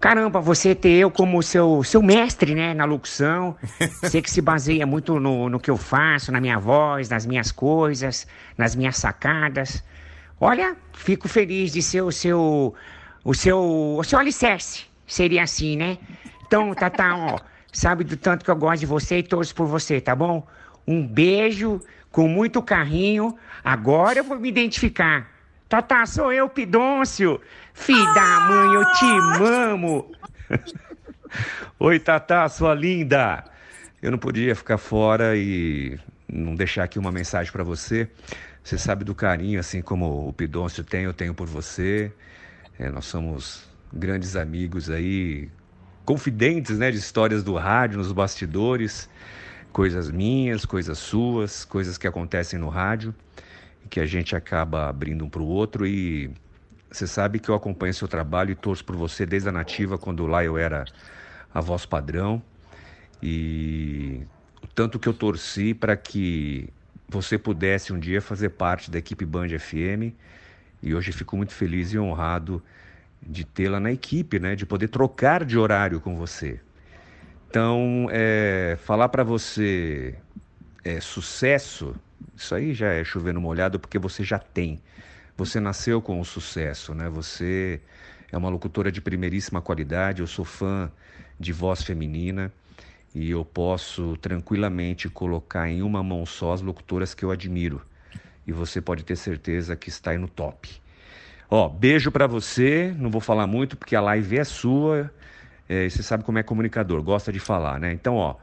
[0.05, 3.57] caramba, você ter eu como seu, seu mestre, né, na locução.
[4.03, 7.51] Você que se baseia muito no, no que eu faço, na minha voz, nas minhas
[7.51, 8.27] coisas,
[8.59, 9.83] nas minhas sacadas.
[10.39, 12.75] Olha, fico feliz de ser o seu,
[13.25, 14.85] o seu, o seu alicerce.
[15.07, 15.97] Seria assim, né?
[16.47, 17.39] Então, Tata, ó,
[17.73, 20.47] sabe do tanto que eu gosto de você e torço por você, tá bom?
[20.87, 23.35] Um beijo com muito carinho.
[23.65, 25.34] Agora eu vou me identificar.
[25.75, 27.41] Tata, sou eu, Pidôncio.
[27.73, 28.15] Filho ah!
[28.15, 30.13] da mãe, eu te mamo.
[31.81, 33.43] Oi, Tata, sua linda.
[34.01, 35.99] Eu não podia ficar fora e
[36.29, 38.09] não deixar aqui uma mensagem para você.
[38.63, 42.13] Você sabe do carinho, assim como o Pidôncio tem, eu tenho por você.
[42.79, 45.51] É, nós somos grandes amigos aí,
[46.05, 49.11] confidentes, né, de histórias do rádio, nos bastidores,
[49.73, 53.13] coisas minhas, coisas suas, coisas que acontecem no rádio
[53.95, 56.29] que a gente acaba abrindo um para o outro e
[56.91, 60.27] você sabe que eu acompanho seu trabalho e torço por você desde a nativa, quando
[60.27, 60.85] lá eu era
[61.55, 62.43] a voz padrão.
[63.23, 64.27] E
[64.61, 66.69] o tanto que eu torci para que
[67.09, 70.13] você pudesse um dia fazer parte da equipe Band FM.
[70.83, 72.61] E hoje fico muito feliz e honrado
[73.23, 74.57] de tê-la na equipe, né?
[74.57, 76.61] De poder trocar de horário com você.
[77.49, 80.17] Então, é, falar para você
[80.83, 81.95] é, sucesso
[82.37, 84.81] isso aí já é chovendo molhado porque você já tem.
[85.37, 87.09] Você nasceu com o sucesso, né?
[87.09, 87.81] Você
[88.31, 90.91] é uma locutora de primeiríssima qualidade, eu sou fã
[91.39, 92.53] de voz feminina
[93.15, 97.81] e eu posso tranquilamente colocar em uma mão só as locutoras que eu admiro.
[98.47, 100.71] E você pode ter certeza que está aí no top.
[101.51, 105.13] Ó, beijo para você, não vou falar muito porque a live é sua.
[105.69, 107.93] É, você sabe como é comunicador, gosta de falar, né?
[107.93, 108.37] Então, ó,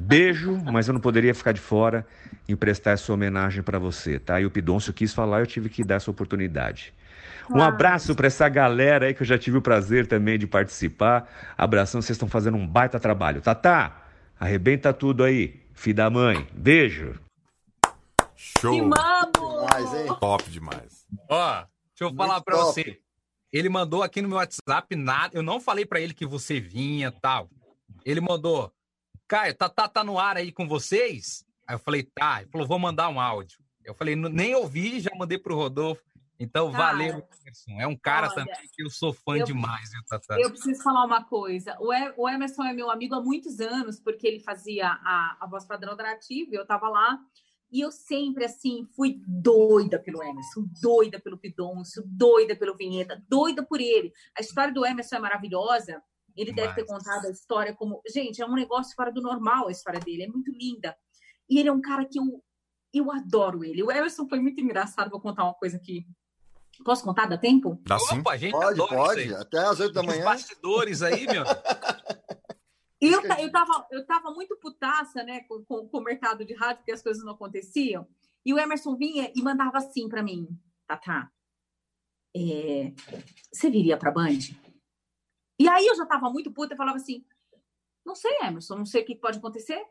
[0.00, 2.06] Beijo, mas eu não poderia ficar de fora
[2.48, 4.40] em prestar essa homenagem para você, tá?
[4.40, 6.92] E o Pidoncio quis falar, eu tive que dar essa oportunidade.
[7.50, 11.28] Um abraço para essa galera aí que eu já tive o prazer também de participar.
[11.56, 13.40] Abração, vocês estão fazendo um baita trabalho.
[13.40, 14.02] Tatá,
[14.38, 15.60] arrebenta tudo aí.
[15.74, 17.20] Filho da mãe, beijo.
[18.34, 18.74] Show.
[18.74, 20.16] Demais, hein?
[20.20, 21.06] Top demais.
[21.28, 21.66] Ó, deixa
[22.00, 22.98] eu Muito falar para você.
[23.52, 25.36] Ele mandou aqui no meu WhatsApp nada.
[25.36, 27.48] Eu não falei para ele que você vinha tal.
[28.04, 28.72] Ele mandou
[29.26, 31.44] Caio, tá, tá, tá no ar aí com vocês?
[31.66, 32.42] Aí eu falei, tá.
[32.42, 33.58] Ele falou, vou mandar um áudio.
[33.84, 36.02] Eu falei, nem ouvi, já mandei pro Rodolfo.
[36.38, 37.80] Então, cara, valeu, Emerson.
[37.80, 40.38] É um cara olha, também que eu sou fã eu, demais, viu, Tata?
[40.38, 41.76] Eu preciso falar uma coisa.
[42.16, 45.96] O Emerson é meu amigo há muitos anos, porque ele fazia a, a voz padrão
[45.96, 47.18] da Nativa, eu tava lá.
[47.70, 53.64] E eu sempre, assim, fui doida pelo Emerson, doida pelo Pidoncio, doida pelo Vinheta, doida
[53.64, 54.12] por ele.
[54.36, 56.02] A história do Emerson é maravilhosa.
[56.36, 58.00] Ele deve ter contado a história como.
[58.12, 60.96] Gente, é um negócio fora do normal a história dele, é muito linda.
[61.48, 62.42] E ele é um cara que eu,
[62.92, 63.82] eu adoro ele.
[63.82, 66.06] O Everson foi muito engraçado, vou contar uma coisa aqui.
[66.84, 67.26] Posso contar?
[67.26, 67.80] Dá tempo?
[67.86, 68.18] Dá sim.
[68.18, 69.20] Opa, a gente Pode, adora pode.
[69.22, 69.40] isso aí.
[69.40, 70.24] Até às 8 da Os manhã.
[70.24, 71.44] bastidores aí, meu.
[73.00, 76.78] Eu, eu, tava, eu tava muito putaça, né, com, com, com o mercado de rádio,
[76.78, 78.08] porque as coisas não aconteciam.
[78.44, 80.48] E o Emerson vinha e mandava assim pra mim,
[80.86, 81.30] Tatá,
[82.36, 82.92] é,
[83.52, 84.38] você viria pra Band?
[85.58, 87.24] E aí eu já tava muito puta e falava assim,
[88.04, 89.82] não sei, Emerson, não sei o que pode acontecer.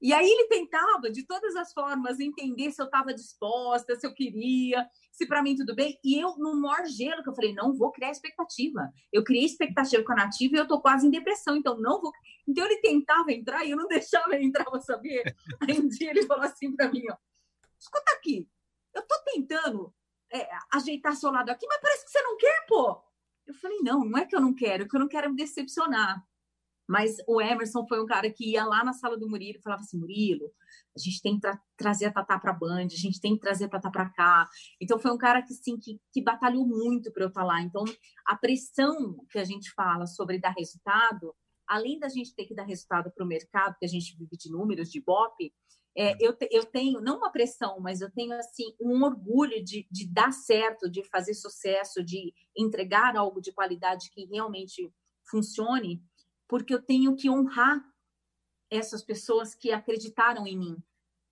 [0.00, 4.12] E aí ele tentava, de todas as formas, entender se eu estava disposta, se eu
[4.12, 5.98] queria, se para mim tudo bem.
[6.04, 8.92] E eu, no maior gelo, que eu falei, não vou criar expectativa.
[9.10, 12.12] Eu criei expectativa com a Nativa e eu tô quase em depressão, então não vou...
[12.46, 15.34] Então ele tentava entrar e eu não deixava ele entrar, vou saber.
[15.62, 17.16] Aí um dia ele falou assim para mim, ó,
[17.78, 18.48] escuta aqui,
[18.94, 19.94] eu tô tentando
[20.32, 23.02] é, ajeitar seu lado aqui, mas parece que você não quer, pô.
[23.46, 25.36] Eu falei, não, não é que eu não quero, é que eu não quero me
[25.36, 26.22] decepcionar.
[26.88, 29.82] Mas o Emerson foi um cara que ia lá na sala do Murilo e falava
[29.82, 30.52] assim: Murilo,
[30.94, 33.40] a gente tem que tra trazer a Tatá para a Band, a gente tem que
[33.40, 34.48] trazer a Tatá para cá.
[34.80, 37.60] Então foi um cara que, assim, que, que batalhou muito para eu estar lá.
[37.60, 37.84] Então
[38.24, 41.34] a pressão que a gente fala sobre dar resultado,
[41.66, 44.50] além da gente ter que dar resultado para o mercado, que a gente vive de
[44.50, 45.52] números, de BOP,
[45.96, 50.06] é, eu, eu tenho, não uma pressão, mas eu tenho assim um orgulho de, de
[50.06, 54.92] dar certo, de fazer sucesso, de entregar algo de qualidade que realmente
[55.28, 56.02] funcione
[56.48, 57.82] porque eu tenho que honrar
[58.70, 60.76] essas pessoas que acreditaram em mim,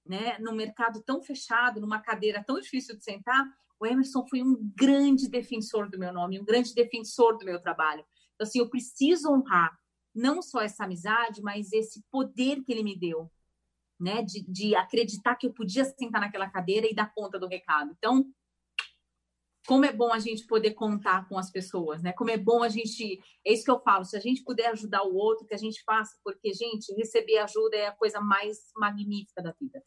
[0.05, 0.39] né?
[0.39, 3.45] No mercado tão fechado, numa cadeira tão difícil de sentar,
[3.79, 8.05] o Emerson foi um grande defensor do meu nome, um grande defensor do meu trabalho.
[8.35, 9.77] Então, assim, eu preciso honrar
[10.15, 13.31] não só essa amizade, mas esse poder que ele me deu,
[14.01, 14.23] né?
[14.23, 17.95] De, de acreditar que eu podia sentar naquela cadeira e dar conta do recado.
[17.97, 18.25] Então,
[19.67, 22.13] como é bom a gente poder contar com as pessoas, né?
[22.13, 23.21] Como é bom a gente.
[23.45, 25.83] É isso que eu falo, se a gente puder ajudar o outro, que a gente
[25.85, 29.83] faça, porque, gente, receber ajuda é a coisa mais magnífica da vida.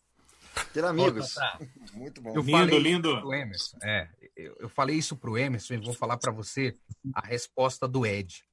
[0.73, 1.33] Ter amigos.
[1.33, 1.59] Tá.
[1.93, 2.33] Muito bom.
[2.33, 3.09] Eu Lindo, falei lindo.
[3.09, 3.77] isso pro Emerson.
[3.83, 6.75] É, eu, eu falei isso pro Emerson e vou falar para você
[7.13, 8.43] a resposta do Ed.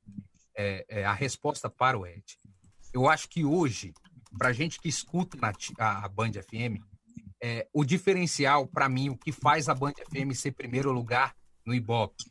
[0.56, 2.38] É, é, a resposta para o Ed.
[2.92, 3.92] Eu acho que hoje,
[4.38, 6.82] para gente que escuta na a, a Band FM,
[7.42, 11.34] é, o diferencial, para mim, o que faz a Band FM ser primeiro lugar
[11.64, 12.24] no Ibope,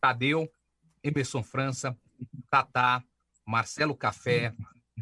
[0.00, 0.50] Tadeu,
[1.02, 1.96] Emerson França,
[2.50, 3.02] Tatá,
[3.46, 4.52] Marcelo Café,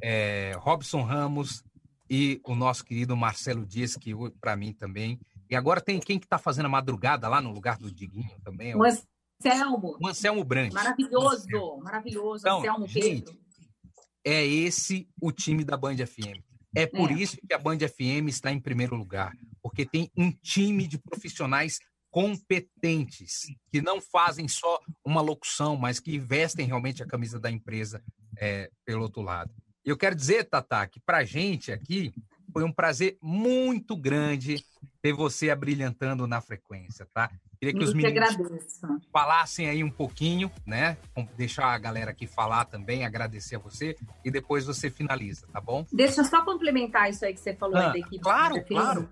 [0.02, 1.62] é, Robson Ramos
[2.08, 5.20] e o nosso querido Marcelo Dias, que para mim também.
[5.48, 8.72] E agora tem quem que está fazendo a madrugada lá no lugar do Diguinho também?
[8.72, 10.74] é O Anselmo, o Anselmo Brandt.
[10.74, 12.42] maravilhoso, maravilhoso.
[12.42, 13.39] Então, Anselmo, gente, Pedro.
[14.24, 16.42] É esse o time da Band FM.
[16.74, 17.14] É por É.
[17.14, 19.32] isso que a Band FM está em primeiro lugar,
[19.62, 21.78] porque tem um time de profissionais
[22.10, 28.02] competentes que não fazem só uma locução, mas que vestem realmente a camisa da empresa
[28.38, 29.52] é, pelo outro lado.
[29.84, 32.12] Eu quero dizer, Tatá, que para gente aqui
[32.52, 34.64] foi um prazer muito grande
[35.02, 37.30] ter você abrilhantando na frequência, tá?
[37.58, 38.86] Queria que Eu os meninos agradeço.
[39.12, 40.96] falassem aí um pouquinho, né?
[41.36, 45.86] Deixar a galera aqui falar também, agradecer a você e depois você finaliza, tá bom?
[45.92, 48.18] Deixa eu só complementar isso aí que você falou Ah, da equipe.
[48.20, 49.08] claro, claro.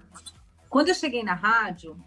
[0.68, 1.98] Quando eu cheguei na rádio,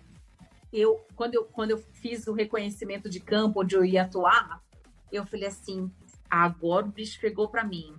[0.71, 4.61] eu quando, eu quando eu fiz o reconhecimento de campo onde eu ia atuar,
[5.11, 5.91] eu falei assim:
[6.29, 7.95] agora o bicho pegou para mim.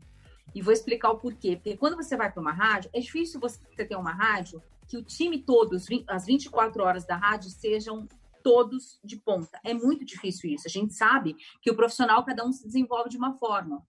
[0.55, 1.57] E vou explicar o porquê.
[1.57, 5.03] Porque quando você vai para uma rádio, é difícil você ter uma rádio que o
[5.03, 5.77] time todo,
[6.09, 8.07] as 24 horas da rádio, sejam
[8.43, 9.59] todos de ponta.
[9.65, 10.65] É muito difícil isso.
[10.67, 13.83] A gente sabe que o profissional, cada um se desenvolve de uma forma.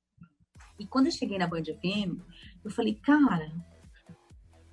[0.80, 2.20] E quando eu cheguei na Band FM,
[2.64, 3.52] eu falei, cara,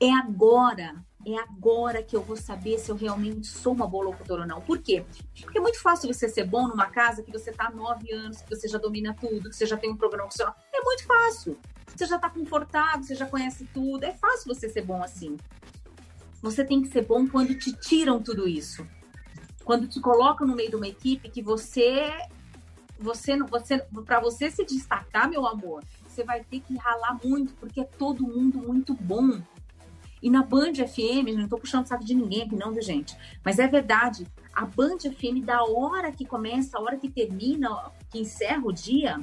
[0.00, 4.42] é agora, é agora que eu vou saber se eu realmente sou uma boa locutora
[4.42, 4.60] ou não.
[4.60, 5.04] Por quê?
[5.42, 8.40] Porque é muito fácil você ser bom numa casa que você está há nove anos,
[8.40, 10.54] que você já domina tudo, que você já tem um programa funcional.
[10.72, 11.58] É muito fácil.
[11.94, 14.04] Você já está confortável, você já conhece tudo.
[14.04, 15.36] É fácil você ser bom assim.
[16.42, 18.86] Você tem que ser bom quando te tiram tudo isso.
[19.64, 22.12] Quando te colocam no meio de uma equipe que você
[22.98, 27.54] você não você para você se destacar, meu amor, você vai ter que ralar muito,
[27.54, 29.40] porque é todo mundo muito bom.
[30.22, 33.16] E na Band FM, não tô puxando saco de ninguém aqui não, viu, gente?
[33.42, 38.18] Mas é verdade, a Band FM da hora que começa, a hora que termina, que
[38.18, 39.18] encerra o dia,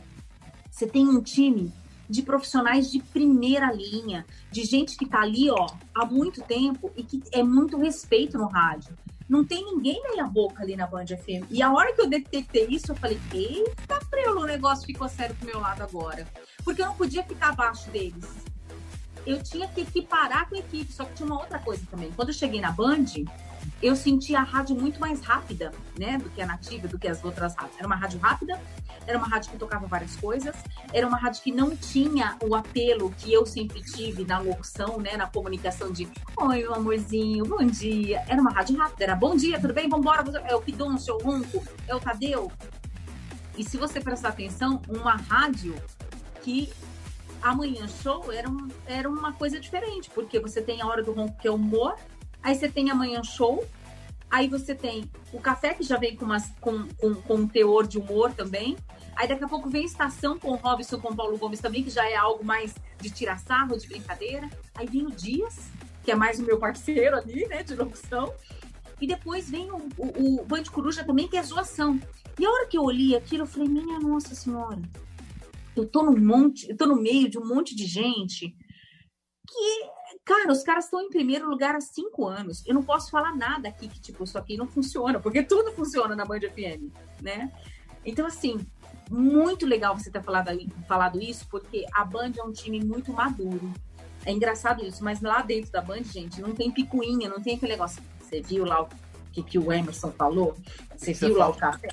[0.72, 1.72] você tem um time
[2.10, 7.04] de profissionais de primeira linha, de gente que tá ali, ó, há muito tempo e
[7.04, 8.98] que é muito respeito no rádio.
[9.28, 11.52] Não tem ninguém meia boca ali na Band FM.
[11.52, 15.36] E a hora que eu detectei isso, eu falei, eita, prelo, o negócio ficou sério
[15.36, 16.26] pro meu lado agora.
[16.64, 18.26] Porque eu não podia ficar abaixo deles.
[19.26, 22.10] Eu tinha que equiparar com a equipe, só que tinha uma outra coisa também.
[22.16, 23.06] Quando eu cheguei na Band,
[23.82, 27.24] eu senti a rádio muito mais rápida, né, do que a nativa, do que as
[27.24, 27.78] outras rádios.
[27.78, 28.60] Era uma rádio rápida,
[29.06, 30.56] era uma rádio que tocava várias coisas,
[30.92, 35.16] era uma rádio que não tinha o apelo que eu sempre tive na locução, né,
[35.16, 38.24] na comunicação de Oi, meu amorzinho, bom dia.
[38.28, 39.88] Era uma rádio rápida, era bom dia, tudo bem?
[39.88, 42.52] Vambora, é o Pidoncio, é o Ronco, é o Tadeu.
[43.58, 45.76] E se você prestar atenção, uma rádio
[46.42, 46.70] que
[47.42, 51.38] amanhã show era, um, era uma coisa diferente, porque você tem a hora do ronco
[51.40, 51.96] que é humor,
[52.42, 53.68] aí você tem amanhã show,
[54.30, 57.88] aí você tem o café que já vem com, umas, com, com, com um teor
[57.88, 58.78] de humor também,
[59.16, 61.90] aí daqui a pouco vem estação com o Robson, com o Paulo Gomes também, que
[61.90, 65.70] já é algo mais de tirar sarro, de brincadeira, aí vem o Dias,
[66.04, 68.34] que é mais o meu parceiro ali, né, de locução,
[69.00, 72.00] e depois vem o, o, o Band Coruja também, que é zoação.
[72.40, 74.82] E a hora que eu olhei aquilo, eu falei, minha nossa senhora,
[75.76, 78.56] eu tô num monte, eu tô no meio de um monte de gente
[79.48, 79.90] que,
[80.28, 82.62] cara, os caras estão em primeiro lugar há cinco anos.
[82.68, 86.16] Eu não posso falar nada aqui que, tipo, isso aqui não funciona, porque tudo funciona
[86.18, 86.92] na Band FM,
[87.22, 87.50] né?
[88.06, 88.60] Então, assim,
[89.10, 90.50] muito legal você ter falado,
[90.86, 93.72] falado isso, porque a Band é um time muito maduro.
[94.26, 97.72] É engraçado isso, mas lá dentro da Band, gente, não tem picuinha, não tem aquele
[97.72, 98.04] negócio.
[98.20, 98.90] Você viu lá o
[99.32, 100.58] que, que o Emerson falou?
[100.98, 101.88] Você viu lá fala, o café?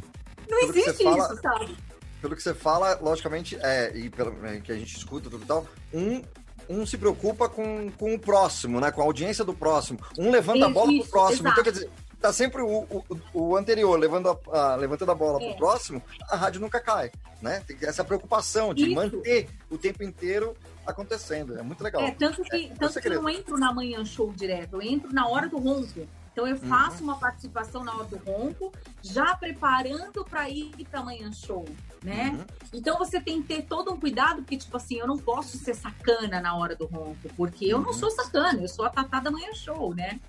[0.50, 1.76] Não existe fala, isso, sabe?
[2.20, 5.46] pelo que você fala, logicamente, é, e pelo é, que a gente escuta tudo e
[5.46, 6.22] tal, um,
[6.68, 8.90] um se preocupa com, com o próximo, né?
[8.90, 9.98] Com a audiência do próximo.
[10.18, 11.48] Um levanta Isso, a bola pro próximo.
[11.48, 11.60] Exato.
[11.60, 13.04] Então, quer dizer, tá sempre o, o,
[13.34, 15.48] o anterior levando a, a, levantando a bola é.
[15.48, 17.12] pro próximo, a rádio nunca cai,
[17.42, 17.62] né?
[17.66, 18.94] Tem essa preocupação de Isso.
[18.94, 21.58] manter o tempo inteiro acontecendo.
[21.58, 22.02] É muito legal.
[22.02, 25.12] É, tanto que, é, tanto que eu não entro na manhã show direto, eu entro
[25.12, 26.08] na hora do ronco.
[26.32, 27.10] Então eu faço uhum.
[27.10, 31.64] uma participação na hora do ronco, já preparando para ir para amanhã show,
[32.04, 32.30] né?
[32.30, 32.44] Uhum.
[32.74, 35.74] Então você tem que ter todo um cuidado, porque tipo assim, eu não posso ser
[35.74, 37.94] sacana na hora do ronco, porque eu não uhum.
[37.94, 40.20] sou sacana, eu sou a tatá da manhã show, né?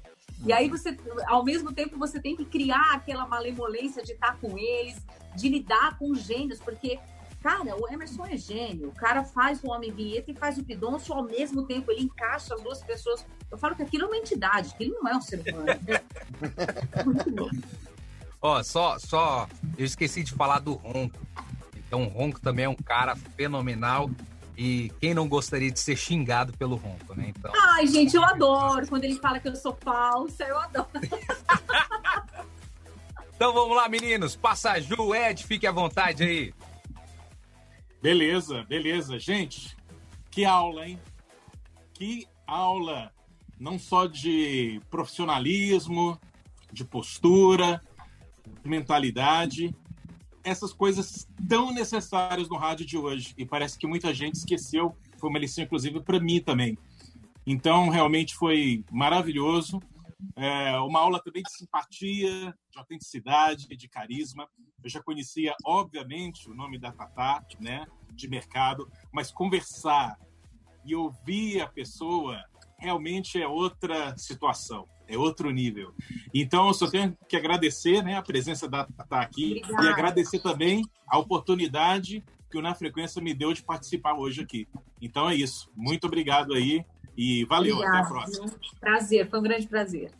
[0.46, 0.78] E aí uhum.
[0.78, 0.98] você,
[1.28, 4.96] ao mesmo tempo, você tem que criar aquela malemolência de estar com eles,
[5.36, 6.98] de lidar com os gênios, porque
[7.46, 8.88] Cara, o Emerson é gênio.
[8.88, 11.92] O cara faz o Homem Vinheta e faz o Pidonço ao mesmo tempo.
[11.92, 13.24] Ele encaixa as duas pessoas.
[13.52, 15.68] Eu falo que aquilo é uma entidade, que ele não é um ser humano.
[18.42, 19.48] Ó, oh, só, só.
[19.78, 21.20] Eu esqueci de falar do Ronco.
[21.96, 24.12] Então, o Ronco também é um cara fenomenal.
[24.58, 27.28] E quem não gostaria de ser xingado pelo Ronco, né?
[27.30, 27.52] Então...
[27.56, 28.86] Ai, gente, eu adoro.
[28.88, 30.90] Quando ele fala que eu sou falsa, eu adoro.
[33.34, 34.36] então vamos lá, meninos.
[34.36, 36.54] Passa Ju, Ed, fique à vontade aí.
[38.02, 39.18] Beleza, beleza.
[39.18, 39.76] Gente,
[40.30, 41.00] que aula, hein?
[41.94, 43.12] Que aula,
[43.58, 46.20] não só de profissionalismo,
[46.72, 47.82] de postura,
[48.64, 49.74] de mentalidade,
[50.46, 53.34] essas coisas tão necessárias no rádio de hoje.
[53.38, 54.96] E parece que muita gente esqueceu.
[55.18, 56.78] Foi uma lição, inclusive, para mim também.
[57.46, 59.82] Então, realmente foi maravilhoso.
[60.36, 64.48] É uma aula também de simpatia, de autenticidade, de carisma.
[64.84, 70.18] Eu já conhecia, obviamente, o nome da Tatá, né, de mercado, mas conversar
[70.86, 72.42] e ouvir a pessoa
[72.78, 75.94] realmente é outra situação, é outro nível.
[76.34, 79.86] Então, eu só tenho que agradecer né, a presença da Tatá aqui Obrigada.
[79.86, 84.68] e agradecer também a oportunidade que o Na Frequência me deu de participar hoje aqui.
[85.02, 85.70] Então é isso.
[85.76, 86.86] Muito obrigado aí
[87.18, 87.76] e valeu.
[87.76, 87.96] Obrigado.
[87.96, 88.52] Até a próxima.
[88.80, 90.12] Prazer, foi um grande prazer.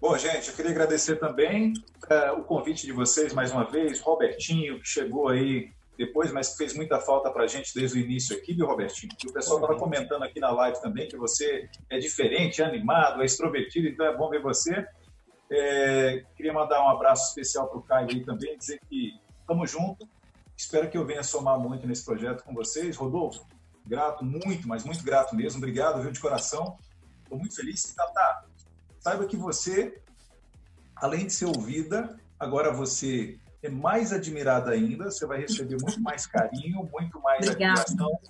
[0.00, 1.74] Bom, gente, eu queria agradecer também
[2.04, 5.70] uh, o convite de vocês mais uma vez, Robertinho, que chegou aí
[6.04, 9.12] depois, mas fez muita falta para a gente desde o início aqui, viu, Robertinho?
[9.28, 13.24] O pessoal estava comentando aqui na live também que você é diferente, é animado, é
[13.24, 14.84] extrovertido, então é bom ver você.
[15.50, 20.08] É, queria mandar um abraço especial para o Caio aí também, dizer que estamos juntos.
[20.56, 22.96] Espero que eu venha somar muito nesse projeto com vocês.
[22.96, 23.46] Rodolfo,
[23.86, 25.58] grato, muito, mas muito grato mesmo.
[25.58, 26.78] Obrigado, viu, de coração.
[27.22, 27.84] Estou muito feliz.
[27.84, 28.44] E, Tata,
[28.98, 30.02] saiba que você,
[30.96, 36.26] além de ser ouvida, agora você é mais admirada ainda, você vai receber muito mais
[36.26, 37.80] carinho, muito mais Obrigada.
[37.80, 38.20] admiração.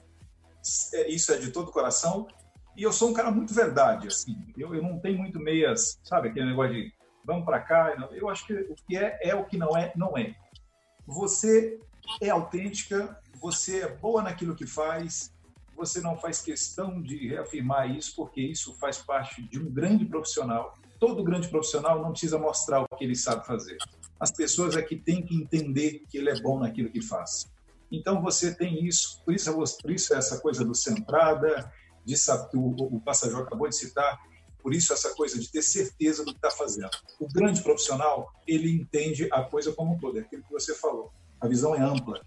[0.94, 2.28] É, isso é de todo o coração.
[2.76, 4.36] E eu sou um cara muito verdade, assim.
[4.56, 6.92] Eu, eu não tenho muito meias, sabe, aquele negócio de
[7.24, 7.94] vamos para cá.
[8.12, 10.34] Eu acho que o que é, é o que não é, não é.
[11.06, 11.78] Você
[12.20, 15.32] é autêntica, você é boa naquilo que faz,
[15.76, 20.74] você não faz questão de reafirmar isso, porque isso faz parte de um grande profissional.
[20.98, 23.76] Todo grande profissional não precisa mostrar o que ele sabe fazer.
[24.22, 27.50] As pessoas é que têm que entender que ele é bom naquilo que faz.
[27.90, 31.72] Então você tem isso, por isso, por isso essa coisa do centrada,
[32.04, 32.14] de,
[32.54, 34.20] o, o passageiro acabou de citar,
[34.62, 36.92] por isso essa coisa de ter certeza do que está fazendo.
[37.18, 41.12] O grande profissional, ele entende a coisa como um todo, é aquilo que você falou.
[41.40, 42.24] A visão é ampla.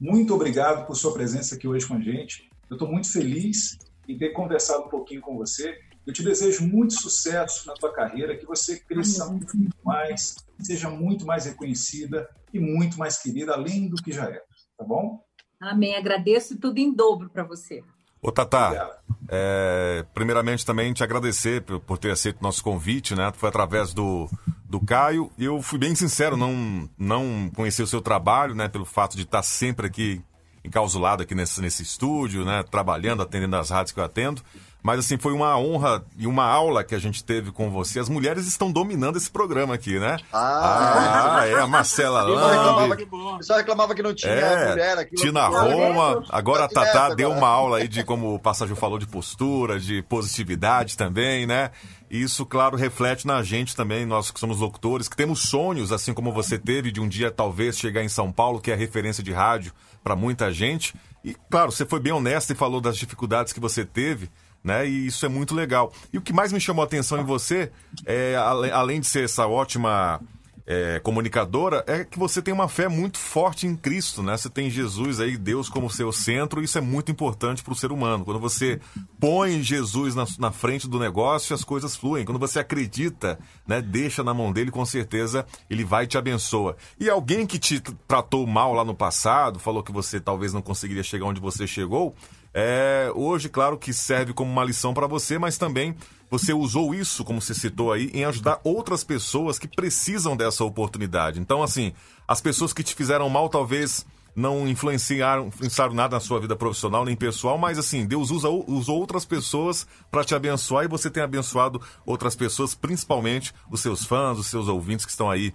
[0.00, 2.48] Muito obrigado por sua presença aqui hoje com a gente.
[2.70, 3.76] Eu estou muito feliz
[4.08, 5.78] em ter conversado um pouquinho com você.
[6.06, 11.24] Eu te desejo muito sucesso na tua carreira, que você cresça muito mais, seja muito
[11.24, 14.42] mais reconhecida e muito mais querida, além do que já é.
[14.76, 15.24] Tá bom?
[15.60, 15.94] Amém.
[15.94, 17.82] Agradeço tudo em dobro para você.
[18.20, 23.32] Ô, Tatá, é, primeiramente também te agradecer por, por ter aceito o nosso convite, né?
[23.34, 24.28] Foi através do,
[24.64, 25.30] do Caio.
[25.36, 28.68] Eu fui bem sincero, não, não conheci o seu trabalho, né?
[28.68, 30.22] Pelo fato de estar sempre aqui
[30.64, 32.62] encausulado aqui nesse, nesse estúdio, né?
[32.62, 34.42] Trabalhando, atendendo as rádios que eu atendo.
[34.82, 38.00] Mas assim, foi uma honra e uma aula que a gente teve com você.
[38.00, 40.16] As mulheres estão dominando esse programa aqui, né?
[40.32, 43.44] Ah, Ah, é, a Marcela Eu só reclamava Lambi.
[43.44, 45.14] só reclamava que não tinha É, mulher aqui.
[45.14, 48.98] Tina Roma, agora a Tá Tatá deu uma aula aí de como o Passagem falou
[48.98, 51.70] de postura, de positividade também, né?
[52.10, 56.12] E isso, claro, reflete na gente também, nós que somos locutores, que temos sonhos, assim
[56.12, 59.32] como você teve, de um dia talvez chegar em São Paulo, que é referência de
[59.32, 59.72] rádio
[60.02, 60.92] para muita gente.
[61.24, 64.28] E, claro, você foi bem honesto e falou das dificuldades que você teve,
[64.62, 64.86] né?
[64.86, 65.92] E isso é muito legal.
[66.12, 67.70] E o que mais me chamou a atenção em você,
[68.06, 68.36] é,
[68.72, 70.20] além de ser essa ótima
[70.66, 74.36] é, comunicadora, é que você tem uma fé muito forte em Cristo, né?
[74.36, 77.76] Você tem Jesus aí, Deus como seu centro, e isso é muito importante para o
[77.76, 78.24] ser humano.
[78.24, 78.80] Quando você
[79.18, 82.24] põe Jesus na, na frente do negócio, as coisas fluem.
[82.24, 86.76] Quando você acredita, né, deixa na mão dele, com certeza ele vai e te abençoa.
[86.98, 91.02] E alguém que te tratou mal lá no passado, falou que você talvez não conseguiria
[91.02, 92.14] chegar onde você chegou,
[92.54, 95.96] é, hoje, claro que serve como uma lição para você, mas também
[96.30, 101.40] você usou isso, como você citou aí, em ajudar outras pessoas que precisam dessa oportunidade.
[101.40, 101.92] Então, assim,
[102.26, 107.04] as pessoas que te fizeram mal talvez não influenciaram, influenciaram nada na sua vida profissional
[107.04, 111.22] nem pessoal, mas assim, Deus usa, usou outras pessoas para te abençoar e você tem
[111.22, 115.52] abençoado outras pessoas, principalmente os seus fãs, os seus ouvintes que estão aí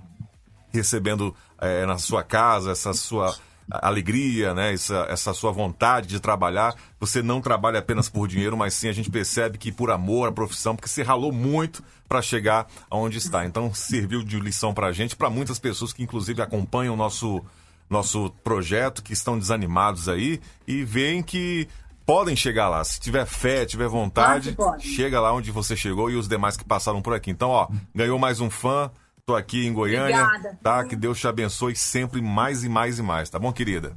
[0.71, 3.35] recebendo eh, na sua casa essa sua
[3.69, 4.73] alegria, né?
[4.73, 6.75] Essa, essa sua vontade de trabalhar.
[6.99, 10.31] Você não trabalha apenas por dinheiro, mas sim a gente percebe que por amor à
[10.31, 13.45] profissão, porque você ralou muito para chegar aonde está.
[13.45, 17.43] Então serviu de lição para a gente, para muitas pessoas que inclusive acompanham o nosso
[17.89, 21.69] nosso projeto, que estão desanimados aí e veem que
[22.05, 22.83] podem chegar lá.
[22.83, 26.63] Se tiver fé, tiver vontade, Claro chega lá onde você chegou e os demais que
[26.63, 27.31] passaram por aqui.
[27.31, 28.89] Então, ó, ganhou mais um fã.
[29.27, 30.57] Tô aqui em Goiânia, Obrigada.
[30.63, 30.85] tá?
[30.85, 33.93] Que Deus te abençoe sempre mais e mais e mais, tá bom, querida?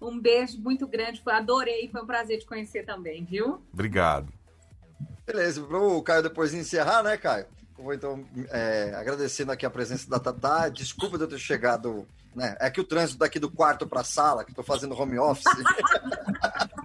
[0.00, 1.20] Um beijo muito grande.
[1.20, 1.88] Foi, adorei.
[1.90, 3.60] Foi um prazer te conhecer também, viu?
[3.72, 4.32] Obrigado.
[5.26, 7.46] Beleza, pro Caio depois encerrar, né, Caio?
[7.76, 10.68] Eu vou então é, agradecendo aqui a presença da Tatá.
[10.68, 12.06] Desculpa de eu ter chegado.
[12.32, 12.56] Né?
[12.60, 15.42] É que o trânsito daqui do quarto para a sala, que estou fazendo home office,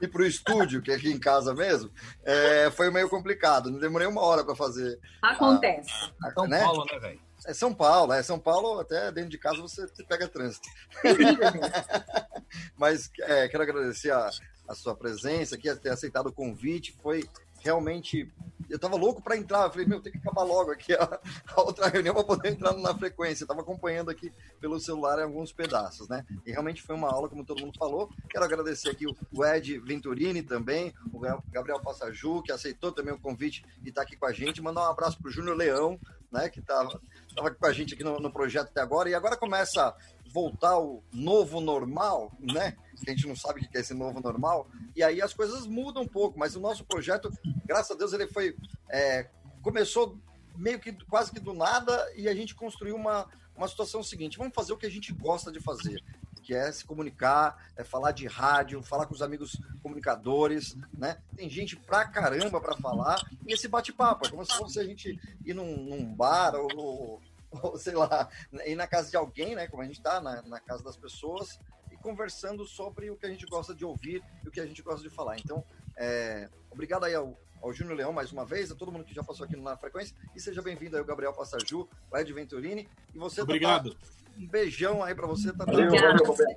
[0.00, 1.90] e para o estúdio, que é aqui em casa mesmo,
[2.24, 3.70] é, foi meio complicado.
[3.70, 4.98] Não demorei uma hora para fazer.
[5.22, 5.90] Acontece.
[6.22, 6.60] a- São né?
[6.60, 7.20] Paulo, né, velho?
[7.46, 10.68] É São Paulo, é São Paulo, até dentro de casa você pega trânsito.
[12.76, 14.30] Mas é, quero agradecer a,
[14.68, 16.96] a sua presença aqui, a ter aceitado o convite.
[17.02, 17.24] Foi
[17.68, 18.32] realmente.
[18.68, 19.64] Eu tava louco para entrar.
[19.64, 21.02] Eu falei, meu, tem que acabar logo aqui a,
[21.56, 23.44] a outra reunião para poder entrar na frequência.
[23.44, 24.30] Eu tava acompanhando aqui
[24.60, 26.24] pelo celular alguns pedaços, né?
[26.44, 28.10] E realmente foi uma aula, como todo mundo falou.
[28.28, 33.18] Quero agradecer aqui o, Ed Venturini também, o Ga- Gabriel Passaju, que aceitou também o
[33.18, 34.60] convite e está aqui com a gente.
[34.60, 35.98] Mandar um abraço pro Júnior Leão,
[36.30, 36.50] né?
[36.50, 37.00] Que tava,
[37.34, 39.08] tava com a gente aqui no, no projeto até agora.
[39.08, 39.94] E agora começa
[40.32, 42.76] voltar o novo normal, né?
[43.06, 44.68] A gente não sabe o que é esse novo normal.
[44.96, 47.30] E aí as coisas mudam um pouco, mas o nosso projeto,
[47.64, 48.56] graças a Deus, ele foi.
[48.90, 49.28] é,
[49.62, 50.18] começou
[50.56, 53.26] meio que quase que do nada e a gente construiu uma,
[53.56, 56.02] uma situação seguinte: vamos fazer o que a gente gosta de fazer.
[56.42, 61.18] Que é se comunicar, é falar de rádio, falar com os amigos comunicadores, né?
[61.36, 65.20] Tem gente pra caramba pra falar, e esse bate-papo, é como se fosse a gente
[65.44, 67.20] ir num, num bar ou, ou-
[67.62, 68.28] ou, sei lá,
[68.66, 69.66] ir na casa de alguém, né?
[69.66, 71.58] Como a gente tá na, na casa das pessoas,
[71.92, 74.82] e conversando sobre o que a gente gosta de ouvir e o que a gente
[74.82, 75.38] gosta de falar.
[75.38, 75.64] Então,
[75.96, 79.22] é, obrigado aí ao, ao Júnior Leão mais uma vez, a todo mundo que já
[79.22, 83.18] passou aqui na frequência, e seja bem-vindo aí o Gabriel Passaju, o Ed Venturini, e
[83.18, 83.96] você Tatá, Obrigado.
[84.36, 85.90] um beijão aí pra você, tá valeu,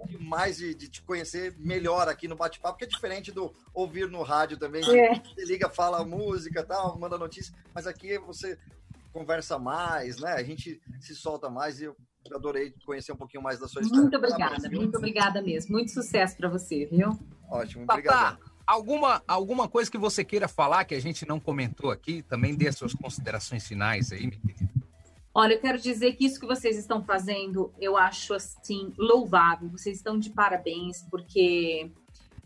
[0.06, 4.22] demais de, de te conhecer melhor aqui no bate-papo, que é diferente do ouvir no
[4.22, 4.84] rádio também.
[4.84, 5.16] É.
[5.16, 8.60] Você liga, fala música tal, manda notícia, mas aqui você
[9.12, 10.34] conversa mais, né?
[10.34, 11.96] A gente se solta mais e eu
[12.34, 14.02] adorei conhecer um pouquinho mais da sua história.
[14.02, 15.74] Muito obrigada, muito obrigada mesmo.
[15.74, 17.10] Muito sucesso para você, viu?
[17.50, 22.22] Ótimo, Tatá, alguma, alguma coisa que você queira falar que a gente não comentou aqui?
[22.24, 24.72] Também dê as suas considerações finais aí, minha querida.
[25.34, 29.70] Olha, eu quero dizer que isso que vocês estão fazendo, eu acho assim louvável.
[29.70, 31.90] Vocês estão de parabéns, porque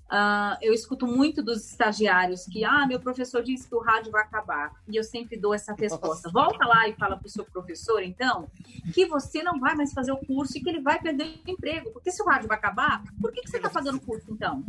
[0.10, 4.22] ah, eu escuto muito dos estagiários que, ah, meu professor disse que o rádio vai
[4.22, 4.72] acabar.
[4.88, 6.30] E eu sempre dou essa resposta.
[6.30, 8.48] Volta lá e fala para o seu professor, então,
[8.94, 11.92] que você não vai mais fazer o curso e que ele vai perder o emprego.
[11.92, 14.64] Porque se o rádio vai acabar, por que, que você está pagando o curso, então?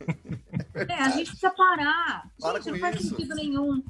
[0.88, 2.30] É, a gente precisa parar.
[2.38, 3.08] Para gente, não faz isso.
[3.08, 3.82] sentido nenhum.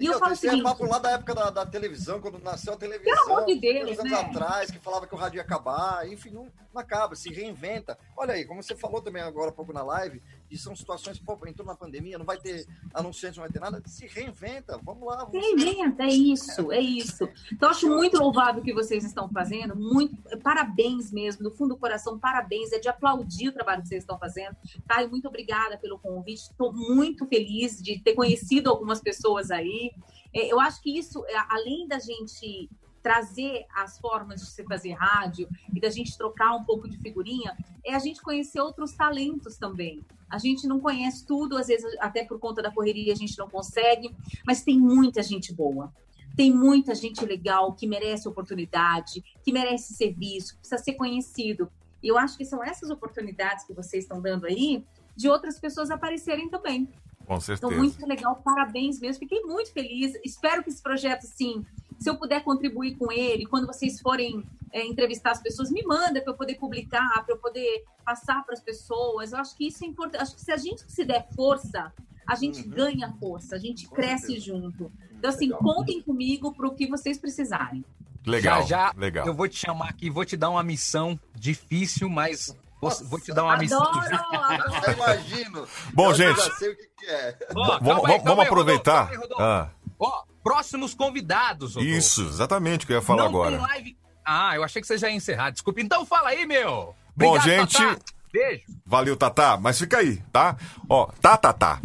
[0.00, 2.38] E eu falo o esse é seguinte, papo lá da época da, da televisão, quando
[2.38, 3.14] nasceu a televisão.
[3.14, 4.20] Pelo amor de Deus, anos né?
[4.20, 6.06] atrás, que falava que o rádio ia acabar.
[6.08, 7.96] Enfim, não, não acaba, se reinventa.
[8.16, 10.22] Olha aí, como você falou também agora há pouco na live,
[10.54, 12.64] que são situações, pô, entrou na pandemia, não vai ter
[12.94, 13.82] anunciante, não vai ter nada.
[13.86, 15.24] Se reinventa, vamos lá.
[15.24, 17.28] Vamos Reinventa, é isso, é isso.
[17.52, 21.80] Então, acho muito louvável o que vocês estão fazendo, muito, parabéns mesmo, do fundo do
[21.80, 24.56] coração, parabéns, é de aplaudir o trabalho que vocês estão fazendo,
[24.86, 25.02] tá?
[25.02, 29.90] E muito obrigada pelo convite, estou muito feliz de ter conhecido algumas pessoas aí.
[30.32, 32.70] É, Eu acho que isso, é, além da gente
[33.04, 37.54] trazer as formas de se fazer rádio e da gente trocar um pouco de figurinha,
[37.84, 40.02] é a gente conhecer outros talentos também.
[40.30, 43.46] A gente não conhece tudo, às vezes até por conta da correria a gente não
[43.46, 44.16] consegue,
[44.46, 45.92] mas tem muita gente boa.
[46.34, 51.70] Tem muita gente legal que merece oportunidade, que merece serviço, precisa ser conhecido.
[52.02, 54.82] E eu acho que são essas oportunidades que vocês estão dando aí
[55.14, 56.88] de outras pessoas aparecerem também.
[57.26, 57.74] Com Então, certeza.
[57.74, 59.18] muito legal, parabéns mesmo.
[59.20, 60.14] Fiquei muito feliz.
[60.24, 61.64] Espero que esse projeto, sim,
[61.98, 66.20] se eu puder contribuir com ele, quando vocês forem é, entrevistar as pessoas, me manda
[66.20, 69.32] para eu poder publicar, para eu poder passar para as pessoas.
[69.32, 70.22] Eu acho que isso é importante.
[70.22, 71.92] Acho que se a gente se der força,
[72.26, 72.70] a gente Uhum.
[72.70, 74.90] ganha força, a gente cresce junto.
[75.12, 77.84] Então, assim, contem comigo para o que vocês precisarem.
[78.26, 79.26] Legal, Já, já legal.
[79.26, 83.32] eu vou te chamar aqui, vou te dar uma missão difícil, mas vou, vou te
[83.34, 83.78] dar uma missão.
[84.86, 85.66] Eu imagino.
[85.92, 86.36] Bom, Eu gente.
[86.36, 87.38] já sei o que, que é.
[87.54, 89.10] Ó, vamos aí, vamos- aproveitar.
[89.10, 89.42] Aí, Rodolfo.
[89.42, 91.74] Ah, Ó, próximos convidados.
[91.74, 91.96] Rodolfo.
[91.96, 93.56] isso, exatamente o que eu ia falar Não agora.
[93.56, 93.96] tem live.
[94.24, 95.50] Ah, eu achei que você já ia encerrar.
[95.50, 95.80] Desculpa.
[95.80, 96.94] Então fala aí, meu.
[97.16, 97.76] Bom, Obrigado, gente.
[97.78, 97.96] Tatá.
[98.32, 98.64] Beijo.
[98.84, 99.56] Valeu, Tatá.
[99.60, 100.56] Mas fica aí, tá?
[100.88, 101.80] Ó, tá, Tatá.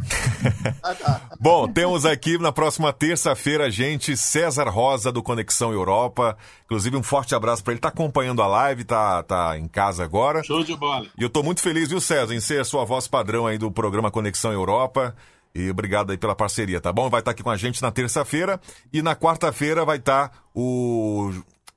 [1.40, 6.36] Bom, temos aqui na próxima terça-feira, gente, César Rosa do Conexão Europa.
[6.66, 7.80] Inclusive, um forte abraço pra ele.
[7.80, 10.44] Tá acompanhando a live, tá, tá em casa agora.
[10.44, 11.06] Show de bola.
[11.18, 13.72] E eu tô muito feliz, viu, César, em ser a sua voz padrão aí do
[13.72, 15.16] programa Conexão Europa.
[15.54, 17.10] E obrigado aí pela parceria, tá bom?
[17.10, 18.60] Vai estar aqui com a gente na terça-feira.
[18.94, 21.32] E na quarta-feira vai estar o.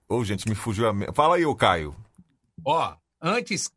[0.08, 1.12] Ô, gente, me fugiu a.
[1.14, 1.94] Fala aí, ô Caio.
[2.64, 3.70] Ó, antes,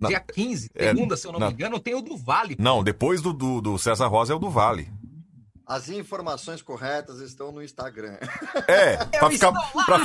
[0.00, 2.56] Na- dia 15, é, segunda, se eu não na- me engano, tem o do Vale.
[2.58, 4.88] Não, depois do, do, do César Rosa é o do Vale.
[5.66, 8.18] As informações corretas estão no Instagram.
[8.68, 9.50] É, pra ficar.
[9.52, 9.98] pra-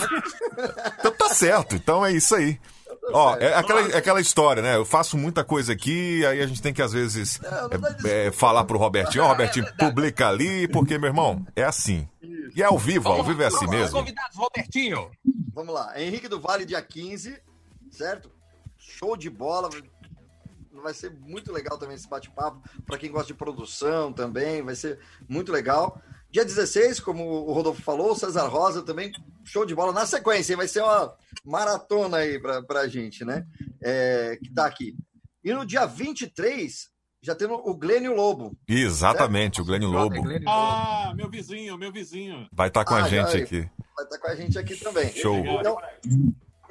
[1.00, 2.60] Então tá certo, então é isso aí.
[3.12, 4.76] Ó, é aquela, é aquela história, né?
[4.76, 7.40] Eu faço muita coisa aqui, aí a gente tem que, às vezes,
[8.04, 12.08] é, é, falar pro Robertinho, ó, Robertinho, publica ali, porque, meu irmão, é assim.
[12.56, 14.00] E é ao vivo, ao vivo é assim mesmo.
[14.00, 15.10] Convidados, Robertinho.
[15.54, 16.00] Vamos lá.
[16.00, 17.42] Henrique do Vale, dia 15,
[17.92, 18.32] certo?
[18.78, 19.70] Show de bola.
[20.72, 22.62] Vai ser muito legal também esse bate-papo.
[22.86, 26.02] Para quem gosta de produção também, vai ser muito legal.
[26.32, 29.12] Dia 16, como o Rodolfo falou, César Rosa também,
[29.44, 30.54] show de bola na sequência.
[30.54, 30.58] hein?
[30.58, 33.46] Vai ser uma maratona aí pra, pra gente, né?
[33.82, 34.96] É, que tá aqui.
[35.44, 36.88] E no dia 23,
[37.22, 38.56] já temos o Glênio Lobo.
[38.68, 40.16] Exatamente, o Glênio Lobo
[40.48, 42.48] Ah, meu vizinho, meu vizinho.
[42.54, 43.42] vai estar com a Ah, gente aí.
[43.44, 43.70] aqui.
[43.96, 45.12] Vai estar com a gente aqui também.
[45.12, 45.36] Show.
[45.38, 45.78] Então,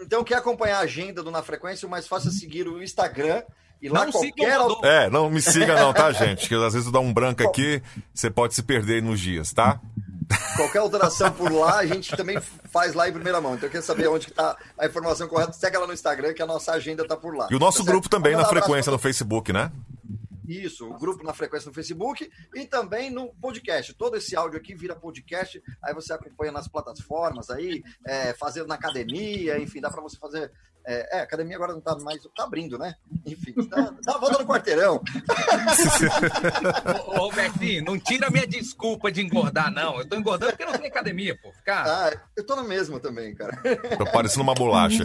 [0.01, 3.43] então, quer acompanhar a agenda do Na Frequência, o mais fácil é seguir o Instagram.
[3.81, 4.59] E lá Não qualquer.
[4.83, 6.49] É, não me siga não, tá, gente?
[6.49, 7.83] Que às vezes eu dou um branco aqui,
[8.13, 9.81] você pode se perder nos dias, tá?
[10.57, 12.39] Qualquer alteração por lá, a gente também
[12.71, 13.55] faz lá em primeira mão.
[13.55, 15.53] Então, quer saber onde que tá a informação correta?
[15.53, 17.47] Segue ela no Instagram, que a nossa agenda tá por lá.
[17.51, 17.93] E o nosso Tá certo?
[17.95, 19.71] grupo também na frequência pra- no Facebook, né?
[20.47, 23.93] Isso, o grupo na frequência no Facebook e também no podcast.
[23.95, 28.75] Todo esse áudio aqui vira podcast, aí você acompanha nas plataformas aí, é, fazendo na
[28.75, 30.51] academia, enfim, dá para você fazer.
[30.91, 32.23] É, é, a academia agora não tá mais.
[32.35, 32.95] tá abrindo, né?
[33.27, 35.03] Enfim, dá, dá uma volta no quarteirão.
[37.07, 37.31] Ô, ô,
[37.85, 39.99] não tira minha desculpa de engordar, não.
[39.99, 41.53] Eu tô engordando porque não tem academia, pô.
[41.53, 41.85] Ficar.
[41.87, 43.55] Ah, eu tô na mesma também, cara.
[43.99, 45.05] Tô parecendo uma bolacha.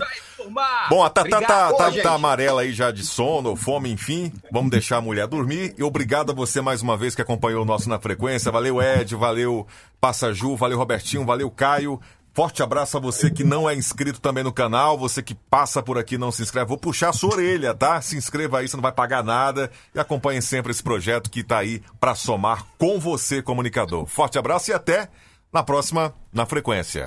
[0.90, 2.04] Bom, a Tatá tá, tá, gente.
[2.04, 4.32] tá amarela aí já de sono ou fome, enfim.
[4.54, 5.76] Vamos deixar a mulher dormir.
[5.78, 8.54] E obrigado a você mais uma vez que acompanhou o nosso Na Frequência.
[8.54, 9.68] Valeu, Ed, valeu,
[10.00, 12.00] Passaju, valeu, Robertinho, valeu, Caio.
[12.34, 16.00] Forte abraço a você que não é inscrito também no canal, você que passa por
[16.00, 16.68] aqui e não se inscreve.
[16.68, 18.02] Vou puxar a sua orelha, tá?
[18.02, 19.70] Se inscreva aí, você não vai pagar nada.
[19.94, 24.08] E acompanhe sempre esse projeto que tá aí para somar com você, comunicador.
[24.08, 25.10] Forte abraço e até
[25.52, 27.06] na próxima Na Frequência.